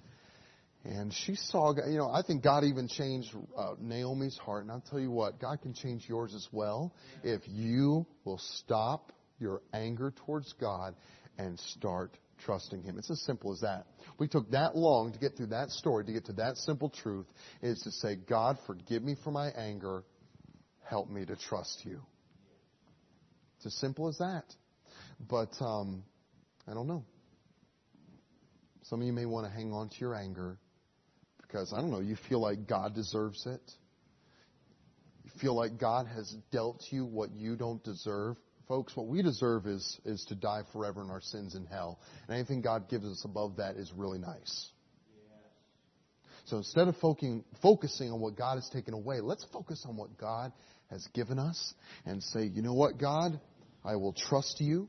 And 0.85 1.12
she 1.12 1.35
saw, 1.35 1.74
you 1.74 1.99
know, 1.99 2.11
I 2.11 2.22
think 2.22 2.43
God 2.43 2.64
even 2.64 2.89
changed 2.89 3.28
uh, 3.57 3.74
Naomi's 3.78 4.39
heart. 4.39 4.62
And 4.62 4.72
I'll 4.72 4.81
tell 4.81 5.01
you 5.01 5.11
what, 5.11 5.39
God 5.39 5.61
can 5.61 5.74
change 5.74 6.07
yours 6.09 6.35
as 6.35 6.47
well 6.53 6.95
if 7.22 7.43
you 7.47 8.07
will 8.24 8.41
stop 8.57 9.12
your 9.39 9.61
anger 9.74 10.12
towards 10.24 10.55
God 10.59 10.95
and 11.37 11.59
start 11.61 12.16
trusting 12.45 12.83
Him. 12.83 12.97
It's 12.99 13.11
as 13.11 13.20
simple 13.22 13.53
as 13.53 13.61
that. 13.61 13.85
We 14.18 14.26
took 14.26 14.51
that 14.53 14.74
long 14.74 15.12
to 15.12 15.18
get 15.18 15.37
through 15.37 15.49
that 15.49 15.68
story, 15.70 16.07
to 16.07 16.12
get 16.12 16.24
to 16.26 16.33
that 16.35 16.57
simple 16.57 16.89
truth, 16.89 17.26
is 17.62 17.81
to 17.83 17.91
say, 17.91 18.16
God, 18.16 18.57
forgive 18.66 19.03
me 19.03 19.16
for 19.22 19.31
my 19.31 19.49
anger. 19.49 20.05
Help 20.89 21.11
me 21.11 21.26
to 21.26 21.37
trust 21.37 21.83
you. 21.85 22.01
It's 23.59 23.66
as 23.66 23.74
simple 23.74 24.09
as 24.09 24.16
that. 24.16 24.45
But, 25.28 25.51
um, 25.61 26.05
I 26.66 26.72
don't 26.72 26.87
know. 26.87 27.05
Some 28.85 29.03
of 29.03 29.07
you 29.07 29.12
may 29.12 29.26
want 29.26 29.47
to 29.47 29.53
hang 29.53 29.72
on 29.72 29.91
to 29.91 29.97
your 30.01 30.14
anger 30.14 30.57
because, 31.51 31.72
I 31.72 31.80
don't 31.80 31.90
know, 31.90 32.01
you 32.01 32.16
feel 32.28 32.40
like 32.40 32.68
God 32.68 32.94
deserves 32.94 33.46
it. 33.46 33.61
You 35.24 35.30
feel 35.40 35.57
like 35.57 35.78
God 35.78 36.07
has 36.07 36.30
dealt 36.53 36.84
you 36.90 37.05
what 37.05 37.32
you 37.32 37.57
don't 37.57 37.82
deserve. 37.82 38.36
Folks, 38.68 38.96
what 38.96 39.09
we 39.09 39.20
deserve 39.20 39.66
is, 39.66 39.98
is 40.05 40.24
to 40.28 40.36
die 40.36 40.62
forever 40.72 41.03
in 41.03 41.11
our 41.11 41.20
sins 41.20 41.57
in 41.57 41.66
hell. 41.66 41.98
And 42.28 42.36
anything 42.36 42.61
God 42.61 42.88
gives 42.88 43.05
us 43.05 43.22
above 43.24 43.57
that 43.57 43.76
is 43.76 43.92
really 43.96 44.18
nice. 44.18 44.70
So 46.46 46.57
instead 46.57 46.88
of 46.88 46.96
focusing 46.96 48.11
on 48.11 48.20
what 48.20 48.36
God 48.36 48.57
has 48.57 48.68
taken 48.72 48.94
away, 48.94 49.20
let's 49.20 49.44
focus 49.53 49.84
on 49.88 49.96
what 49.96 50.16
God 50.18 50.53
has 50.90 51.07
given 51.14 51.38
us 51.38 51.74
and 52.07 52.22
say, 52.22 52.44
you 52.44 52.62
know 52.62 52.74
what, 52.74 52.98
God, 52.98 53.40
I 53.84 53.96
will 53.96 54.12
trust 54.12 54.61
you. 54.61 54.88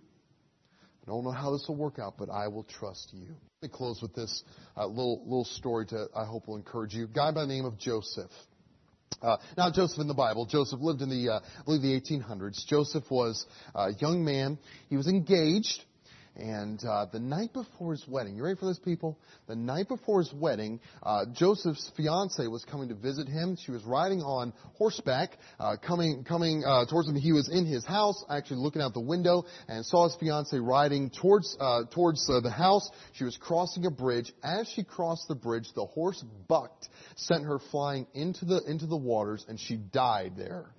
I 1.12 1.14
don't 1.14 1.26
know 1.26 1.32
how 1.32 1.52
this 1.52 1.66
will 1.68 1.76
work 1.76 2.00
out, 2.00 2.14
but 2.18 2.30
I 2.30 2.48
will 2.48 2.64
trust 2.64 3.10
you. 3.12 3.26
Let 3.62 3.70
me 3.70 3.78
close 3.78 4.02
with 4.02 4.16
this 4.16 4.44
uh, 4.78 4.86
little 4.86 5.22
little 5.26 5.44
story 5.44 5.86
to 5.88 6.08
I 6.16 6.24
hope 6.24 6.48
will 6.48 6.56
encourage 6.56 6.94
you. 6.94 7.04
A 7.04 7.08
guy 7.08 7.32
by 7.34 7.42
the 7.42 7.48
name 7.48 7.66
of 7.66 7.78
Joseph. 7.78 8.32
Uh, 9.22 9.36
now, 9.58 9.70
Joseph 9.70 10.00
in 10.00 10.08
the 10.08 10.14
Bible, 10.14 10.46
Joseph 10.46 10.80
lived 10.80 11.02
in 11.02 11.10
the, 11.10 11.34
uh, 11.34 11.40
I 11.42 11.64
believe, 11.66 11.82
the 11.82 12.00
1800s. 12.00 12.66
Joseph 12.66 13.04
was 13.12 13.46
a 13.76 13.92
young 14.00 14.24
man. 14.24 14.58
He 14.90 14.96
was 14.96 15.08
engaged. 15.08 15.84
And 16.38 16.82
uh, 16.86 17.08
the 17.12 17.20
night 17.20 17.52
before 17.52 17.92
his 17.92 18.08
wedding, 18.08 18.38
you 18.38 18.44
ready 18.44 18.58
for 18.58 18.66
this, 18.66 18.80
people? 18.80 19.20
The 19.48 19.56
night 19.56 19.90
before 19.90 20.20
his 20.20 20.34
wedding, 20.34 20.80
uh, 21.04 21.26
Joseph's 21.34 21.92
fiance 21.98 22.48
was 22.48 22.64
coming 22.64 22.88
to 22.88 22.96
visit 22.96 23.28
him. 23.28 23.58
She 23.62 23.72
was 23.72 23.84
riding 23.84 24.22
on 24.22 24.54
horseback, 24.76 25.38
uh, 25.60 25.76
coming 25.86 26.24
coming 26.24 26.64
uh, 26.66 26.86
towards 26.86 27.10
him. 27.10 27.16
He 27.18 27.34
was 27.34 27.50
in 27.50 27.66
his 27.66 27.86
house, 27.86 28.24
actually 28.30 28.58
looking 28.58 28.82
out 28.82 28.94
the 28.94 29.02
window, 29.02 29.44
and 29.68 29.86
saw 29.86 30.06
his 30.06 30.16
fiance 30.22 30.58
riding 30.58 31.10
towards 31.10 31.58
uh, 31.60 31.82
towards 31.92 32.26
uh, 32.30 32.40
the 32.40 32.50
house. 32.50 32.90
She 33.12 33.26
was 33.26 33.36
crossing 33.36 33.86
a 33.86 33.92
bridge. 33.92 34.32
As 34.42 34.70
she 34.74 34.86
crossed 34.86 35.28
the 35.28 35.36
bridge, 35.36 35.68
the 35.76 35.86
horse 35.86 36.24
bucked, 36.48 36.88
sent 37.18 37.44
her 37.44 37.60
flying 37.72 38.08
into 38.14 38.46
the 38.46 38.62
into 38.68 38.88
the 38.88 38.98
waters, 38.98 39.46
and 39.50 39.60
she 39.60 39.76
died 39.76 40.34
there. 40.38 40.74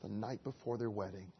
The 0.00 0.08
night 0.08 0.42
before 0.42 0.78
their 0.78 0.90
wedding. 0.90 1.32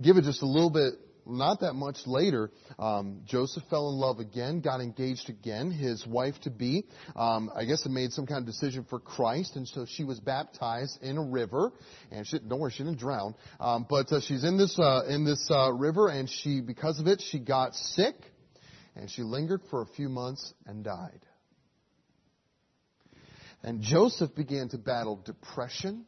Give 0.00 0.16
it 0.16 0.24
just 0.24 0.42
a 0.42 0.46
little 0.46 0.70
bit 0.70 0.94
not 1.26 1.60
that 1.60 1.74
much 1.74 1.98
later, 2.06 2.50
um, 2.78 3.22
Joseph 3.24 3.62
fell 3.70 3.88
in 3.90 3.96
love 3.96 4.18
again, 4.18 4.60
got 4.60 4.80
engaged 4.80 5.28
again. 5.28 5.70
His 5.70 6.06
wife 6.06 6.34
to 6.42 6.50
be, 6.50 6.84
um, 7.16 7.50
I 7.54 7.64
guess, 7.64 7.82
had 7.82 7.92
made 7.92 8.12
some 8.12 8.26
kind 8.26 8.40
of 8.40 8.46
decision 8.46 8.84
for 8.88 8.98
Christ, 8.98 9.56
and 9.56 9.66
so 9.66 9.86
she 9.86 10.04
was 10.04 10.20
baptized 10.20 11.02
in 11.02 11.16
a 11.16 11.22
river. 11.22 11.72
And 12.10 12.26
she, 12.26 12.38
don't 12.38 12.60
worry, 12.60 12.72
she 12.72 12.84
didn't 12.84 12.98
drown. 12.98 13.34
Um, 13.60 13.86
but 13.88 14.10
uh, 14.12 14.20
she's 14.20 14.44
in 14.44 14.58
this 14.58 14.78
uh, 14.78 15.02
in 15.08 15.24
this 15.24 15.48
uh, 15.50 15.72
river, 15.72 16.08
and 16.08 16.28
she, 16.28 16.60
because 16.60 17.00
of 17.00 17.06
it, 17.06 17.22
she 17.30 17.38
got 17.38 17.74
sick, 17.74 18.16
and 18.96 19.10
she 19.10 19.22
lingered 19.22 19.60
for 19.70 19.82
a 19.82 19.86
few 19.86 20.08
months 20.08 20.52
and 20.66 20.84
died. 20.84 21.20
And 23.62 23.80
Joseph 23.80 24.34
began 24.34 24.68
to 24.70 24.78
battle 24.78 25.22
depression 25.24 26.04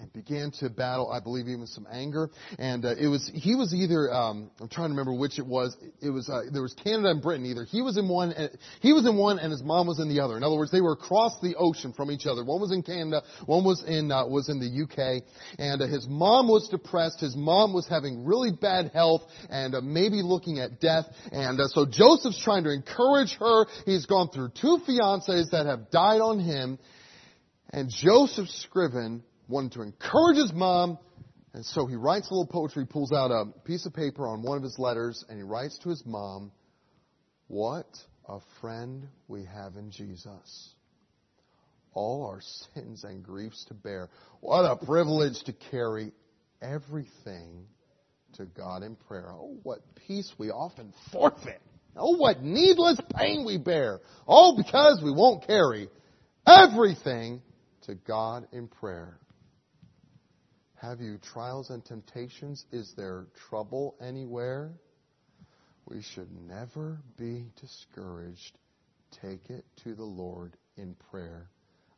and 0.00 0.12
began 0.12 0.50
to 0.60 0.70
battle, 0.70 1.10
I 1.10 1.20
believe, 1.20 1.48
even 1.48 1.66
some 1.66 1.86
anger. 1.90 2.30
And 2.58 2.84
uh, 2.84 2.94
it 2.98 3.08
was 3.08 3.30
he 3.32 3.54
was 3.54 3.74
either 3.74 4.12
um, 4.12 4.50
I'm 4.60 4.68
trying 4.68 4.88
to 4.88 4.92
remember 4.92 5.14
which 5.14 5.38
it 5.38 5.46
was. 5.46 5.76
It 6.00 6.10
was 6.10 6.28
uh, 6.28 6.42
there 6.52 6.62
was 6.62 6.74
Canada 6.74 7.10
and 7.10 7.22
Britain. 7.22 7.46
Either 7.46 7.64
he 7.64 7.82
was 7.82 7.96
in 7.96 8.08
one, 8.08 8.32
and, 8.32 8.50
he 8.80 8.92
was 8.92 9.06
in 9.06 9.16
one, 9.16 9.38
and 9.38 9.52
his 9.52 9.62
mom 9.62 9.86
was 9.86 10.00
in 10.00 10.08
the 10.08 10.20
other. 10.20 10.36
In 10.36 10.42
other 10.42 10.56
words, 10.56 10.70
they 10.70 10.80
were 10.80 10.92
across 10.92 11.38
the 11.40 11.54
ocean 11.56 11.92
from 11.92 12.10
each 12.10 12.26
other. 12.26 12.44
One 12.44 12.60
was 12.60 12.72
in 12.72 12.82
Canada, 12.82 13.22
one 13.46 13.64
was 13.64 13.84
in 13.86 14.10
uh, 14.10 14.26
was 14.26 14.48
in 14.48 14.60
the 14.60 14.82
UK. 14.82 15.22
And 15.58 15.82
uh, 15.82 15.86
his 15.86 16.06
mom 16.08 16.48
was 16.48 16.68
depressed. 16.68 17.20
His 17.20 17.36
mom 17.36 17.72
was 17.72 17.86
having 17.86 18.24
really 18.24 18.50
bad 18.52 18.90
health 18.92 19.22
and 19.50 19.74
uh, 19.74 19.80
maybe 19.80 20.22
looking 20.22 20.58
at 20.58 20.80
death. 20.80 21.06
And 21.30 21.60
uh, 21.60 21.68
so 21.68 21.86
Joseph's 21.86 22.42
trying 22.42 22.64
to 22.64 22.70
encourage 22.70 23.36
her. 23.38 23.66
He's 23.84 24.06
gone 24.06 24.28
through 24.30 24.50
two 24.60 24.78
fiancés 24.88 25.50
that 25.50 25.66
have 25.66 25.90
died 25.90 26.20
on 26.20 26.40
him. 26.40 26.78
And 27.70 27.88
Joseph 27.88 28.48
Scriven 28.48 29.22
wanted 29.52 29.72
to 29.72 29.82
encourage 29.82 30.36
his 30.36 30.52
mom, 30.52 30.98
and 31.52 31.64
so 31.64 31.86
he 31.86 31.94
writes 31.96 32.30
a 32.30 32.34
little 32.34 32.46
poetry, 32.50 32.86
pulls 32.86 33.12
out 33.12 33.30
a 33.30 33.44
piece 33.64 33.86
of 33.86 33.92
paper 33.94 34.26
on 34.26 34.42
one 34.42 34.56
of 34.56 34.62
his 34.62 34.78
letters, 34.78 35.24
and 35.28 35.38
he 35.38 35.42
writes 35.42 35.78
to 35.82 35.90
his 35.90 36.02
mom, 36.06 36.50
What 37.48 37.86
a 38.28 38.38
friend 38.60 39.06
we 39.28 39.44
have 39.44 39.76
in 39.76 39.90
Jesus. 39.90 40.74
all 41.94 42.24
our 42.26 42.40
sins 42.74 43.04
and 43.04 43.22
griefs 43.22 43.66
to 43.68 43.74
bear. 43.74 44.08
What 44.40 44.62
a 44.62 44.76
privilege 44.76 45.42
to 45.44 45.52
carry 45.70 46.12
everything 46.62 47.66
to 48.34 48.46
God 48.46 48.82
in 48.82 48.96
prayer. 48.96 49.30
Oh, 49.30 49.56
what 49.62 49.80
peace 50.06 50.32
we 50.38 50.50
often 50.50 50.94
forfeit. 51.12 51.60
Oh, 51.94 52.16
what 52.16 52.42
needless 52.42 52.98
pain 53.14 53.44
we 53.44 53.58
bear. 53.58 54.00
All 54.26 54.56
because 54.56 55.02
we 55.04 55.12
won't 55.12 55.46
carry 55.46 55.88
everything 56.46 57.42
to 57.86 57.94
God 57.94 58.46
in 58.52 58.68
prayer. 58.68 59.18
Have 60.82 61.00
you 61.00 61.18
trials 61.32 61.70
and 61.70 61.84
temptations? 61.84 62.64
Is 62.72 62.92
there 62.96 63.26
trouble 63.48 63.94
anywhere? 64.00 64.72
We 65.86 66.02
should 66.02 66.28
never 66.48 66.98
be 67.16 67.46
discouraged. 67.60 68.58
Take 69.22 69.48
it 69.48 69.64
to 69.84 69.94
the 69.94 70.02
Lord 70.02 70.56
in 70.76 70.96
prayer. 71.08 71.48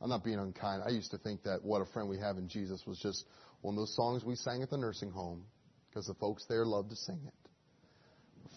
I'm 0.02 0.10
not 0.10 0.22
being 0.22 0.38
unkind. 0.38 0.82
I 0.86 0.90
used 0.90 1.12
to 1.12 1.18
think 1.18 1.44
that 1.44 1.64
what 1.64 1.80
a 1.80 1.86
friend 1.86 2.10
we 2.10 2.18
have 2.18 2.36
in 2.36 2.46
Jesus 2.46 2.82
was 2.86 2.98
just 2.98 3.24
one 3.62 3.74
of 3.74 3.78
those 3.78 3.96
songs 3.96 4.22
we 4.22 4.36
sang 4.36 4.62
at 4.62 4.68
the 4.68 4.76
nursing 4.76 5.10
home 5.10 5.44
because 5.88 6.06
the 6.06 6.14
folks 6.14 6.44
there 6.46 6.66
loved 6.66 6.90
to 6.90 6.96
sing 6.96 7.20
it. 7.26 7.50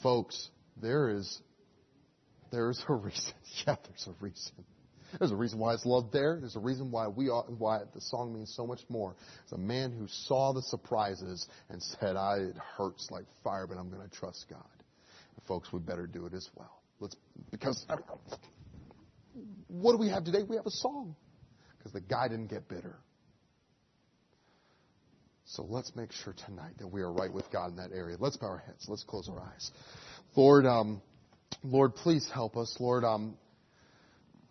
Folks, 0.03 0.49
there 0.81 1.09
is 1.09 1.41
there's 2.51 2.83
a 2.89 2.93
reason. 2.93 3.33
Yeah, 3.65 3.75
there's 3.87 4.07
a 4.07 4.23
reason. 4.23 4.65
There's 5.17 5.31
a 5.31 5.35
reason 5.35 5.59
why 5.59 5.73
it's 5.73 5.85
loved 5.85 6.11
there. 6.11 6.37
There's 6.39 6.55
a 6.55 6.59
reason 6.59 6.91
why 6.91 7.07
we 7.07 7.29
ought, 7.29 7.49
why 7.51 7.79
the 7.93 8.01
song 8.01 8.33
means 8.33 8.53
so 8.55 8.67
much 8.67 8.81
more. 8.89 9.15
It's 9.43 9.53
a 9.53 9.57
man 9.57 9.91
who 9.91 10.07
saw 10.07 10.53
the 10.53 10.61
surprises 10.61 11.47
and 11.69 11.81
said, 11.81 12.15
"I 12.15 12.37
it 12.37 12.57
hurts 12.57 13.09
like 13.09 13.25
fire, 13.43 13.67
but 13.67 13.77
I'm 13.77 13.89
going 13.89 14.07
to 14.07 14.15
trust 14.15 14.45
God." 14.49 14.63
And 15.35 15.45
folks, 15.45 15.71
we 15.71 15.79
better 15.79 16.07
do 16.07 16.25
it 16.25 16.33
as 16.33 16.49
well. 16.55 16.81
Let's 16.99 17.15
because 17.51 17.85
what 19.67 19.93
do 19.93 19.97
we 19.97 20.09
have 20.09 20.23
today? 20.23 20.43
We 20.47 20.55
have 20.55 20.65
a 20.65 20.71
song 20.71 21.15
because 21.77 21.91
the 21.91 22.01
guy 22.01 22.27
didn't 22.27 22.49
get 22.49 22.67
bitter. 22.67 22.97
So 25.45 25.63
let's 25.63 25.95
make 25.95 26.11
sure 26.11 26.33
tonight 26.45 26.73
that 26.79 26.87
we 26.87 27.01
are 27.01 27.11
right 27.11 27.31
with 27.31 27.49
God 27.51 27.69
in 27.69 27.77
that 27.77 27.91
area. 27.93 28.17
Let's 28.19 28.35
bow 28.35 28.47
our 28.47 28.57
heads. 28.57 28.85
Let's 28.89 29.03
close 29.03 29.29
our 29.29 29.39
eyes. 29.39 29.71
Lord, 30.35 30.65
um, 30.65 31.01
Lord, 31.63 31.95
please 31.95 32.29
help 32.33 32.57
us. 32.57 32.75
Lord, 32.81 33.05
um, 33.05 33.37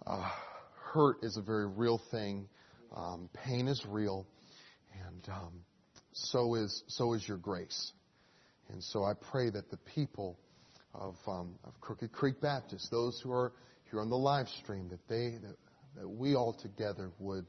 uh, 0.06 0.30
hurt 0.96 1.18
is 1.22 1.36
a 1.36 1.42
very 1.42 1.66
real 1.66 2.00
thing. 2.10 2.48
Um, 2.96 3.28
pain 3.44 3.68
is 3.68 3.84
real, 3.86 4.26
and 5.06 5.28
um, 5.28 5.52
so 6.12 6.54
is 6.54 6.82
so 6.86 7.12
is 7.12 7.28
your 7.28 7.36
grace. 7.36 7.92
And 8.70 8.82
so 8.82 9.04
I 9.04 9.12
pray 9.30 9.50
that 9.50 9.70
the 9.70 9.76
people 9.94 10.38
of, 10.94 11.14
um, 11.28 11.56
of 11.64 11.78
Crooked 11.82 12.12
Creek 12.12 12.40
Baptist, 12.40 12.90
those 12.90 13.20
who 13.22 13.30
are 13.30 13.52
here 13.90 14.00
on 14.00 14.08
the 14.08 14.16
live 14.16 14.48
stream, 14.62 14.88
that 14.88 15.06
they 15.06 15.36
that, 15.42 15.56
that 16.00 16.08
we 16.08 16.34
all 16.34 16.54
together 16.54 17.12
would 17.18 17.44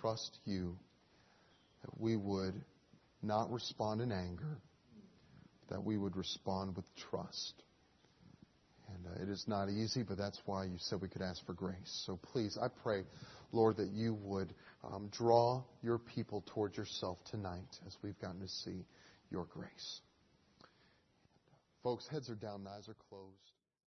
trust 0.00 0.38
you, 0.44 0.78
that 1.82 2.00
we 2.00 2.16
would 2.16 2.54
not 3.22 3.50
respond 3.50 4.02
in 4.02 4.12
anger, 4.12 4.58
that 5.68 5.82
we 5.82 5.98
would 5.98 6.16
respond 6.16 6.76
with 6.76 6.86
trust. 7.10 7.54
And 8.88 9.06
uh, 9.06 9.22
it 9.22 9.28
is 9.28 9.44
not 9.46 9.68
easy, 9.68 10.02
but 10.02 10.18
that's 10.18 10.40
why 10.46 10.64
you 10.64 10.76
said 10.78 11.00
we 11.00 11.08
could 11.08 11.22
ask 11.22 11.44
for 11.46 11.54
grace. 11.54 12.02
So 12.06 12.18
please, 12.32 12.58
I 12.60 12.68
pray, 12.82 13.04
Lord, 13.52 13.76
that 13.78 13.88
you 13.92 14.14
would 14.22 14.52
um, 14.82 15.08
draw 15.10 15.62
your 15.82 15.98
people 15.98 16.44
towards 16.54 16.76
yourself 16.76 17.18
tonight 17.30 17.78
as 17.86 17.96
we've 18.02 18.18
gotten 18.20 18.40
to 18.40 18.48
see 18.48 18.84
your 19.30 19.46
grace. 19.46 20.00
Folks, 21.82 22.06
heads 22.08 22.30
are 22.30 22.34
down, 22.34 22.66
eyes 22.66 22.88
are 22.88 22.96
closed. 23.08 23.53